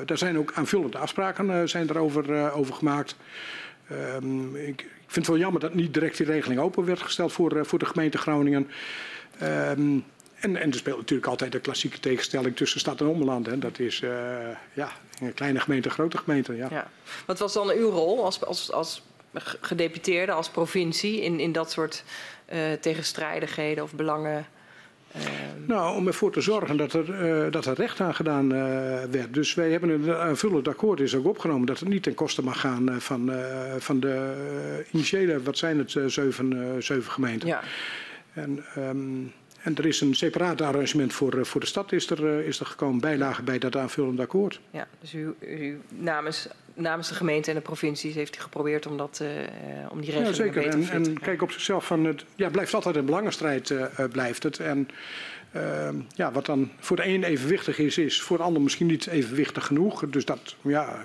[0.05, 3.15] daar zijn ook aanvullende afspraken zijn erover over gemaakt.
[3.91, 7.31] Um, ik, ik vind het wel jammer dat niet direct die regeling open werd gesteld
[7.31, 8.67] voor, voor de gemeente Groningen.
[9.43, 10.03] Um,
[10.41, 13.45] en, en er speelt natuurlijk altijd de klassieke tegenstelling tussen stad en omland.
[13.45, 13.59] Hè.
[13.59, 14.11] Dat is uh,
[14.73, 16.55] ja, een kleine gemeente, een grote gemeente.
[16.55, 16.67] Ja.
[16.71, 16.89] ja.
[17.25, 19.03] Wat was dan uw rol als, als, als
[19.61, 22.03] gedeputeerde, als provincie in, in dat soort
[22.53, 24.45] uh, tegenstrijdigheden of belangen?
[25.15, 25.21] Uh...
[25.65, 28.49] Nou, om ervoor te zorgen dat er, uh, dat er recht aan gedaan
[29.11, 29.33] werd.
[29.33, 32.59] Dus wij hebben een aanvullend akkoord is ook opgenomen dat het niet ten koste mag
[32.59, 33.31] gaan van,
[33.77, 37.47] van de initiële, wat zijn het, zeven, zeven gemeenten.
[37.47, 37.61] Ja.
[38.33, 42.59] En, um, en er is een separaat arrangement voor, voor de stad is er, is
[42.59, 44.59] er gekomen, bijlage bij dat aanvullende akkoord.
[44.69, 48.97] Ja, dus u, u namens, namens de gemeente en de provincies heeft u geprobeerd om,
[48.97, 49.29] dat, uh,
[49.89, 50.63] om die regeling ja, zeker.
[50.63, 54.43] beter en, en kijk op zichzelf van, het ja, blijft altijd een belangenstrijd, uh, blijft
[54.43, 54.59] het.
[54.59, 54.87] En
[56.13, 59.65] ja, wat dan voor de een evenwichtig is, is voor de ander misschien niet evenwichtig
[59.65, 60.09] genoeg.
[60.09, 60.99] Dus dat, ja,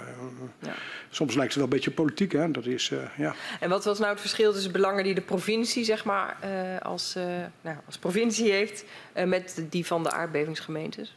[0.58, 0.74] ja.
[1.10, 2.50] soms lijkt het wel een beetje politiek, hè.
[2.50, 3.34] Dat is, uh, ja.
[3.60, 7.14] En wat was nou het verschil tussen belangen die de provincie, zeg maar, uh, als,
[7.60, 8.84] nou, als provincie heeft,
[9.26, 11.16] met die van de aardbevingsgemeentes?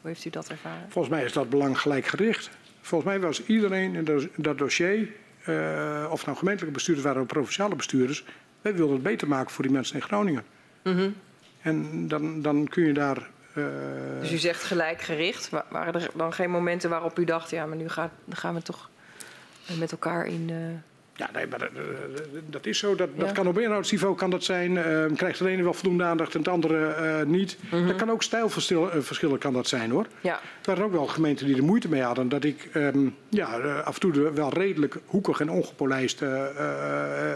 [0.00, 0.86] Hoe heeft u dat ervaren?
[0.88, 2.50] Volgens mij is dat belang gelijk gericht.
[2.80, 5.08] Volgens mij was iedereen in dat dossier,
[5.46, 8.24] uh, of nou gemeentelijke bestuurders waren of provinciale bestuurders,
[8.62, 10.44] wij wilden het beter maken voor die mensen in Groningen.
[10.82, 11.14] Mm -hmm.
[11.60, 13.30] En dan, dan kun je daar.
[13.54, 13.64] Uh...
[14.20, 15.50] Dus u zegt gelijk gericht.
[15.68, 18.90] Waren er dan geen momenten waarop u dacht, ja, maar nu gaat, gaan we toch
[19.78, 20.48] met elkaar in.
[20.50, 20.56] Uh
[21.18, 21.70] ja, nee, maar dat,
[22.46, 22.94] dat is zo.
[22.94, 24.72] Dat, dat kan op inhoudsniveau kan dat zijn.
[24.72, 27.56] Uh, krijgt de ene wel voldoende aandacht en het andere uh, niet.
[27.60, 27.86] Mm -hmm.
[27.86, 30.06] Dat kan ook stijlverschillen kan dat zijn hoor.
[30.20, 30.34] Ja.
[30.34, 32.28] Er waren ook wel gemeenten die er moeite mee hadden.
[32.28, 36.22] Dat ik um, ja, af en toe wel redelijk hoekig en ongepolijst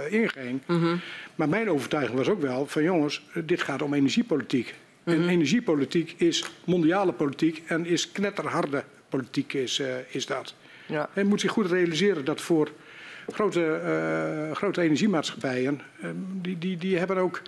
[0.09, 0.61] inging.
[0.67, 1.01] Mm -hmm.
[1.35, 4.75] Maar mijn overtuiging was ook wel van jongens, dit gaat om energiepolitiek.
[5.05, 5.23] Mm -hmm.
[5.23, 10.55] En energiepolitiek is mondiale politiek en is knetterharde politiek is, is dat.
[10.87, 11.09] Ja.
[11.15, 12.71] En moet zich goed realiseren dat voor
[13.29, 13.81] grote,
[14.51, 16.11] uh, grote energiemaatschappijen, uh,
[16.43, 17.43] die, die, die hebben ook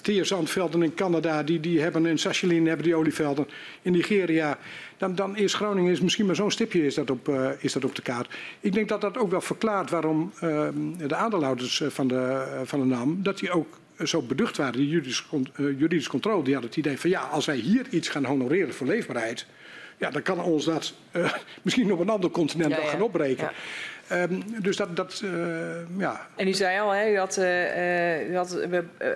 [0.00, 3.48] teerzandvelden in Canada, die, die hebben in Sachalin hebben die olievelden.
[3.82, 4.58] In Nigeria,
[5.02, 7.84] dan, dan is Groningen is misschien maar zo'n stipje is dat, op, uh, is dat
[7.84, 8.34] op de kaart.
[8.60, 10.40] Ik denk dat dat ook wel verklaart waarom uh,
[10.96, 15.24] de aandeelhouders van de, van de NAM, dat die ook zo beducht waren, die juridische,
[15.56, 18.86] juridische controle, die hadden het idee van ja, als wij hier iets gaan honoreren voor
[18.86, 19.46] leefbaarheid,
[19.98, 20.94] ja, dan kan ons dat
[21.62, 23.50] misschien op een ander continent ja, wel gaan opbreken.
[24.12, 26.26] Um, dus dat, dat uh, ja.
[26.36, 28.58] En u zei al, hè, u had, uh, u had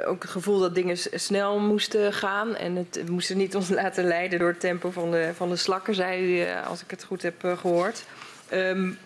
[0.06, 2.56] ook het gevoel dat dingen snel moesten gaan.
[2.56, 5.56] En het we moesten niet ons laten leiden door het tempo van de, van de
[5.56, 8.04] slakken, zei u, als ik het goed heb gehoord.
[8.52, 8.98] Um,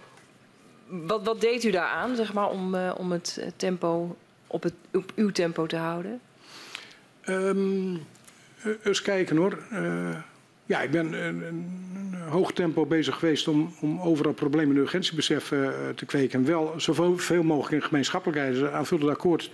[0.86, 4.16] wat, wat deed u daaraan, zeg maar, om, om het tempo
[4.46, 6.20] op, het, op uw tempo te houden?
[7.28, 8.06] Um,
[8.82, 9.58] eens kijken hoor.
[10.70, 15.50] Ja, ik ben een, een hoog tempo bezig geweest om, om overal problemen en urgentiebesef
[15.50, 16.40] uh, te kweken.
[16.40, 18.72] En wel zoveel mogelijk in gemeenschappelijkheid.
[18.72, 19.50] Aanvullend akkoord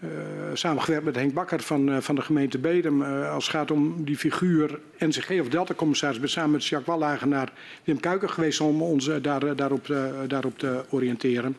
[0.00, 0.10] uh,
[0.52, 3.02] samengewerkt met Henk Bakker van, uh, van de gemeente Bedem.
[3.02, 6.20] als het gaat om die figuur NCG of Delta-commissaris.
[6.20, 7.52] ben samen met Jacques Wallagen naar
[7.84, 9.94] Wim Kuiker geweest om ons daar, daarop,
[10.26, 11.56] daarop te oriënteren.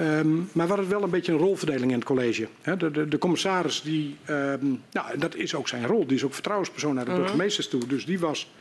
[0.00, 2.48] Um, maar we hadden wel een beetje een rolverdeling in het college.
[2.62, 6.06] He, de, de, de, commissaris, die, um, nou, dat is ook zijn rol.
[6.06, 7.24] Die is ook vertrouwenspersoon naar de uh-huh.
[7.24, 7.86] burgemeesters toe.
[7.86, 8.52] Dus die, was,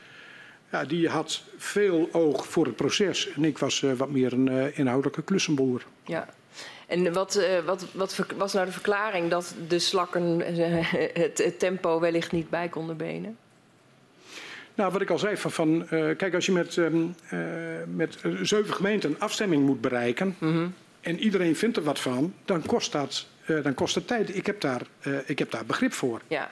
[0.72, 3.30] ja, die had veel oog voor het proces.
[3.30, 5.86] En ik was uh, wat meer een uh, inhoudelijke klussenboer.
[6.06, 6.28] Ja.
[6.88, 10.40] En wat, uh, wat, wat was nou de verklaring dat de slakken
[11.14, 13.38] het, het, tempo wellicht niet bij konden benen?
[14.74, 17.40] Nou, wat ik al zei, van, van uh, kijk, als je met, um, uh,
[17.96, 20.68] met zeven gemeenten een afstemming moet bereiken, uh-huh
[21.08, 24.36] en iedereen vindt er wat van, dan kost dat, uh, dan kost dat tijd.
[24.36, 26.22] Ik heb, daar, uh, ik heb daar begrip voor.
[26.28, 26.50] Ja.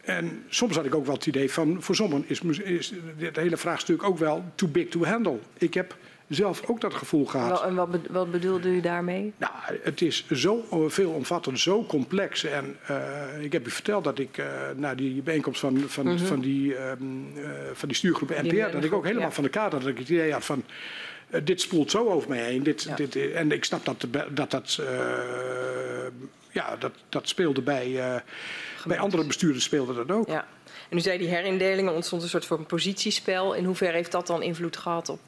[0.00, 3.56] En soms had ik ook wel het idee van, voor sommigen is, is het hele
[3.56, 5.38] vraagstuk ook wel too big to handle.
[5.58, 5.96] Ik heb
[6.28, 7.62] zelf ook dat gevoel gehad.
[7.62, 9.32] En wat, wat bedoelde u daarmee?
[9.36, 12.44] Nou, het is zo veelomvattend, zo complex.
[12.44, 14.46] En uh, ik heb u verteld dat ik uh,
[14.76, 16.26] naar die bijeenkomst van, van, mm -hmm.
[16.26, 19.34] van, die, um, uh, van die stuurgroep NPR, dat ik ook helemaal ja.
[19.34, 20.64] van de kaart had, dat ik het idee had van
[21.30, 22.62] uh, dit spoelt zo over mij heen.
[22.62, 22.94] Dit, ja.
[22.94, 24.86] dit, en ik snap dat dat, dat, uh,
[26.50, 28.16] ja, dat, dat speelde bij, uh,
[28.86, 30.28] bij andere bestuurders speelde dat ook.
[30.28, 30.46] Ja.
[30.88, 33.54] En u zei die herindelingen ontstond een soort van positiespel.
[33.54, 35.20] In hoeverre heeft dat dan invloed gehad op,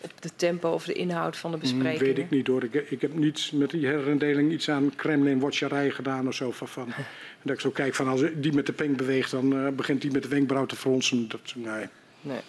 [0.00, 1.92] op de tempo of de inhoud van de besprekingen?
[1.92, 2.64] Mm, weet ik niet hoor.
[2.64, 6.50] Ik, ik heb niets met die herindeling iets aan Kremlin-watcherij gedaan of zo.
[6.50, 6.86] Van, van.
[6.86, 7.04] en
[7.42, 10.22] dat ik zo kijk van als die met de pink beweegt, dan begint die met
[10.22, 11.28] de wenkbrauw te fronsen.
[11.28, 11.86] Dat, nee.
[12.20, 12.40] nee.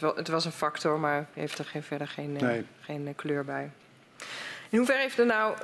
[0.00, 2.64] Het was een factor, maar heeft er geen, verder geen, eh, nee.
[2.80, 3.70] geen eh, kleur bij.
[4.68, 5.54] In hoeverre heeft er nou.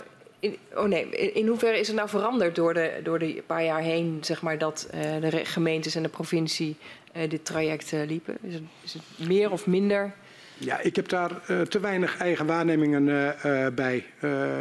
[0.41, 3.81] In, oh nee, in hoeverre is het nou veranderd door de, door de paar jaar
[3.81, 6.77] heen, zeg maar, dat uh, de gemeentes en de provincie
[7.17, 8.39] uh, dit traject uh, liepen?
[8.41, 10.13] Is het, is het, meer of minder?
[10.59, 11.31] Ja, ik heb daar
[11.69, 13.35] te weinig eigen waarnemingen
[13.75, 14.05] bij.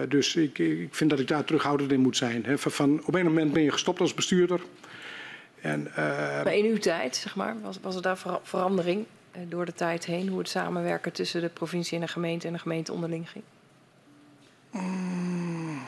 [0.08, 2.46] dus ik, ik, vind dat ik daar terughoudend in moet zijn.
[2.58, 4.62] Van, op een moment ben je gestopt als bestuurder.
[5.62, 9.06] En, maar in uw tijd, zeg maar, was, was er daar verandering?
[9.38, 12.54] Eh, door de tijd heen hoe het samenwerken tussen de provincie en de gemeente en
[12.54, 13.44] de gemeente onderling ging?
[14.72, 15.82] Mm.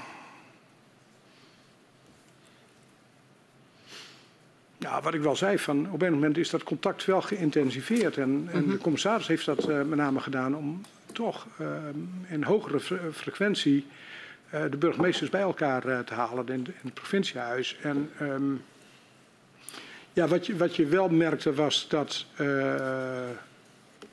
[4.77, 8.17] Ja, wat ik wel zei, van, op een moment is dat contact wel geïntensiveerd.
[8.17, 8.55] En, mm -hmm.
[8.55, 10.81] en de commissaris heeft dat uh, met name gedaan om
[11.13, 11.67] toch uh,
[12.27, 13.85] in hogere fre frequentie
[14.53, 17.77] uh, de burgemeesters bij elkaar te halen in, in, het provinciehuis.
[17.81, 18.61] En um,
[20.19, 22.47] ja, wat je, wat je wel merkte was dat, uh,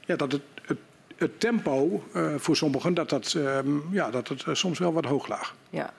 [0.00, 0.78] ja, dat het, het,
[1.16, 5.04] het tempo uh, voor sommigen dat dat, um, ja, dat het uh, soms wel wat
[5.04, 5.54] hoog lag.
[5.70, 5.92] Ja.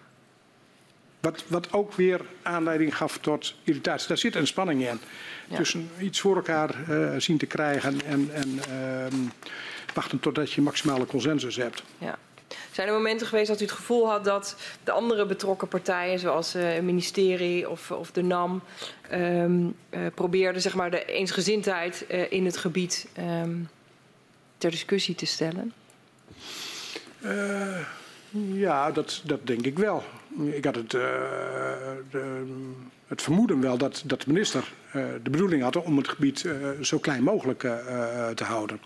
[1.19, 4.07] Wat, wat ook weer aanleiding gaf tot irritatie.
[4.07, 4.99] Daar zit een spanning in.
[5.47, 5.57] Ja.
[5.57, 6.75] Tussen iets voor elkaar
[7.17, 8.59] zien te krijgen en, en
[9.93, 11.83] wachten totdat je maximale consensus hebt.
[11.97, 12.17] Ja.
[12.77, 16.55] Zijn er momenten geweest dat u het gevoel had dat de andere betrokken partijen, zoals
[16.55, 18.61] uh, het ministerie of, of de NAM,
[19.11, 23.69] um, uh, probeerden zeg maar, de eensgezindheid uh, in het gebied um,
[24.57, 25.73] ter discussie te stellen?
[28.51, 30.03] ja, dat, dat denk ik wel.
[30.51, 32.45] Ik had het, de,
[33.07, 34.71] het vermoeden wel dat, dat de minister
[35.23, 36.49] de bedoeling had om het gebied
[36.81, 37.59] zo klein mogelijk
[38.35, 38.79] te houden.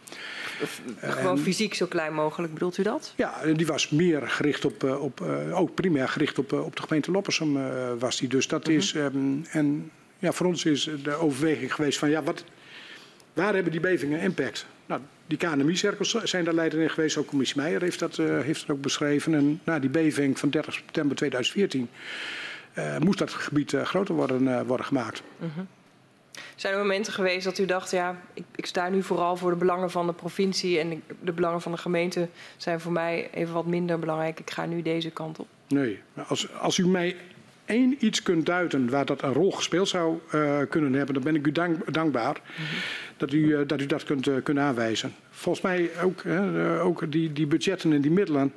[0.99, 3.13] Gewoon fysiek zo klein mogelijk, bedoelt u dat?
[3.15, 6.75] Ja, die was meer gericht op, eh, op eh, ook primair gericht op, eh, op
[6.75, 7.59] de gemeente Loppersum
[7.99, 8.29] was die.
[8.29, 8.75] Dus dat mhm.
[8.75, 12.43] is, um, en ja, voor ons is de overweging geweest van, ja, wat,
[13.33, 14.65] waar hebben die bevingen impact?
[14.85, 17.17] Nou, die KNMI-cirkels zijn daar leider in geweest.
[17.17, 19.33] Ook commissie Meijer heeft dat, uh, heeft dat ook beschreven.
[19.33, 21.89] En na die beving van 30 september 2014
[22.77, 25.21] uh, moest dat gebied uh, groter worden, worden gemaakt.
[25.39, 25.55] Uh mhm.
[25.55, 25.65] -huh.
[26.55, 29.57] Zijn er momenten geweest dat u dacht, ja, ik, ik, sta nu vooral voor de
[29.57, 32.27] belangen van de provincie en de belangen van de gemeente
[32.57, 34.39] zijn voor mij even wat minder belangrijk.
[34.39, 35.47] Ik ga nu deze kant op.
[35.68, 37.15] Nee, als, als u mij
[37.65, 41.35] één iets kunt duiden waar dat een rol gespeeld zou uh, kunnen hebben, dan ben
[41.35, 42.41] ik u dank, dankbaar
[43.18, 45.13] dat, u, uh, dat u dat kunt, uh, aanwijzen.
[45.30, 46.23] Volgens mij ook,
[46.81, 48.53] ook die, die budgetten en die middelen.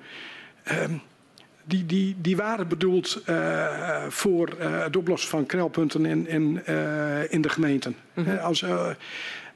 [1.65, 6.63] Ehm, die, die, die waren bedoeld uh, voor uh, het oplossen van knelpunten in, in,
[6.69, 7.97] uh, in de gemeenten.
[8.15, 8.39] Mm -hmm.
[8.39, 8.65] als,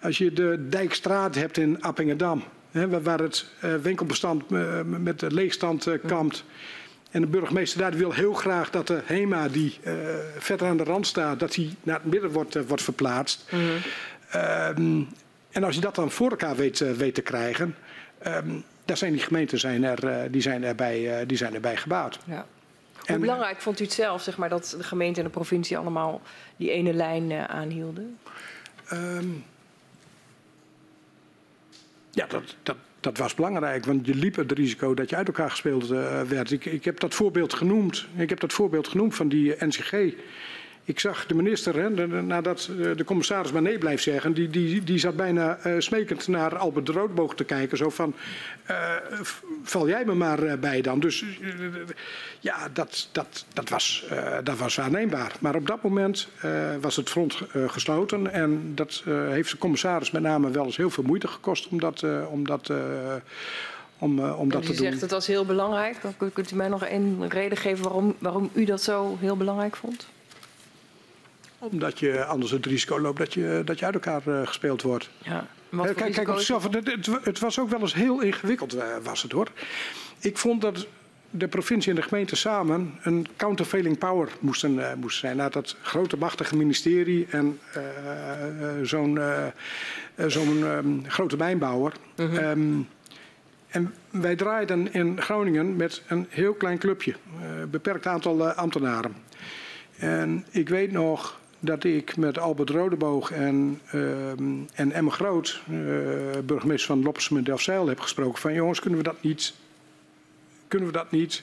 [0.00, 3.46] als je de Dijkstraat hebt in Appingedam, hè, waar het
[3.82, 4.44] winkelbestand
[4.84, 6.44] met de leegstand kampt.
[6.44, 6.76] Mm -hmm.
[7.10, 9.78] En de burgemeester daar wil heel graag dat de HEMA, die
[10.38, 13.44] verder aan de rand staat, dat die naar het midden wordt, wordt verplaatst.
[13.50, 14.84] Mm -hmm.
[14.84, 15.08] um,
[15.50, 17.74] en als je dat dan voor elkaar weet, weet te krijgen.
[18.26, 21.76] Um, daar zijn die gemeenten zijn er, uh, die zijn erbij, uh, die zijn erbij
[21.76, 22.18] gebaat.
[22.24, 22.46] Ja.
[22.96, 25.78] Hoe en, belangrijk vond u het zelf, zeg maar, dat de gemeente en de provincie
[25.78, 26.20] allemaal
[26.56, 28.18] die ene lijn uh, aanhielden?
[28.92, 29.44] Um,
[32.10, 35.50] ja, dat, dat, dat was belangrijk, want je liep het risico dat je uit elkaar
[35.50, 35.86] gespeeld
[36.28, 36.50] werd.
[36.50, 38.06] Ik, ik heb dat voorbeeld genoemd.
[38.16, 39.92] Ik heb dat voorbeeld genoemd van die NCG.
[40.88, 44.84] Ik zag de minister, hè, nadat eh, de commissaris maar nee blijft zeggen, die, die,
[44.84, 47.78] die zat bijna uh, smekend naar Albert de Roodboog te kijken.
[47.78, 48.14] Zo van,
[48.70, 48.94] uh,
[49.62, 51.00] val jij me maar uh, bij dan.
[51.00, 51.24] Dus
[52.40, 54.06] ja, dat, dat, dat, was,
[54.44, 55.32] dat was waarneembaar.
[55.40, 56.28] Maar op dat moment
[56.80, 58.32] was het front gesloten.
[58.32, 62.04] En dat heeft de commissaris met name wel eens heel veel moeite gekost om dat,
[62.30, 62.70] om dat
[63.98, 64.76] om, uh, om dat te doen.
[64.76, 65.96] U zegt het was heel belangrijk.
[66.32, 70.06] Kunt u mij nog een reden geven waarom, waarom u dat zo heel belangrijk vond?
[71.58, 75.10] Omdat je anders het risico loopt dat je, dat je uit elkaar uh, gespeeld wordt.
[75.18, 75.46] Ja.
[75.82, 79.22] Kijk, kijk op zichzelf, het, het, het, was ook wel eens heel ingewikkeld, uh, was
[79.22, 79.48] het hoor.
[80.18, 80.86] Ik vond dat
[81.30, 85.36] de provincie en de gemeente samen een countervailing power moesten, uh, moesten zijn.
[85.36, 87.60] Nou, dat grote machtige ministerie en
[88.82, 89.20] zo'n
[90.26, 91.92] zo'n um, grote mijnbouwer.
[92.14, 92.36] -hmm.
[92.36, 92.88] um,
[93.68, 97.14] en wij draaiden in Groningen met een heel klein clubje,
[97.70, 99.14] beperkt aantal ambtenaren.
[99.96, 104.30] En ik weet nog dat ik met Albert Rodeboog en, uh,
[104.74, 105.78] en Emma Groot, uh,
[106.44, 109.54] burgemeester van Loppersum en Delfzijl, heb gesproken van jongens, kunnen we dat niet,
[110.68, 111.42] kunnen we dat niet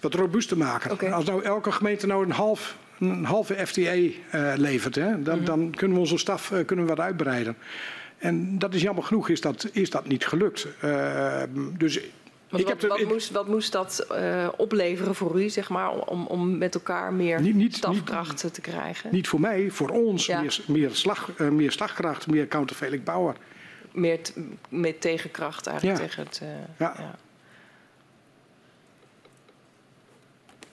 [0.00, 0.90] wat robuuster maken?
[0.90, 1.10] Okay.
[1.10, 5.24] Als nou elke gemeente nou een, half, een halve uh, eh, levert, hè, dan, mm
[5.24, 5.44] -hmm.
[5.44, 7.56] dan, kunnen we onze staf uh, kunnen we wat uitbreiden.
[8.18, 10.66] En dat is jammer genoeg, is dat, is dat niet gelukt.
[10.84, 11.42] Uh,
[12.52, 16.74] dus wat, moest, wat, moest, dat uh, opleveren voor u, zeg maar, om, om met
[16.74, 19.12] elkaar meer niet, niet, stafkracht niet, te krijgen?
[19.12, 20.26] Niet voor mij, voor ons.
[20.26, 20.40] Ja.
[20.40, 23.36] Meer, meer, slag, uh, meer slagkracht, meer countervailing power.
[23.92, 24.20] Meer
[24.68, 26.06] met tegenkracht eigenlijk ja.
[26.06, 26.40] tegen het...
[26.42, 26.48] Uh,
[26.78, 26.94] ja.
[26.98, 27.14] ja.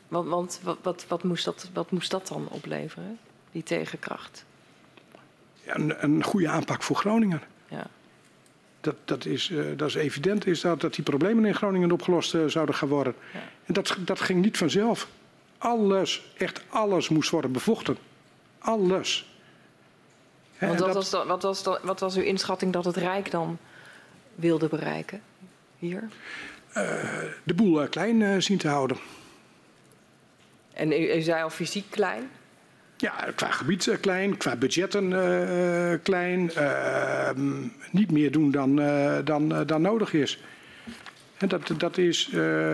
[0.08, 3.20] Want, want wat, wat, wat, moest dat, wat moest dat dan opleveren,
[3.52, 4.46] die tegenkracht?
[5.64, 7.42] Ja, een, een goede aanpak voor Groningen.
[7.68, 7.88] Ja
[8.82, 12.34] dat, dat, is, uh, dat is evident, is dat, dat die problemen in Groningen opgelost
[12.34, 13.16] uh, zouden gaan worden.
[13.34, 13.40] Ja.
[13.66, 15.08] En dat, dat ging niet vanzelf.
[15.58, 17.98] Alles, echt alles moest worden bevochten.
[18.60, 19.34] Alles.
[20.60, 23.58] Want wat, was, wat, was, wat was uw inschatting dat het Rijk dan
[24.36, 25.22] wilde bereiken
[25.78, 26.10] hier?
[26.78, 26.84] Uh,
[27.44, 28.98] de boel klein zien te houden.
[30.74, 32.30] En u, u zei al fysiek klein?
[33.02, 36.52] Ja, qua gebied uh, klein, qua budgetten uh, klein.
[36.58, 37.30] Uh,
[37.92, 38.76] niet meer doen dan,
[39.24, 40.44] dan, dan nodig is.
[41.38, 42.28] En dat, dat is,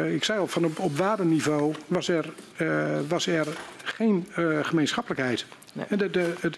[0.09, 2.33] ik zei al, van op, op waardeniveau was er,
[3.07, 3.47] was er
[3.83, 4.27] geen
[4.61, 5.45] gemeenschappelijkheid.
[5.73, 5.85] Nee.
[5.89, 6.57] En de, de, het,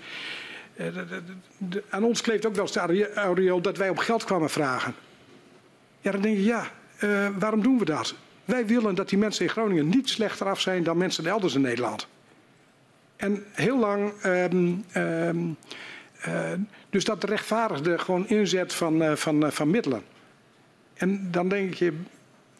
[0.75, 1.21] de,
[1.57, 4.95] de, aan ons kleeft ook wel eens de aureool dat wij op geld kwamen vragen.
[6.01, 6.71] Ja, dan denk je, ja,
[7.39, 8.15] waarom doen we dat?
[8.45, 11.61] Wij willen dat die mensen in Groningen niet slechter af zijn dan mensen elders in
[11.61, 12.07] Nederland.
[13.17, 15.57] En heel lang, um, um,
[16.27, 16.51] uh,
[16.89, 20.01] dus dat rechtvaardigde gewoon inzet van, uh, van, uh, van middelen.
[20.93, 21.93] En dan denk je,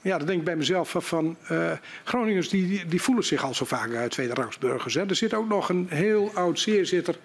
[0.02, 1.72] ja, dan denk ik bij mezelf van, uh,
[2.04, 4.96] Groningers die, die, voelen zich al zo vaak uh, tweede rangsburgers.
[4.96, 7.16] Er zit ook nog een heel oud zeer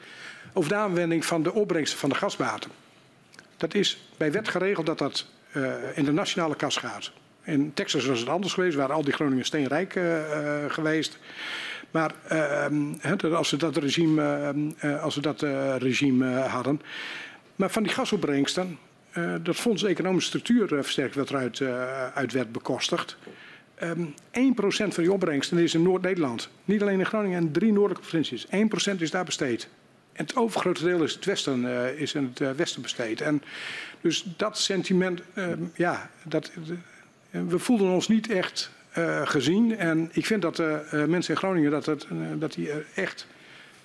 [0.53, 2.71] over de aanwending van de opbrengsten van de gasbaten.
[3.57, 5.27] Dat is bij wet geregeld dat dat
[5.95, 7.13] in de nationale kas gaat.
[7.45, 10.01] In Texas was het anders geweest, waren al die Groningen steenrijk
[10.69, 11.19] geweest.
[11.93, 14.55] Maar uh, als we dat regime,
[14.85, 16.81] uh, als we dat, uh, regime hadden.
[17.57, 18.79] Maar van die gasopbrengsten,
[19.43, 21.61] dat fonds economische structuurversterking wat eruit
[22.15, 23.17] uit werd bekostigd.
[23.83, 26.49] Um, ehm, 1% van die opbrengsten is in Noord-Nederland.
[26.65, 28.47] Niet alleen in Groningen en drie noordelijke provincies.
[28.47, 29.69] 1% is daar besteed.
[30.13, 31.65] En het overgrote deel is, het westen,
[31.99, 33.21] is in het westen besteed.
[33.21, 33.43] En
[34.01, 36.51] dus dat sentiment, ehm, ja, dat,
[37.31, 38.71] we voelden ons niet echt
[39.25, 39.79] gezien.
[39.79, 43.27] En ik vind dat de uh, mensen in Groningen dat, het, uh, dat die echt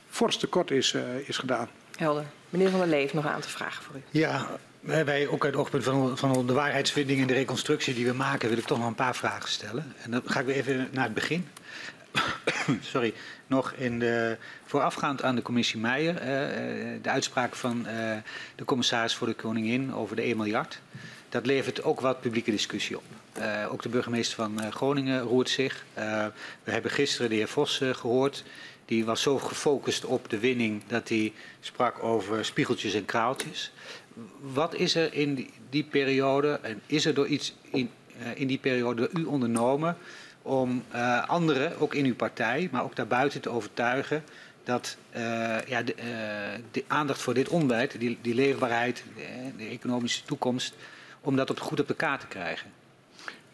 [0.09, 1.67] fors tekort is, is gedaan.
[1.97, 2.25] Helder.
[2.49, 4.01] Meneer Van der Leef, nog aan te vragen voor u.
[4.09, 4.47] Ja,
[4.79, 8.49] wij ook uit het oogpunt van, van de waarheidsvinding en de reconstructie die we maken,
[8.49, 9.93] wil ik toch nog een paar vragen stellen.
[10.03, 11.47] En dan ga ik weer even naar het begin.
[12.81, 13.13] Sorry,
[13.47, 16.13] nog in de, voorafgaand aan de commissie Meijer,
[17.01, 17.85] de uitspraak van
[18.55, 20.79] de commissaris voor de Koningin over de 1 miljard.
[21.29, 23.03] Dat levert ook wat publieke discussie op.
[23.39, 25.85] Uh, ook de burgemeester van uh, Groningen roert zich.
[25.97, 26.25] Uh,
[26.63, 28.43] we hebben gisteren de heer Vos gehoord.
[28.85, 33.71] Die was zo gefocust op de winning dat hij sprak over spiegeltjes en kraaltjes.
[34.39, 37.89] Wat is er in die, die periode, en is er door iets in,
[38.35, 39.97] in die periode door u ondernomen
[40.41, 40.83] om
[41.27, 44.23] anderen, ook in uw partij, maar ook daarbuiten te overtuigen
[44.63, 44.97] dat
[45.67, 45.95] ja, de,
[46.71, 50.73] de, aandacht voor dit onderwijs, die, die leefbaarheid, de, de economische toekomst,
[51.21, 52.71] om dat op, goed op de kaart te krijgen?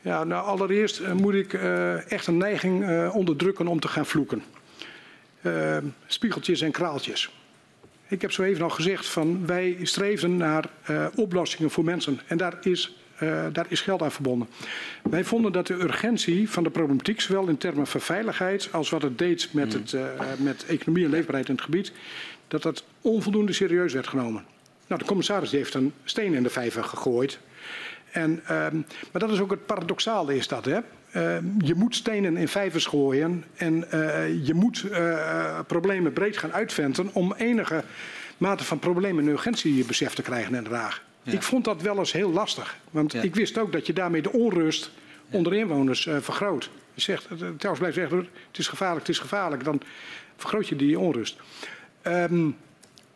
[0.03, 4.05] Ja, nou allereerst uh, moet ik uh, echt een neiging uh, onderdrukken om te gaan
[4.05, 4.43] vloeken.
[6.07, 7.31] spiegeltjes en kraaltjes.
[8.07, 10.69] Ik heb zo even al gezegd van wij streven naar
[11.15, 12.97] oplossingen voor mensen en daar is,
[13.51, 14.47] daar is geld aan verbonden.
[15.03, 19.01] Wij vonden dat de urgentie van de problematiek, zowel in termen van veiligheid als wat
[19.01, 19.95] het deed met, het,
[20.38, 21.91] met economie en leefbaarheid in het gebied,
[22.47, 24.43] dat dat onvoldoende serieus werd genomen.
[24.88, 27.39] Nou, de commissaris heeft een steen in de vijver gegooid
[28.14, 30.65] en, um, maar dat is ook het paradoxale is dat.
[30.65, 30.80] Hè?
[31.15, 36.53] Uh, je moet stenen in vijvers gooien en uh, je moet uh, problemen breed gaan
[36.53, 37.84] uitventen om enige
[38.38, 41.02] mate van problemen en urgentiebesef te krijgen in Den Haag.
[41.22, 41.31] Ja.
[41.31, 43.22] Ik vond dat wel eens heel lastig, want ja.
[43.22, 44.91] ik wist ook dat je daarmee de onrust
[45.30, 46.69] onder inwoners vergroot.
[46.94, 49.81] Je zegt, trouwens blijft zeggen, het is gevaarlijk, het is gevaarlijk, dan
[50.38, 51.38] vergroot je die onrust.
[52.03, 52.56] Um,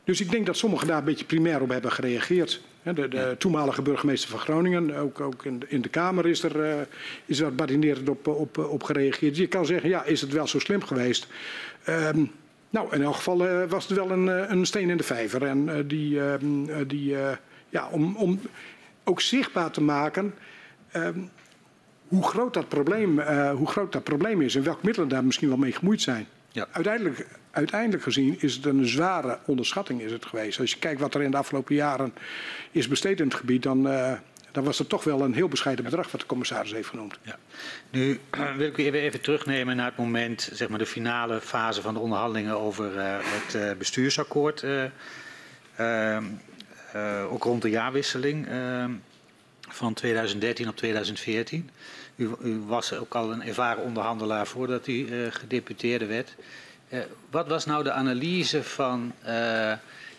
[0.03, 2.61] dus ik denk dat sommigen daar een beetje primair op hebben gereageerd.
[2.93, 6.55] De, de toenmalige burgemeester van Groningen, ook, ook in, de, in, de, Kamer is er,
[6.55, 6.81] uh,
[7.25, 9.37] is badinerend op, op, op gereageerd.
[9.37, 11.27] Je kan zeggen, ja, is het wel zo slim geweest?
[11.89, 12.31] Um,
[12.69, 15.43] nou, in elk geval uh, was het wel een, eh, een, steen in de vijver.
[15.43, 17.15] En uh, die, um, die
[17.69, 18.39] ja, om, om
[19.03, 20.33] ook zichtbaar te maken
[20.95, 21.29] um,
[22.07, 23.19] hoe, groot dat probleem,
[23.51, 26.27] hoe groot dat probleem is en welke middelen daar misschien wel mee gemoeid zijn.
[26.51, 26.67] Ja.
[26.71, 27.27] Uiteindelijk,
[27.57, 30.59] uiteindelijk gezien is het een zware onderschatting is het geweest.
[30.59, 32.13] Als je kijkt wat er in de afgelopen jaren
[32.71, 34.13] is besteed in het gebied, dan, uh,
[34.51, 37.19] dan was het toch wel een heel bescheiden bedrag wat de commissaris heeft genoemd.
[37.21, 37.37] Ja.
[37.89, 38.19] Nu
[38.57, 41.99] wil ik u even, terugnemen naar het moment, zeg maar de finale fase van de
[41.99, 44.65] onderhandelingen over uh, het uh, bestuursakkoord.
[45.75, 46.23] Ehm,
[47.29, 48.91] ook rond de jaarwisseling ehm,
[49.69, 51.69] van 2013 op 2014.
[52.15, 56.35] U, u, was ook al een ervaren onderhandelaar voordat u gedeputeerde werd.
[56.89, 56.99] Uh,
[57.29, 59.25] wat was nou de analyse van uh,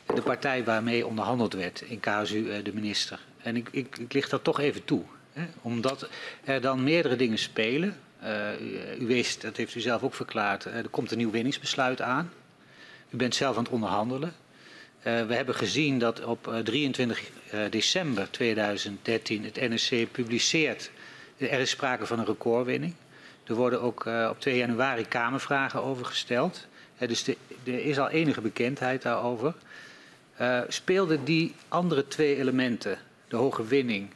[0.06, 3.20] de partij waarmee onderhandeld werd in KSU de minister?
[3.42, 5.02] En ik, ik, ik licht dat toch even toe.
[5.32, 5.46] Hè?
[5.62, 6.08] Omdat
[6.44, 7.96] er dan meerdere dingen spelen.
[8.98, 12.32] U, wist, dat heeft u zelf ook verklaard, er komt een nieuw winningsbesluit aan.
[13.10, 14.34] U bent zelf aan het onderhandelen.
[15.02, 17.22] we hebben gezien dat op 23
[17.70, 20.90] december 2013 het NSC publiceert
[21.36, 22.94] er is sprake van een recordwinning.
[23.48, 26.66] Er worden ook uh, op 2 januari Kamervragen over gesteld.
[26.98, 29.54] Uh, dus de, er is al enige bekendheid daarover.
[30.40, 32.98] Uh, speelden die andere twee elementen,
[33.28, 34.08] de hoge winning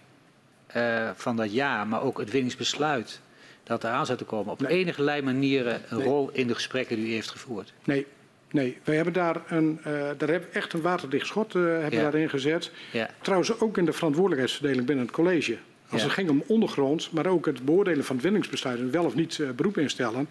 [1.15, 3.21] van dat jaar, maar ook het winningsbesluit
[3.63, 4.71] dat eraan zou te komen, op nee.
[4.71, 6.07] enige manieren een nee.
[6.07, 7.73] rol in de gesprekken die u heeft gevoerd?
[7.85, 8.07] Nee,
[8.53, 12.03] Nee, wij hebben daar, een, uh, daar hebben echt een waterdicht schot uh, hebben ja.
[12.03, 12.71] daarin gezet.
[12.93, 13.09] Ja.
[13.21, 15.57] Trouwens ook in de verantwoordelijkheidsverdeling binnen het college.
[15.93, 16.07] Als ja.
[16.07, 19.51] het ging om ondergrond, maar ook het beoordelen van het winningsbesluit wel of niet uh,
[19.51, 20.29] beroep instellen.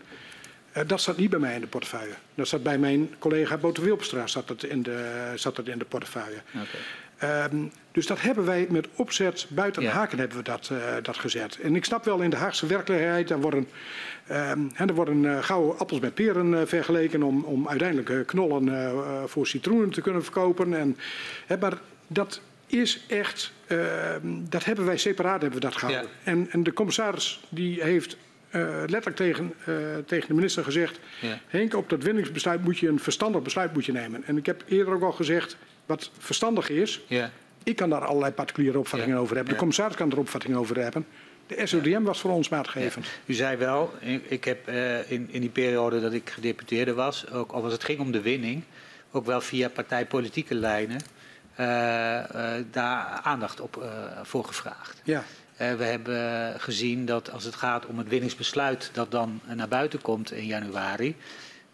[0.77, 2.13] Uh, dat zat niet bij mij in de portefeuille.
[2.35, 5.85] Dat zat bij mijn collega Boter Wilpstra zat het in de, zat het in de
[5.85, 6.41] portefeuille.
[6.47, 6.81] Okay.
[7.23, 9.91] Um, dus dat hebben wij met opzet buiten ja.
[9.91, 11.59] haken hebben we dat, uh, dat gezet.
[11.59, 13.67] En ik snap wel in de Haagse werkelijkheid, daar worden,
[14.31, 18.69] um, er worden uh, gouden appels met peren uh, vergeleken om, om uiteindelijk knollen
[19.29, 20.73] voor citroenen te kunnen verkopen.
[20.73, 20.97] En,
[21.45, 21.77] hè, maar
[22.07, 23.51] dat is echt,
[24.49, 26.09] dat hebben wij separaat hebben we dat gehouden.
[26.23, 26.31] Ja.
[26.31, 28.17] En, en, de commissaris die heeft
[28.51, 29.75] uh, letterlijk tegen, uh,
[30.05, 30.99] tegen de minister gezegd...
[31.21, 31.39] Ja.
[31.47, 34.23] Henk, op dat winningsbesluit moet je een verstandig besluit moet je nemen.
[34.25, 37.01] En ik heb eerder ook al gezegd, wat verstandig is...
[37.07, 37.31] Ja.
[37.63, 39.53] Ik kan daar allerlei particuliere opvattingen over hebben.
[39.53, 41.05] De commissaris kan er opvattingen over hebben.
[41.47, 43.07] De SODM was voor ons maatgevend.
[43.25, 43.93] U zei wel,
[44.27, 47.31] ik heb uh, in, in die periode dat ik gedeputeerde was...
[47.31, 48.63] ook als het ging om de winning...
[49.11, 51.01] ook wel via partijpolitieke lijnen...
[52.71, 53.91] daar aandacht op
[54.23, 55.01] voor gevraagd.
[55.03, 55.23] Ja.
[55.61, 60.01] Uh, we hebben gezien dat als het gaat om het winningsbesluit dat dan naar buiten
[60.01, 61.15] komt in januari,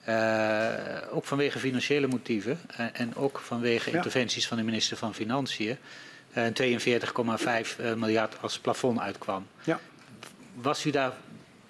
[0.10, 0.68] uh,
[1.12, 3.96] ook vanwege financiële motieven uh, en ook vanwege ja.
[3.96, 5.78] interventies van de minister van Financiën,
[6.34, 6.38] 42,5
[7.96, 9.48] miljard als plafond uitkwam.
[9.64, 9.80] Ja.
[10.54, 11.14] Was u daar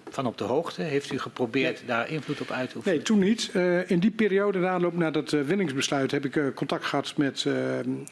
[0.09, 0.81] van op de hoogte?
[0.81, 2.97] Heeft u geprobeerd daar invloed op uit te oefenen?
[2.97, 3.49] Nee, toen niet.
[3.53, 7.13] Uh, in die periode, de aanloop naar dat uh, winningsbesluit, heb ik uh, contact gehad
[7.17, 7.45] met,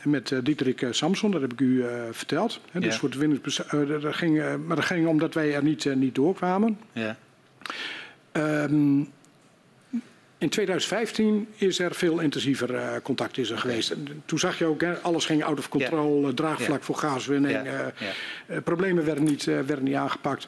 [0.04, 1.32] met Dieterik Samson.
[1.32, 2.60] Dat heb ik u verteld.
[2.72, 3.00] Hè, dus ja.
[3.00, 4.02] voor het winningsbesluit.
[4.02, 6.80] dat ging, maar dat ging omdat wij er niet, niet doorkwamen.
[6.92, 7.18] Ja.
[8.32, 9.10] Um,
[10.38, 13.92] in 2015 is er veel intensiever uh, contact is er geweest.
[13.92, 17.68] En toen zag je ook, hè, alles ging out of control, draagvlak voor gaswinning.
[17.68, 20.48] Uh, problemen werden niet, werden niet aangepakt.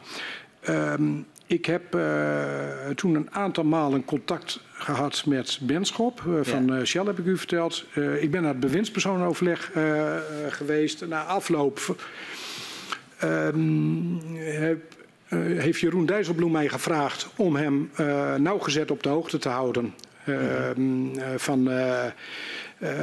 [0.69, 6.83] Um, ik heb uh, toen een aantal malen contact gehad met Benschop uh, van uh,
[6.83, 7.85] Shell, heb ik u verteld.
[8.19, 9.71] ik ben naar het bewindspersoonenoverleg
[10.49, 11.07] geweest.
[11.07, 11.95] Na afloop
[14.35, 14.79] heb,
[15.35, 17.91] heeft Jeroen Dijsselbloem mij gevraagd om hem
[18.37, 19.93] nauwgezet op de hoogte te houden
[20.23, 21.13] -hmm.
[21.37, 21.69] van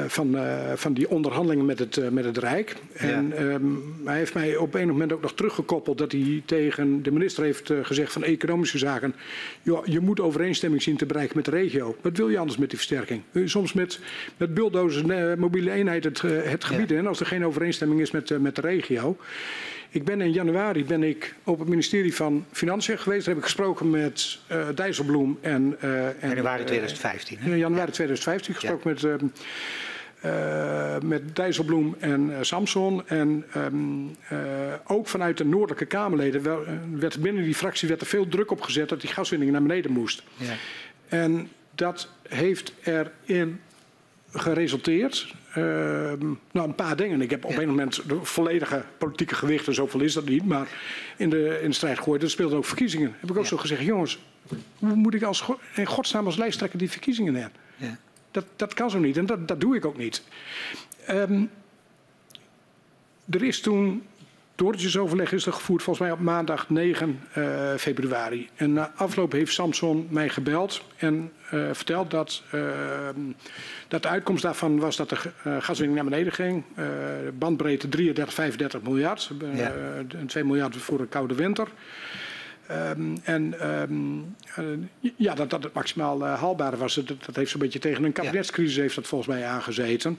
[0.07, 2.77] van, uh, van die onderhandelingen met het, uh, met het Rijk.
[2.93, 3.37] En ja.
[3.37, 7.45] um, hij heeft mij op een moment ook nog teruggekoppeld dat hij tegen de minister
[7.45, 9.15] heeft gezegd van Economische Zaken.
[9.63, 11.97] Joh, je moet overeenstemming zien te bereiken met de regio.
[12.01, 13.23] Wat wil je anders met die versterking?
[13.45, 14.01] Soms met,
[14.37, 18.57] met bulldozers, mobiele eenheid het, het gebied in als er geen overeenstemming is met, met
[18.57, 19.17] de regio.
[19.95, 23.25] Ik ben in januari ben ik op het ministerie van Financiën geweest.
[23.25, 25.77] Daar heb ik gesproken met uh, Dijsselbloem en...
[25.85, 27.39] Uh, en januari 2015.
[27.41, 29.11] In januari 2015 gesproken ja.
[29.11, 29.23] met...
[29.23, 29.29] Uh,
[30.25, 33.09] uh, met Dijsselbloem en uh, Samson.
[33.09, 34.39] En um, uh,
[34.87, 36.43] ook vanuit de noordelijke Kamerleden
[36.99, 39.93] werd binnen die fractie werd er veel druk op gezet dat die gaswinning naar beneden
[39.93, 40.23] moest.
[40.37, 40.55] Ja.
[41.09, 43.61] En dat heeft erin
[44.33, 45.35] geresulteerd.
[45.59, 45.65] Uh,
[46.53, 47.21] nou, een paar dingen.
[47.21, 50.69] Ik heb op een moment de volledige politieke gewichten, zoveel is dat niet, maar
[51.17, 52.23] in de, in de strijd gegooid.
[52.23, 53.15] Er speelden ook verkiezingen.
[53.21, 53.49] Heb ik ook ja.
[53.49, 54.19] zo gezegd, jongens,
[54.79, 55.45] hoe moet ik als,
[55.75, 57.49] in godsnaam als lijsttrekker die verkiezingen in?
[57.77, 57.99] Ja.
[58.31, 60.23] Dat, dat kan zo niet en dat, dat doe ik ook niet.
[61.11, 61.51] Um,
[63.31, 64.03] er is toen
[64.55, 68.49] Doortjesoverleg is er gevoerd volgens mij op maandag 9 uh, februari.
[68.55, 72.61] En na afloop heeft Samson mij gebeld en uh, verteld dat, uh,
[73.89, 75.17] dat de uitkomst daarvan was dat de
[75.61, 76.65] gaswinning naar beneden ging.
[77.39, 79.31] bandbreedte 33, 35 miljard.
[79.55, 79.73] Ja.
[80.27, 81.69] 2 miljard voor een koude winter.
[82.71, 86.95] Um, en um, uh, ja, dat, dat het maximaal uh, haalbare was.
[86.95, 90.19] Dat, dat heeft zo'n beetje tegen een kabinetscrisis heeft dat volgens mij aangezeten.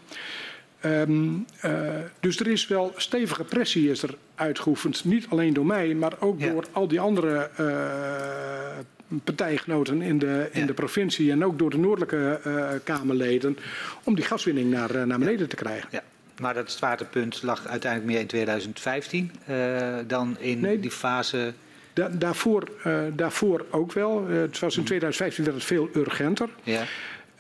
[0.86, 1.80] Um, uh,
[2.20, 5.06] dus er is wel stevige pressie is er uitgeoefend.
[5.06, 6.52] Niet alleen door mij, maar ook ja.
[6.52, 10.66] door al die andere uh, partijgenoten in de, in ja.
[10.66, 11.32] de provincie.
[11.32, 13.58] En ook door de noordelijke uh, Kamerleden.
[14.04, 15.90] Om die gaswinning naar, naar beneden te krijgen.
[15.92, 16.04] Ja.
[16.40, 19.32] Maar dat zwaartepunt lag uiteindelijk meer in 2015
[20.08, 21.54] dan in nee, die fase...
[21.94, 22.70] Da daarvoor,
[23.14, 24.28] daarvoor ook wel.
[24.28, 26.50] het was in 2015 werd het veel urgenter.
[26.64, 26.84] Ja.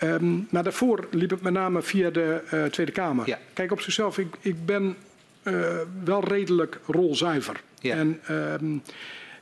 [0.05, 3.27] Um, maar daarvoor liep het met name via de uh, Tweede Kamer.
[3.27, 3.39] Ja.
[3.53, 4.95] Kijk, op zichzelf, ik, ik ben
[5.43, 7.61] uh, wel redelijk rolzuiver.
[7.79, 7.95] Ja.
[7.95, 8.19] En
[8.61, 8.81] um,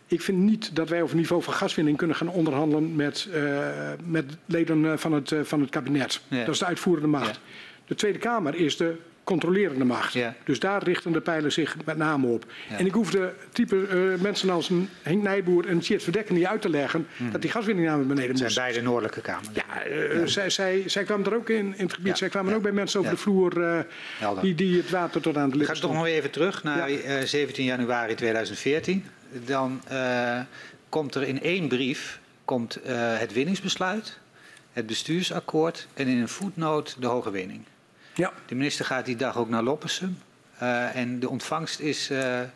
[0.07, 3.68] ik vind niet dat wij over niveau van gaswinning kunnen gaan onderhandelen met, uh,
[4.06, 6.22] met leden van het, van het kabinet.
[6.27, 6.40] Ja.
[6.40, 7.40] Dat is de uitvoerende macht.
[7.85, 10.14] De Tweede Kamer is de controlerende macht.
[10.14, 10.36] Ja.
[10.44, 12.45] Dus daar richten de pijlen zich met name op.
[12.70, 12.78] Ja.
[12.78, 14.72] En ik hoefde type uh, mensen als
[15.02, 17.32] Henk Nijboer en Tjeerd Verdekken niet uit te leggen mm.
[17.32, 18.52] dat die gaswinning naar beneden moest.
[18.52, 19.48] Zijn beide noordelijke kamers.
[19.54, 20.26] Ja, uh, ja.
[20.26, 22.18] Zij, zij, zij kwamen er ook in, in het gebied.
[22.18, 23.80] Zij kwamen ook bij mensen over de vloer uh,
[24.41, 26.90] die, die het water tot aan de lippen Ga toch nog even terug naar
[27.24, 29.06] 17 januari 2014.
[29.45, 29.82] Dan
[30.90, 32.80] komt er in één brief komt,
[33.18, 34.20] het winningsbesluit,
[34.74, 37.66] het bestuursakkoord en in een voetnoot de hoge winning.
[38.14, 38.31] Ja.
[38.45, 40.18] De minister gaat die dag ook naar Loppersum.
[40.61, 42.48] Uh, en de ontvangst is uh, uh,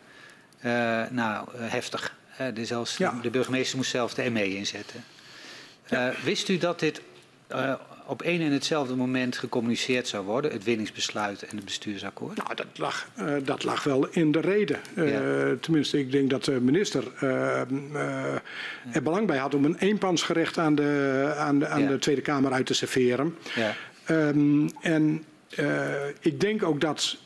[1.10, 2.16] nou, heftig.
[2.54, 3.18] dus ja.
[3.22, 5.04] De burgemeester moest zelf de ME inzetten.
[5.86, 6.12] Ja.
[6.24, 7.00] wist u dat dit
[8.06, 12.36] op één en hetzelfde moment gecommuniceerd zou worden, het winningsbesluit en het bestuursakkoord?
[12.36, 13.08] Nou, dat lag,
[13.44, 14.80] dat lag wel in de reden.
[14.94, 15.56] Ja.
[15.60, 17.24] tenminste, ik denk dat de minister
[18.92, 22.52] er belang bij had om een eenpansgerecht aan de, aan de, aan de Tweede Kamer
[22.52, 23.36] uit te serveren.
[24.10, 25.24] Um, en
[26.20, 27.16] ik denk ook dat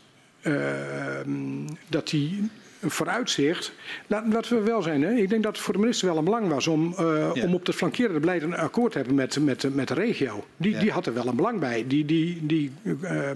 [0.42, 2.50] ehm, dat die
[2.82, 3.72] vooruitzicht.
[4.06, 5.12] Laten we wel zijn, hè?
[5.12, 7.44] ik denk dat het voor de minister wel een belang was om, uh, ja.
[7.44, 10.44] om op het flankerende beleid een akkoord te hebben met, met, met de regio.
[10.56, 10.80] Die, ja.
[10.80, 11.84] die had er wel een belang bij.
[11.86, 13.30] Die, die, die, uh,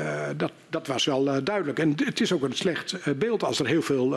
[0.00, 1.78] uh, dat, dat was wel duidelijk.
[1.78, 4.16] En het is ook een slecht beeld als er heel veel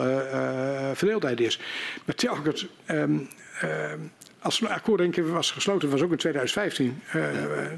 [0.94, 1.60] verdeeldheid is.
[2.04, 3.28] Maar telkens, um,
[4.40, 7.02] als het akkoord keer was gesloten, was ook in 2015,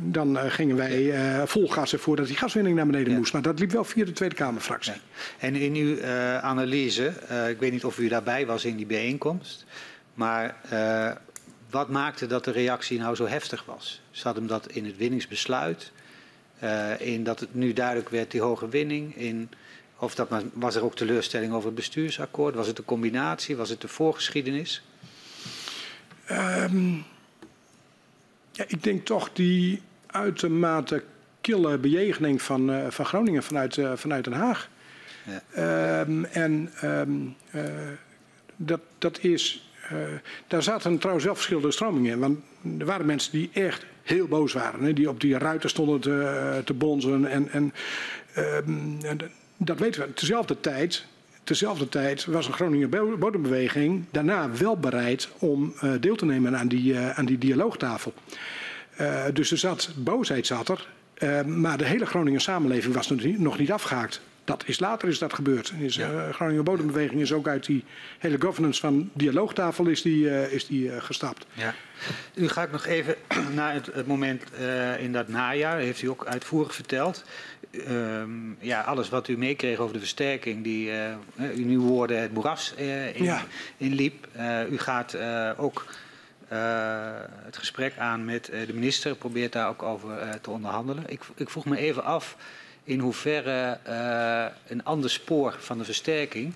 [0.01, 1.13] dan gingen wij
[1.47, 3.19] vol gas ervoor dat die gaswinning naar beneden ja.
[3.19, 3.33] moest.
[3.33, 4.93] Maar dat liep wel via de Tweede Kamerfractie.
[4.93, 4.99] Ja.
[5.39, 6.05] En in uw
[6.41, 7.13] analyse,
[7.49, 9.65] ik weet niet of u daarbij was in die bijeenkomst,
[10.15, 10.57] maar
[11.71, 14.03] wat maakte dat de reactie nou zo heftig was?
[14.11, 15.93] Zat hem dat in het winningsbesluit?
[16.63, 19.17] Uh, in dat het nu duidelijk werd, die hoge winning.
[19.17, 19.51] In,
[19.99, 22.55] of dat, was er ook teleurstelling over het bestuursakkoord?
[22.55, 23.57] Was het een combinatie?
[23.57, 24.83] Was het de voorgeschiedenis?
[26.31, 27.05] Um,
[28.53, 31.03] ja, ik denk toch die uitermate
[31.41, 34.69] kille bejegening van, uh, van Groningen vanuit, uh, vanuit Den Haag.
[35.55, 36.01] Ja.
[36.01, 37.37] Um, en um,
[38.57, 39.71] dat, dat is.
[40.47, 42.19] daar zaten trouwens wel verschillende stromingen in.
[42.19, 42.39] Want
[42.79, 44.83] er waren mensen die echt heel boos waren.
[44.83, 47.27] Hè, die op die ruiten stonden te, te bonzen.
[47.27, 47.73] En, en,
[49.03, 50.15] en dat weten we.
[50.15, 51.07] Tezelfde tijd,
[51.45, 56.69] tezelfde tijd was een Groninger bodembeweging daarna wel bereid om uh, deel te nemen aan
[56.69, 58.15] die, uh, aan die dialoogtafel.
[59.01, 60.87] Uh, dus er zat, boosheid zat er.
[61.47, 64.21] maar de hele Groninger samenleving was nog niet, nog niet afgehaakt.
[64.51, 65.73] Dat is later is dat gebeurd.
[65.79, 66.11] Is, ja.
[66.11, 67.85] uh, Groninger Bodembeweging is ook uit die
[68.19, 71.47] hele governance van dialoogtafel is die, uh, is die uh, gestapt.
[71.53, 71.75] Ja.
[72.35, 73.15] U gaat nog even
[73.55, 74.43] naar het, het moment
[74.99, 77.25] in dat najaar, heeft u ook uitvoerig verteld.
[77.89, 80.91] Um, ja, alles wat u meekreeg over de versterking, die
[81.37, 83.45] in uw woorden het moeras in, ja.
[83.77, 84.29] inliep.
[84.71, 85.17] u gaat
[85.57, 85.87] ook
[87.45, 91.05] het gesprek aan met de minister, probeert daar ook over te onderhandelen.
[91.07, 92.37] Ik, ik vroeg me even af
[92.85, 93.79] in hoeverre
[94.69, 96.55] een ander spoor van de versterking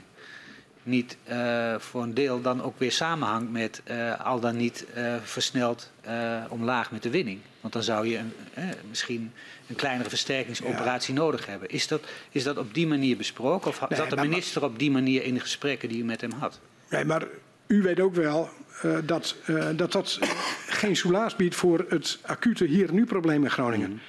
[0.84, 4.86] niet uh, voor een deel dan ook weer samenhangt met uh, al dan niet
[5.22, 5.90] versneld
[6.48, 7.40] omlaag met de winning.
[7.60, 8.20] Want dan zou je
[8.88, 9.32] misschien
[9.66, 11.20] een kleinere versterkingsoperatie ja.
[11.20, 11.68] nodig hebben.
[11.68, 13.70] Is dat, is dat op die manier besproken?
[13.70, 16.32] Of nee, zat de minister op die manier in de gesprekken die u met hem
[16.32, 16.60] had?
[16.90, 17.26] Nee, maar
[17.66, 18.48] u weet ook wel
[19.04, 19.36] dat,
[19.76, 20.18] dat dat
[20.66, 23.90] geen soelaas biedt voor het acute hier-nu-probleem in Groningen.
[23.90, 24.00] Mm.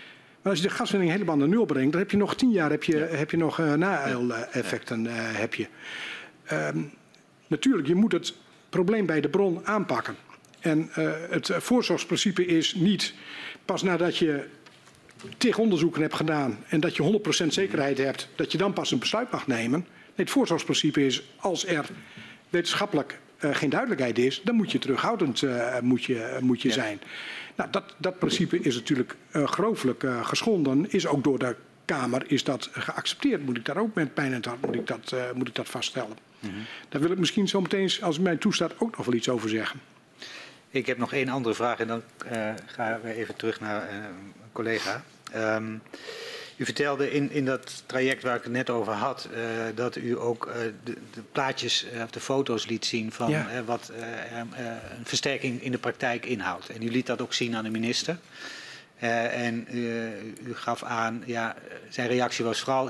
[0.41, 2.69] Maar als je de gaswinning helemaal naar nul brengt, dan heb je nog tien jaar
[2.69, 3.05] heb je, ja.
[3.05, 5.05] heb je nog uh, na-effecten.
[5.05, 5.67] Uh, heb je.
[6.51, 6.91] Um,
[7.47, 8.33] natuurlijk, je moet het
[8.69, 10.15] probleem bij de bron aanpakken.
[10.59, 10.89] En
[11.29, 13.13] het voorzorgsprincipe is niet
[13.65, 14.47] pas nadat je
[15.37, 18.99] tig onderzoeken hebt gedaan en dat je 100% zekerheid hebt, dat je dan pas een
[18.99, 19.79] besluit mag nemen.
[19.79, 21.85] Nee, het voorzorgsprincipe is als er
[22.49, 26.73] wetenschappelijk uh, geen duidelijkheid is, dan moet je terughoudend uh, moet je, moet je ja.
[26.73, 26.99] zijn.
[27.55, 30.91] Nou, dat, dat principe is natuurlijk uh, grovelijk uh, geschonden.
[30.91, 33.45] Is ook door de Kamer is dat geaccepteerd.
[33.45, 36.17] Moet ik daar ook met pijn het hart moet ik dat, moet ik dat vaststellen.
[36.39, 36.65] Mm -hmm.
[36.89, 39.49] Daar wil ik misschien zo meteen, als het mij toestaat, ook nog wel iets over
[39.49, 39.79] zeggen.
[40.69, 42.01] Ik heb nog één andere vraag en dan
[42.65, 45.03] gaan we even terug naar een collega.
[45.35, 45.81] Um,
[46.57, 49.39] u vertelde in, in dat traject waar ik het net over had, uh,
[49.75, 50.53] dat u ook uh,
[50.83, 53.63] de, de, plaatjes of uh, de foto's liet zien van ja.
[53.65, 53.91] wat
[54.97, 56.69] een versterking in de praktijk inhoudt.
[56.69, 58.17] En u liet dat ook zien aan de minister.
[58.99, 59.67] en
[60.45, 61.55] u gaf aan, ja,
[61.89, 62.89] zijn reactie was vooral,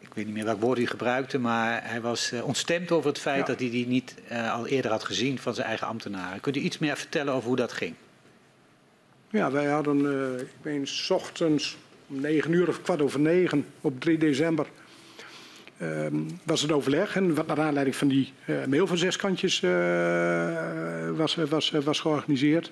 [0.00, 3.40] ik weet niet meer welk woord u gebruikte, maar hij was ontstemd over het feit
[3.40, 3.44] ja.
[3.44, 4.14] dat hij die niet
[4.52, 6.40] al eerder had gezien van zijn eigen ambtenaren.
[6.40, 7.94] Kunt u iets meer vertellen over hoe dat ging?
[9.30, 11.76] Ja, wij hadden, ik meen, s ochtends
[12.06, 14.66] om negen uur of kwart over negen op 3 december
[15.82, 17.16] um, was het overleg.
[17.16, 22.00] En wat naar aanleiding van die uh, mail van zes kantjes uh, was, was, was
[22.00, 22.70] georganiseerd.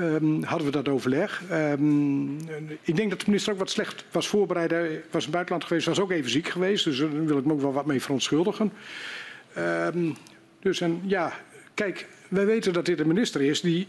[0.00, 1.42] Um, hadden we dat overleg.
[1.52, 2.36] Um,
[2.82, 4.70] ik denk dat de minister ook wat slecht was voorbereid.
[4.70, 6.84] Hij was in het buitenland geweest, was ook even ziek geweest.
[6.84, 8.72] Dus daar wil ik me ook wel wat mee verontschuldigen.
[10.60, 11.32] dus en, ja,
[11.74, 13.86] kijk, wij weten dat dit een minister is die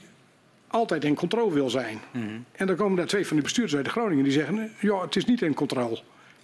[0.67, 2.01] altijd in controle wil zijn.
[2.11, 2.45] Mm -hmm.
[2.51, 5.15] En dan komen daar twee van de bestuurders uit de Groningen die zeggen: ja, het
[5.15, 5.99] is niet in controle.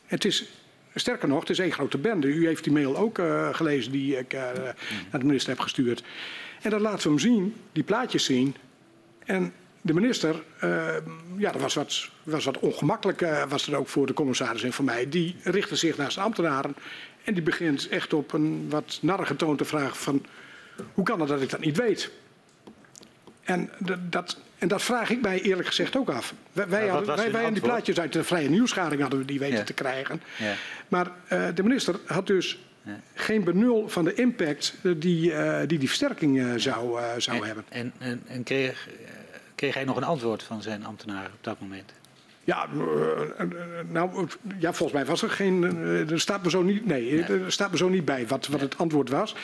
[0.06, 0.46] Het is,
[0.96, 2.28] sterker nog, het is één grote bende.
[2.28, 4.74] U heeft die mail ook uh, gelezen die ik uh, mm -hmm.
[5.12, 6.04] naar de minister heb gestuurd.
[6.62, 8.56] En dan laten we hem zien, die plaatjes zien.
[9.26, 10.88] En de minister, uh,
[11.38, 14.86] ja, dat was wat, was wat ongemakkelijk, was er ook voor de commissaris en voor
[14.86, 15.10] mij.
[15.10, 16.76] Die richtte zich naar zijn ambtenaren
[17.24, 20.26] en die begint echt op een wat narrige toon te vragen van...
[20.94, 22.12] hoe kan het dat ik dat niet weet?
[23.44, 23.70] En
[24.10, 26.34] dat, en dat vraag ik mij eerlijk gezegd ook af.
[26.52, 29.58] Wij, wij, hadden, wij, wij die plaatjes uit de vrije nieuwsgaring hadden we die weten
[29.58, 29.64] ja.
[29.64, 30.22] te krijgen.
[30.38, 30.54] Ja.
[30.88, 33.00] Maar uh, de minister had dus ja.
[33.14, 37.66] geen benul van de impact die uh, die, die versterking uh, zou, zou en, hebben.
[37.70, 38.90] En, en, en kreeg,
[39.56, 41.94] kreeg, hij nog een antwoord van zijn ambtenaren op dat moment?
[42.46, 42.84] Ja, uh,
[43.90, 44.28] nou,
[44.60, 45.64] ja, volgens mij was er geen.
[45.64, 46.86] Uh, er staat me zo niet.
[46.86, 49.36] Nee, er staat me zo niet bij wat, wat het antwoord was.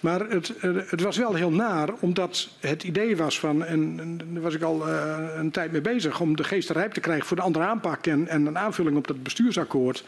[0.00, 0.52] Maar het,
[0.86, 3.64] het was wel heel naar, omdat het idee was van.
[3.64, 6.20] En, en daar was ik al een tijd mee bezig.
[6.20, 8.06] om de geest rijp te krijgen voor de andere aanpak.
[8.06, 10.04] En, en een aanvulling op dat bestuursakkoord.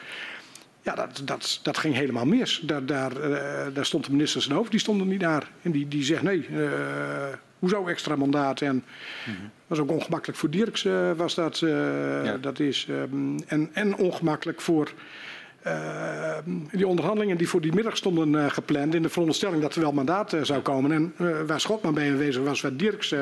[0.83, 2.62] Ja, dat, dat, dat ging helemaal mis.
[2.65, 3.12] Daar, daar,
[3.73, 5.51] daar stond de minister zijn hoofd, die stond er niet naar.
[5.62, 6.47] En die, die zegt nee.
[7.59, 8.60] Hoezo extra mandaat?
[8.60, 8.85] En
[9.24, 9.51] -hmm.
[9.66, 11.59] was ook ongemakkelijk voor Dirks, uh, was dat.
[11.59, 12.36] Ja.
[12.36, 14.93] dat is, um, en, en ongemakkelijk voor
[15.66, 16.39] uh,
[16.72, 18.94] die onderhandelingen die voor die middag stonden gepland.
[18.94, 20.93] In de veronderstelling dat er wel mandaat zou komen.
[20.93, 21.14] En
[21.47, 23.14] waar Schotman bij aanwezig was, waar Dirks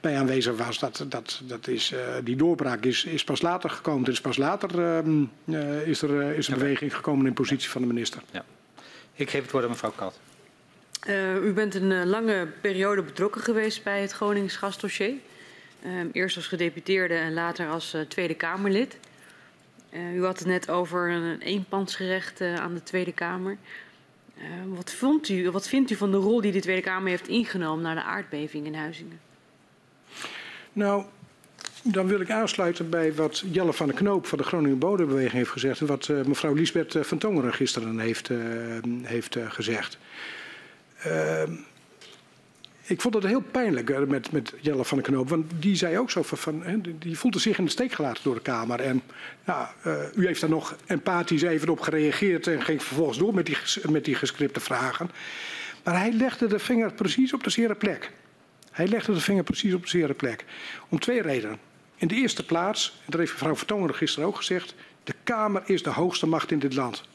[0.00, 0.78] bij aanwezig was.
[0.78, 1.94] Dat, dat, dat is,
[2.24, 4.04] die doorbraak is, is pas later gekomen.
[4.04, 5.24] Er is pas later ehm,
[5.84, 8.22] is er, is er beweging gekomen in positie van de minister.
[8.30, 8.44] Ja.
[9.14, 10.20] Ik geef het woord aan mevrouw Kat.
[11.06, 15.14] Uh, u bent een uh, lange periode betrokken geweest bij het Gronings gasdossier.
[15.84, 18.98] Uh, eerst als gedeputeerde en later als Tweede Kamerlid.
[20.14, 23.56] u had het net over een eenpansgerecht aan de Tweede Kamer.
[24.66, 27.82] wat, vond u, wat vindt u van de rol die de Tweede Kamer heeft ingenomen
[27.82, 29.20] na de aardbeving in Huizingen?
[30.72, 31.04] Nou,
[31.82, 35.50] dan wil ik aansluiten bij wat Jelle van der Knoop van de Groningen Bodembeweging heeft
[35.50, 35.80] gezegd.
[35.80, 38.30] En wat mevrouw Liesbeth van Tongeren gisteren heeft,
[39.02, 39.98] heeft gezegd.
[41.06, 41.42] Uh,
[42.82, 45.28] ik vond het heel pijnlijk uh, met, met Jelle van den Knoop.
[45.28, 48.40] Want die zei ook zo van, die voelde zich in de steek gelaten door de
[48.40, 48.80] Kamer.
[48.80, 49.02] En
[49.44, 53.46] nou, uh, u heeft daar nog empathisch even op gereageerd en ging vervolgens door met
[53.46, 53.56] die,
[53.90, 55.10] met die gescripte vragen.
[55.84, 58.10] Maar hij legde de vinger precies op de zere plek.
[58.70, 60.44] Hij legde de vinger precies op de zere plek.
[60.88, 61.58] Om twee redenen.
[61.96, 65.82] In de eerste plaats, en dat heeft mevrouw Vertoner gisteren ook gezegd, de Kamer is
[65.82, 67.08] de hoogste macht in dit land.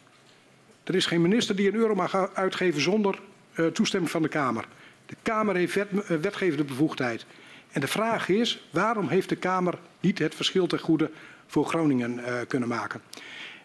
[0.83, 3.19] Er is geen minister die een euro mag uitgeven zonder
[3.55, 4.65] uh, toestemming van de Kamer.
[5.05, 5.83] De Kamer heeft uh,
[6.21, 7.25] wetgevende bevoegdheid.
[7.71, 11.11] En de vraag is, waarom heeft de Kamer niet het verschil ten goede
[11.47, 13.01] voor Groningen uh, kunnen maken?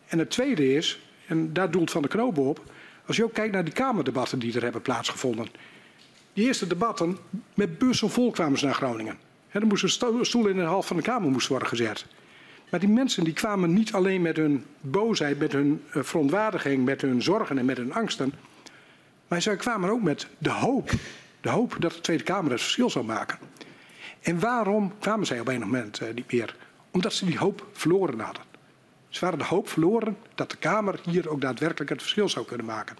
[0.06, 2.62] En het tweede is, en daar doelt Van de Knoop op,
[3.06, 5.48] als je ook kijkt naar die Kamerdebatten die er hebben plaatsgevonden.
[6.32, 7.18] Die eerste debatten,
[7.54, 9.18] met bussen vol kwamen ze naar Groningen.
[9.48, 12.06] Er moest een stoel in de hal van de Kamer moest worden gezet.
[12.70, 17.22] Maar die mensen die kwamen niet alleen met hun boosheid, met hun verontwaardiging, met hun
[17.22, 18.32] zorgen en met hun angsten.
[19.28, 20.90] Maar zij kwamen ook met de hoop,
[21.40, 23.38] de hoop dat de Tweede Kamer het verschil zou maken.
[24.20, 26.56] En waarom kwamen zij op een moment uh, niet meer?
[26.90, 28.42] Omdat ze die hoop verloren hadden.
[29.08, 32.66] Ze waren de hoop verloren dat de Kamer hier ook daadwerkelijk het verschil zou kunnen
[32.66, 32.96] maken.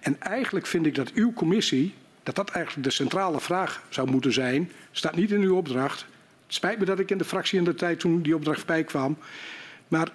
[0.00, 4.32] En eigenlijk vind ik dat uw commissie, dat dat eigenlijk de centrale vraag zou moeten
[4.32, 6.00] zijn, staat niet in uw opdracht.
[6.46, 8.84] Het spijt me dat ik in de fractie in de tijd toen die opdracht bij
[8.84, 9.16] kwam.
[9.88, 10.12] Maar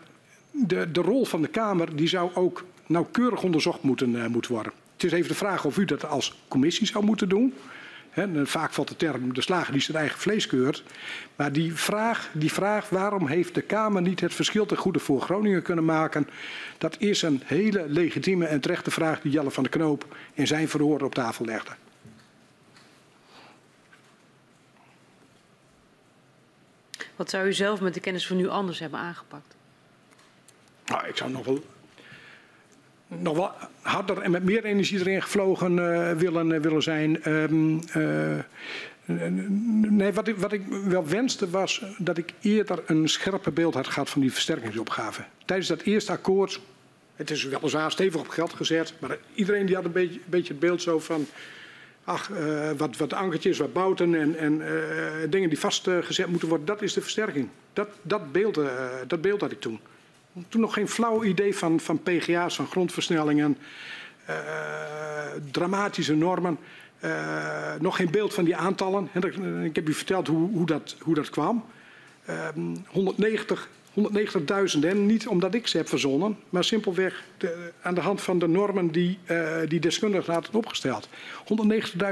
[0.52, 4.74] de, de rol van de Kamer die zou ook nauwkeurig onderzocht moeten, uh, moeten worden.
[5.04, 7.54] Het is even de vraag of u dat als commissie zou moeten doen.
[8.10, 10.84] He, vaak valt de term de slager die zijn eigen vlees keurt.
[11.36, 15.22] Maar die vraag, die vraag waarom heeft de Kamer niet het verschil ten goede voor
[15.22, 16.30] Groningen kunnen maken...
[16.78, 20.70] dat is een hele legitieme en terechte vraag die Jelle van der Knoop in zijn
[20.70, 21.72] verhoor op tafel legde.
[27.16, 29.56] Wat zou u zelf met de kennis van nu anders hebben aangepakt?
[30.86, 31.64] Nou, ik zou nog wel
[33.20, 37.32] nog wel harder en met meer energie erin gevlogen uh, willen, uh, willen zijn.
[37.32, 38.40] Um, uh,
[39.90, 43.88] nee, wat ik, wat ik wel wenste was dat ik eerder een scherper beeld had
[43.88, 45.24] gehad van die versterkingsopgave.
[45.46, 46.60] Tijdens dat eerste akkoord,
[47.16, 50.60] het is weliswaar stevig op geld gezet, maar iedereen die had een beetje, beetje het
[50.60, 51.26] beeld zo van...
[52.06, 52.32] Ach,
[52.78, 54.62] wat, wat ankertjes, wat bouten en, en
[55.30, 57.50] dingen die vastgezet moeten worden, dat is de versterking.
[57.74, 58.60] Dat, dat, beeld,
[59.08, 59.80] dat beeld had ik toen
[60.48, 63.58] toen nog geen flauw idee van, van PGA's, van grondversnellingen,
[64.30, 64.36] uh,
[65.52, 66.58] dramatische normen.
[67.04, 69.10] Uh, nog geen beeld van die aantallen.
[69.64, 71.66] Ik heb u verteld hoe, hoe, dat, hoe dat kwam.
[72.30, 72.48] Uh,
[72.88, 73.70] 190
[74.76, 77.24] 190.000 en niet omdat ik ze heb verzonnen, maar simpelweg
[77.82, 81.10] aan de hand van de normen die, uh, die deskundigen hadden opgesteld.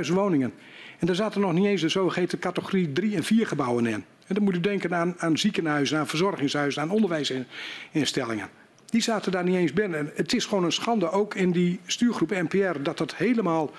[0.06, 0.54] 190.000 woningen.
[1.00, 4.06] En daar zaten nog niet eens de zogeheten categorie 3 en 4 gebouwen in.
[4.32, 8.50] En dan moet u denken aan, aan ziekenhuizen, aan verzorgingshuizen, aan onderwijsinstellingen.
[8.86, 10.12] Die zaten daar niet eens binnen.
[10.16, 13.72] Het is gewoon een schande, ook in die stuurgroep NPR, dat dat helemaal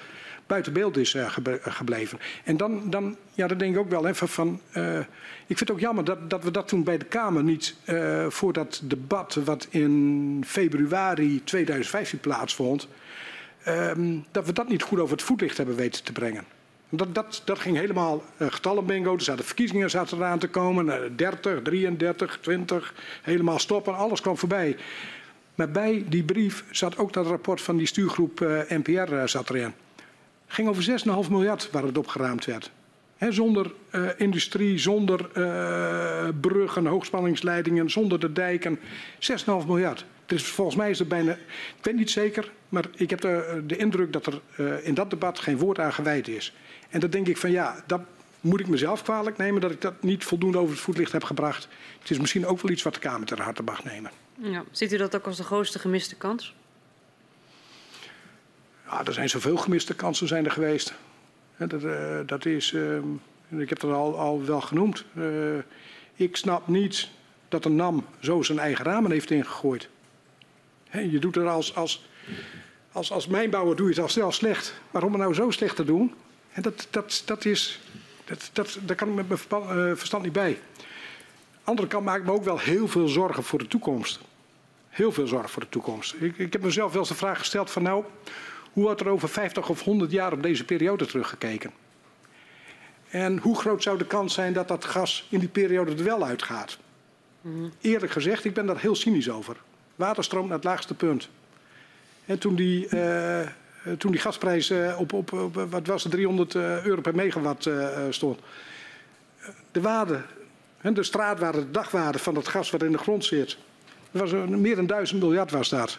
[0.47, 2.19] buiten beeld is uh, gebleven.
[2.45, 4.61] En dan, dan, ja, dan denk ik ook wel even van.
[4.77, 4.99] Uh,
[5.47, 8.27] ik vind het ook jammer dat, dat we dat toen bij de Kamer niet uh,
[8.29, 12.89] voor dat debat wat in februari 2015 plaatsvond.
[13.69, 16.45] Um, dat we dat niet goed over het voetlicht hebben weten te brengen.
[16.95, 19.15] Dat, dat, dat ging helemaal uh, getallenbingo.
[19.15, 20.87] Er zaten verkiezingen zaten eraan te komen.
[20.87, 22.95] Uh, 30, 33, 20.
[23.23, 23.97] Helemaal stoppen.
[23.97, 24.77] Alles kwam voorbij.
[25.55, 29.73] Maar bij die brief zat ook dat rapport van die stuurgroep uh, NPR zat erin.
[30.47, 32.71] Ging over 6,5 miljard waar het opgeruimd werd.
[33.29, 33.73] Zonder
[34.17, 35.29] industrie, zonder
[36.41, 38.79] bruggen, hoogspanningsleidingen, zonder de dijken.
[38.79, 40.05] 6,5 miljard.
[40.33, 43.77] Dus volgens mij is het bijna, ik weet niet zeker, maar ik heb de, de
[43.77, 46.55] indruk dat er uh, in dat debat geen woord aan gewijd is.
[46.89, 48.01] En dan denk ik van ja, dat
[48.41, 51.69] moet ik mezelf kwalijk nemen dat ik dat niet voldoende over het voetlicht heb gebracht.
[51.99, 54.11] Het is misschien ook wel iets wat de Kamer ter harte mag nemen.
[54.35, 56.55] Ja, ziet u dat ook als de grootste gemiste kans?
[58.87, 60.95] Ja, er zijn zoveel gemiste kansen zijn er geweest.
[61.57, 62.97] Dat, uh, dat is, uh,
[63.49, 65.05] ik heb dat al, al wel genoemd.
[65.15, 65.59] Uh,
[66.15, 67.09] ik snap niet
[67.49, 69.89] dat een NAM zo zijn eigen ramen heeft ingegooid.
[70.93, 72.05] He, je doet er als, als,
[72.93, 74.75] als, als mijnbouwer doe je het al snel slecht.
[74.91, 76.15] Waarom het nou zo slecht te doen?
[76.53, 77.81] En dat, dat, dat is,
[78.25, 80.59] dat, dat, daar kan ik met mijn verstand niet bij.
[81.65, 84.21] andere kant maak ik me ook wel heel veel zorgen voor de toekomst.
[84.89, 86.15] Heel veel zorgen voor de toekomst.
[86.19, 88.05] Ik, ik heb mezelf wel eens de vraag gesteld van nou,
[88.73, 91.71] hoe wordt er over 50 of 100 jaar op deze periode teruggekeken?
[93.09, 96.25] En hoe groot zou de kans zijn dat dat gas in die periode er wel
[96.25, 96.79] uitgaat?
[97.41, 97.73] Mm.
[97.81, 99.57] Eerlijk gezegd, ik ben daar heel cynisch over.
[99.97, 101.29] Water stroomt naar het laagste punt.
[102.25, 103.41] En toen die, uh,
[103.99, 107.71] toen die gasprijs uh, op, op, op, wat was het, 300 euro per megawatt
[108.11, 108.41] stond.
[109.73, 110.21] De waarde,
[110.81, 113.59] de straatwaarde, de dagwaarde van het gas wat in de grond zit.
[114.11, 115.99] Was meer dan 1000 miljard was dat.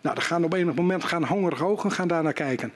[0.00, 2.72] Nou, dan gaan op enig moment gaan hongerige ogen gaan daar naar kijken.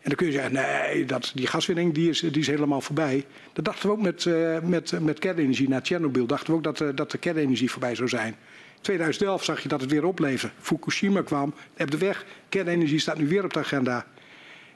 [0.00, 3.26] En dan kun je zeggen, nee, dat, die gaswinning die is, die is helemaal voorbij.
[3.52, 4.26] Dat dachten we ook met,
[4.62, 5.68] met, met kernenergie.
[5.68, 8.36] Na Tsjernobyl dachten we ook dat, dat de kernenergie voorbij zou zijn.
[8.80, 10.50] In 2011 zag je dat het weer opleefde.
[10.60, 12.24] Fukushima kwam, heb de weg.
[12.48, 14.06] Kernenergie staat nu weer op de agenda.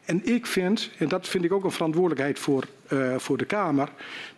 [0.05, 3.89] En ik vind, en dat vind ik ook een verantwoordelijkheid voor, uh, voor de Kamer...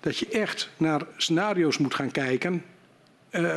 [0.00, 2.64] dat je echt naar scenario's moet gaan kijken.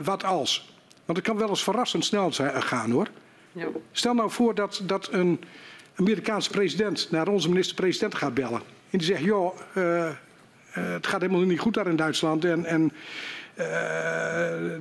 [0.03, 0.73] wat als?
[1.06, 3.07] Want het kan wel eens verrassend snel gaan, hoor.
[3.52, 3.68] Ja.
[3.91, 5.40] Stel nou voor dat, dat een
[5.95, 8.61] Amerikaanse president naar onze minister-president gaat bellen.
[8.90, 10.10] En die zegt, joh, uh,
[10.69, 12.45] het gaat helemaal niet goed daar in Duitsland.
[12.45, 12.91] En, en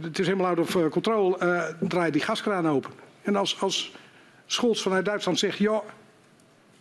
[0.03, 1.37] het is helemaal out of control.
[1.81, 2.91] draai die gaskraan open.
[3.23, 3.93] En als, als
[4.47, 5.85] Scholz vanuit Duitsland zegt, joh,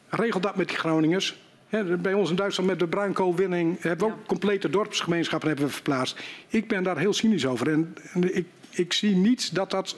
[0.10, 1.40] regel dat met die Groningers.
[1.68, 5.74] He, bij ons in Duitsland met de bruinkoolwinning hebben we ook complete dorpsgemeenschappen hebben we
[5.74, 6.19] verplaatst.
[6.48, 7.72] Ik ben daar heel cynisch over.
[7.72, 9.98] En, en ik, ik zie niet dat dat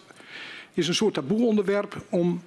[0.73, 2.41] is een soort taboe-onderwerp om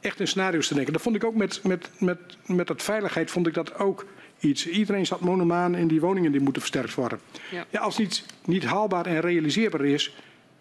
[0.00, 0.92] echt in scenario's te denken.
[0.92, 4.06] Dat vond ik ook met, met, met, met dat veiligheid vond ik dat ook
[4.40, 4.66] iets.
[4.66, 7.20] Iedereen zat monomaan in die woningen die moeten versterkt worden.
[7.50, 7.66] Ja.
[7.70, 7.80] ja.
[7.80, 10.14] als iets niet haalbaar en realiseerbaar is,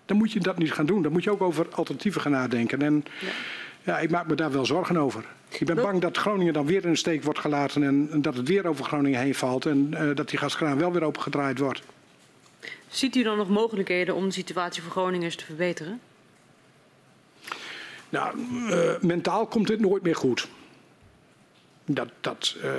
[0.06, 1.02] dan moet je dat niet gaan doen.
[1.02, 2.82] Dan moet je ook over alternatieven gaan nadenken.
[2.82, 3.28] En ja,
[3.84, 5.26] ja ik maak me daar wel zorgen over.
[5.50, 8.36] Ik ben bang dat Groningen dan weer in de steek wordt gelaten en, en dat
[8.36, 11.82] het weer over Groningen heen valt en uh, dat die gaskraan wel weer opengedraaid wordt.
[12.88, 16.00] Ziet u dan nog mogelijkheden om de situatie voor Groningers te verbeteren?
[18.10, 18.38] Nou,
[18.70, 20.48] uh, mentaal komt dit nooit meer goed.
[21.90, 22.72] Dat, dat, uh,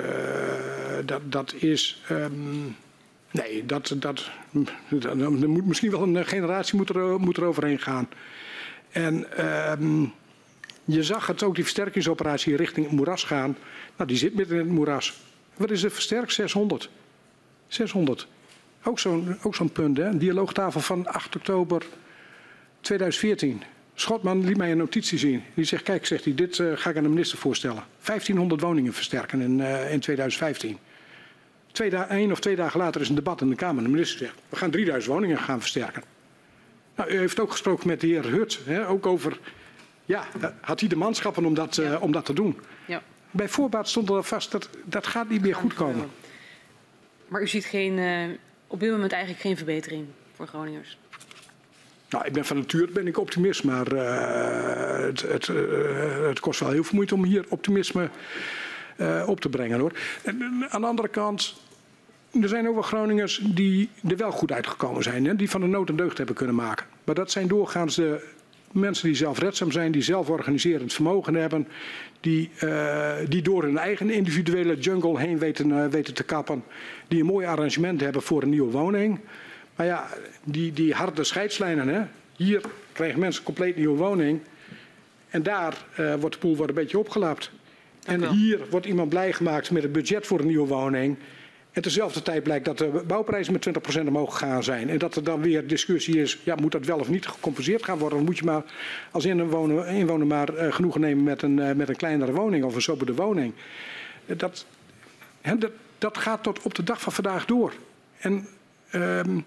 [1.04, 2.02] dat, dat is.
[2.10, 2.76] Um,
[3.30, 4.30] nee, dat, dat,
[5.46, 8.08] moet misschien wel een generatie moet er, moet er overheen gaan.
[8.90, 9.46] En
[9.80, 10.12] um,
[10.84, 13.56] je zag het ook, die versterkingsoperatie richting het moeras gaan.
[13.96, 15.20] Nou, die zit midden in het moeras.
[15.56, 16.32] Wat is er versterkt?
[16.32, 16.90] 600.
[17.66, 18.26] 600.
[18.82, 20.04] Ook zo'n zo'n punt, hè?
[20.04, 21.86] Een dialoogtafel van 8 oktober
[22.80, 23.62] 2014.
[24.00, 25.42] Schotman liet mij een notitie zien.
[25.54, 27.84] Die zegt, kijk, zegt hij, dit uh, ga ik aan de minister voorstellen.
[28.04, 30.78] 1500 woningen versterken in, uh, in 2015.
[31.72, 33.82] Twee Eén of twee dagen later is een debat in de Kamer.
[33.82, 36.02] De minister zegt, we gaan 3000 woningen gaan versterken.
[36.96, 38.60] Nou, u heeft ook gesproken met de heer Hut.
[38.64, 39.38] Hè, ook over,
[40.04, 40.26] ja,
[40.60, 42.60] had hij de manschappen om dat, uh, om dat te doen?
[42.86, 43.02] Ja.
[43.30, 46.10] Bij voorbaat stond er vast, dat, dat gaat niet meer goed komen.
[47.28, 47.98] Maar u ziet geen,
[48.66, 50.98] op dit moment eigenlijk geen verbetering voor Groningers?
[52.08, 56.60] Nou, ik ben van nature ben ik optimist, maar uh, het, het, uh, het, kost
[56.60, 58.08] wel heel veel moeite om hier optimisme
[58.96, 59.92] uh, op te brengen hoor.
[60.22, 61.56] En, aan de andere kant,
[62.42, 65.66] er zijn ook wel Groningers die er wel goed uitgekomen zijn, hè, die van de
[65.66, 66.86] nood een deugd hebben kunnen maken.
[67.04, 68.26] Maar dat zijn doorgaans de
[68.72, 71.68] mensen die zelfredzaam zijn, die zelf organiserend vermogen hebben,
[72.20, 72.50] die,
[73.28, 76.64] die door hun eigen individuele jungle heen weten, weten te kappen,
[77.08, 79.20] die een mooi arrangement hebben voor een nieuwe woning.
[79.78, 80.06] Maar ja,
[80.44, 82.02] die, die harde scheidslijnen, hè?
[82.36, 82.60] hier
[82.92, 84.40] krijgen mensen een compleet nieuwe woning.
[85.28, 87.50] En daar uh, wordt de poel wordt een beetje opgelapt.
[88.04, 91.16] En hier wordt iemand blij gemaakt met het budget voor een nieuwe woning.
[91.72, 93.68] En tezelfde tijd blijkt dat de bouwprijzen met
[93.98, 94.88] 20% omhoog gegaan zijn.
[94.88, 97.98] En dat er dan weer discussie is, ja, moet dat wel of niet gecompenseerd gaan
[97.98, 98.18] worden?
[98.18, 98.62] Dan moet je maar
[99.10, 102.74] als inwoner, inwoner maar uh, genoegen nemen met een, uh, met een kleinere woning of
[102.74, 103.54] een sobere woning.
[104.26, 104.66] Dat,
[105.42, 107.72] dat, dat gaat tot op de dag van vandaag door.
[108.18, 108.46] En
[108.94, 109.44] Um,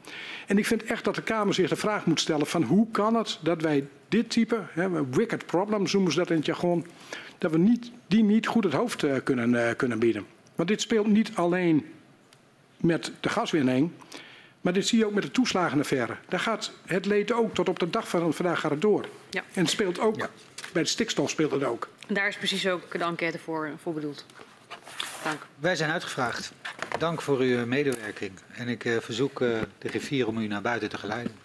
[0.48, 3.16] en ik vind echt dat de Kamer zich de vraag moet stellen van hoe kan
[3.16, 6.86] het dat wij dit type, hè, wicked problems noemen ze dat in het jargon,
[7.38, 10.26] dat we niet, die niet goed het hoofd uh, kunnen, uh, kunnen bieden.
[10.56, 11.86] Want dit speelt niet alleen
[12.78, 13.92] met de gaswinning.
[14.62, 16.16] Maar dit zie je ook met de toeslagenaffaire.
[16.30, 19.06] Daar gaat het leed ook tot op de dag van vandaag gaat het door.
[19.30, 19.44] Ja.
[19.54, 20.30] En het speelt ook, Ja.
[20.74, 21.90] bij de stikstof speelt het ook.
[22.08, 24.26] En daar is precies ook de enquête voor, voor bedoeld.
[25.24, 25.46] Dank.
[25.60, 26.52] Wij zijn uitgevraagd.
[26.98, 28.32] Dank voor uw medewerking.
[28.52, 31.36] En ik eh, verzoek eh, de griffier om u naar buiten te geleiden.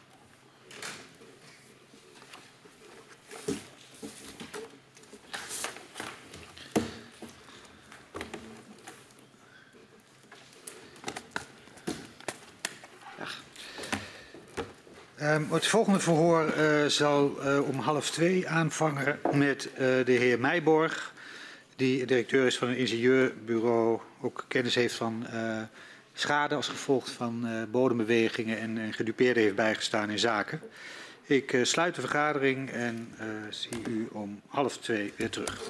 [15.16, 21.14] Ehm, het volgende verhoor eh, zal om half twee aanvangen met de heer Meijborg,
[21.76, 25.62] die directeur is van een ingenieurbureau, ook kennis heeft van eh,
[26.12, 30.60] schade als gevolg van eh, bodembewegingen en, en gedupeerden heeft bijgestaan in zaken.
[31.22, 33.14] Ik eh, sluit de vergadering en
[33.50, 35.60] zie u om half twee weer terug.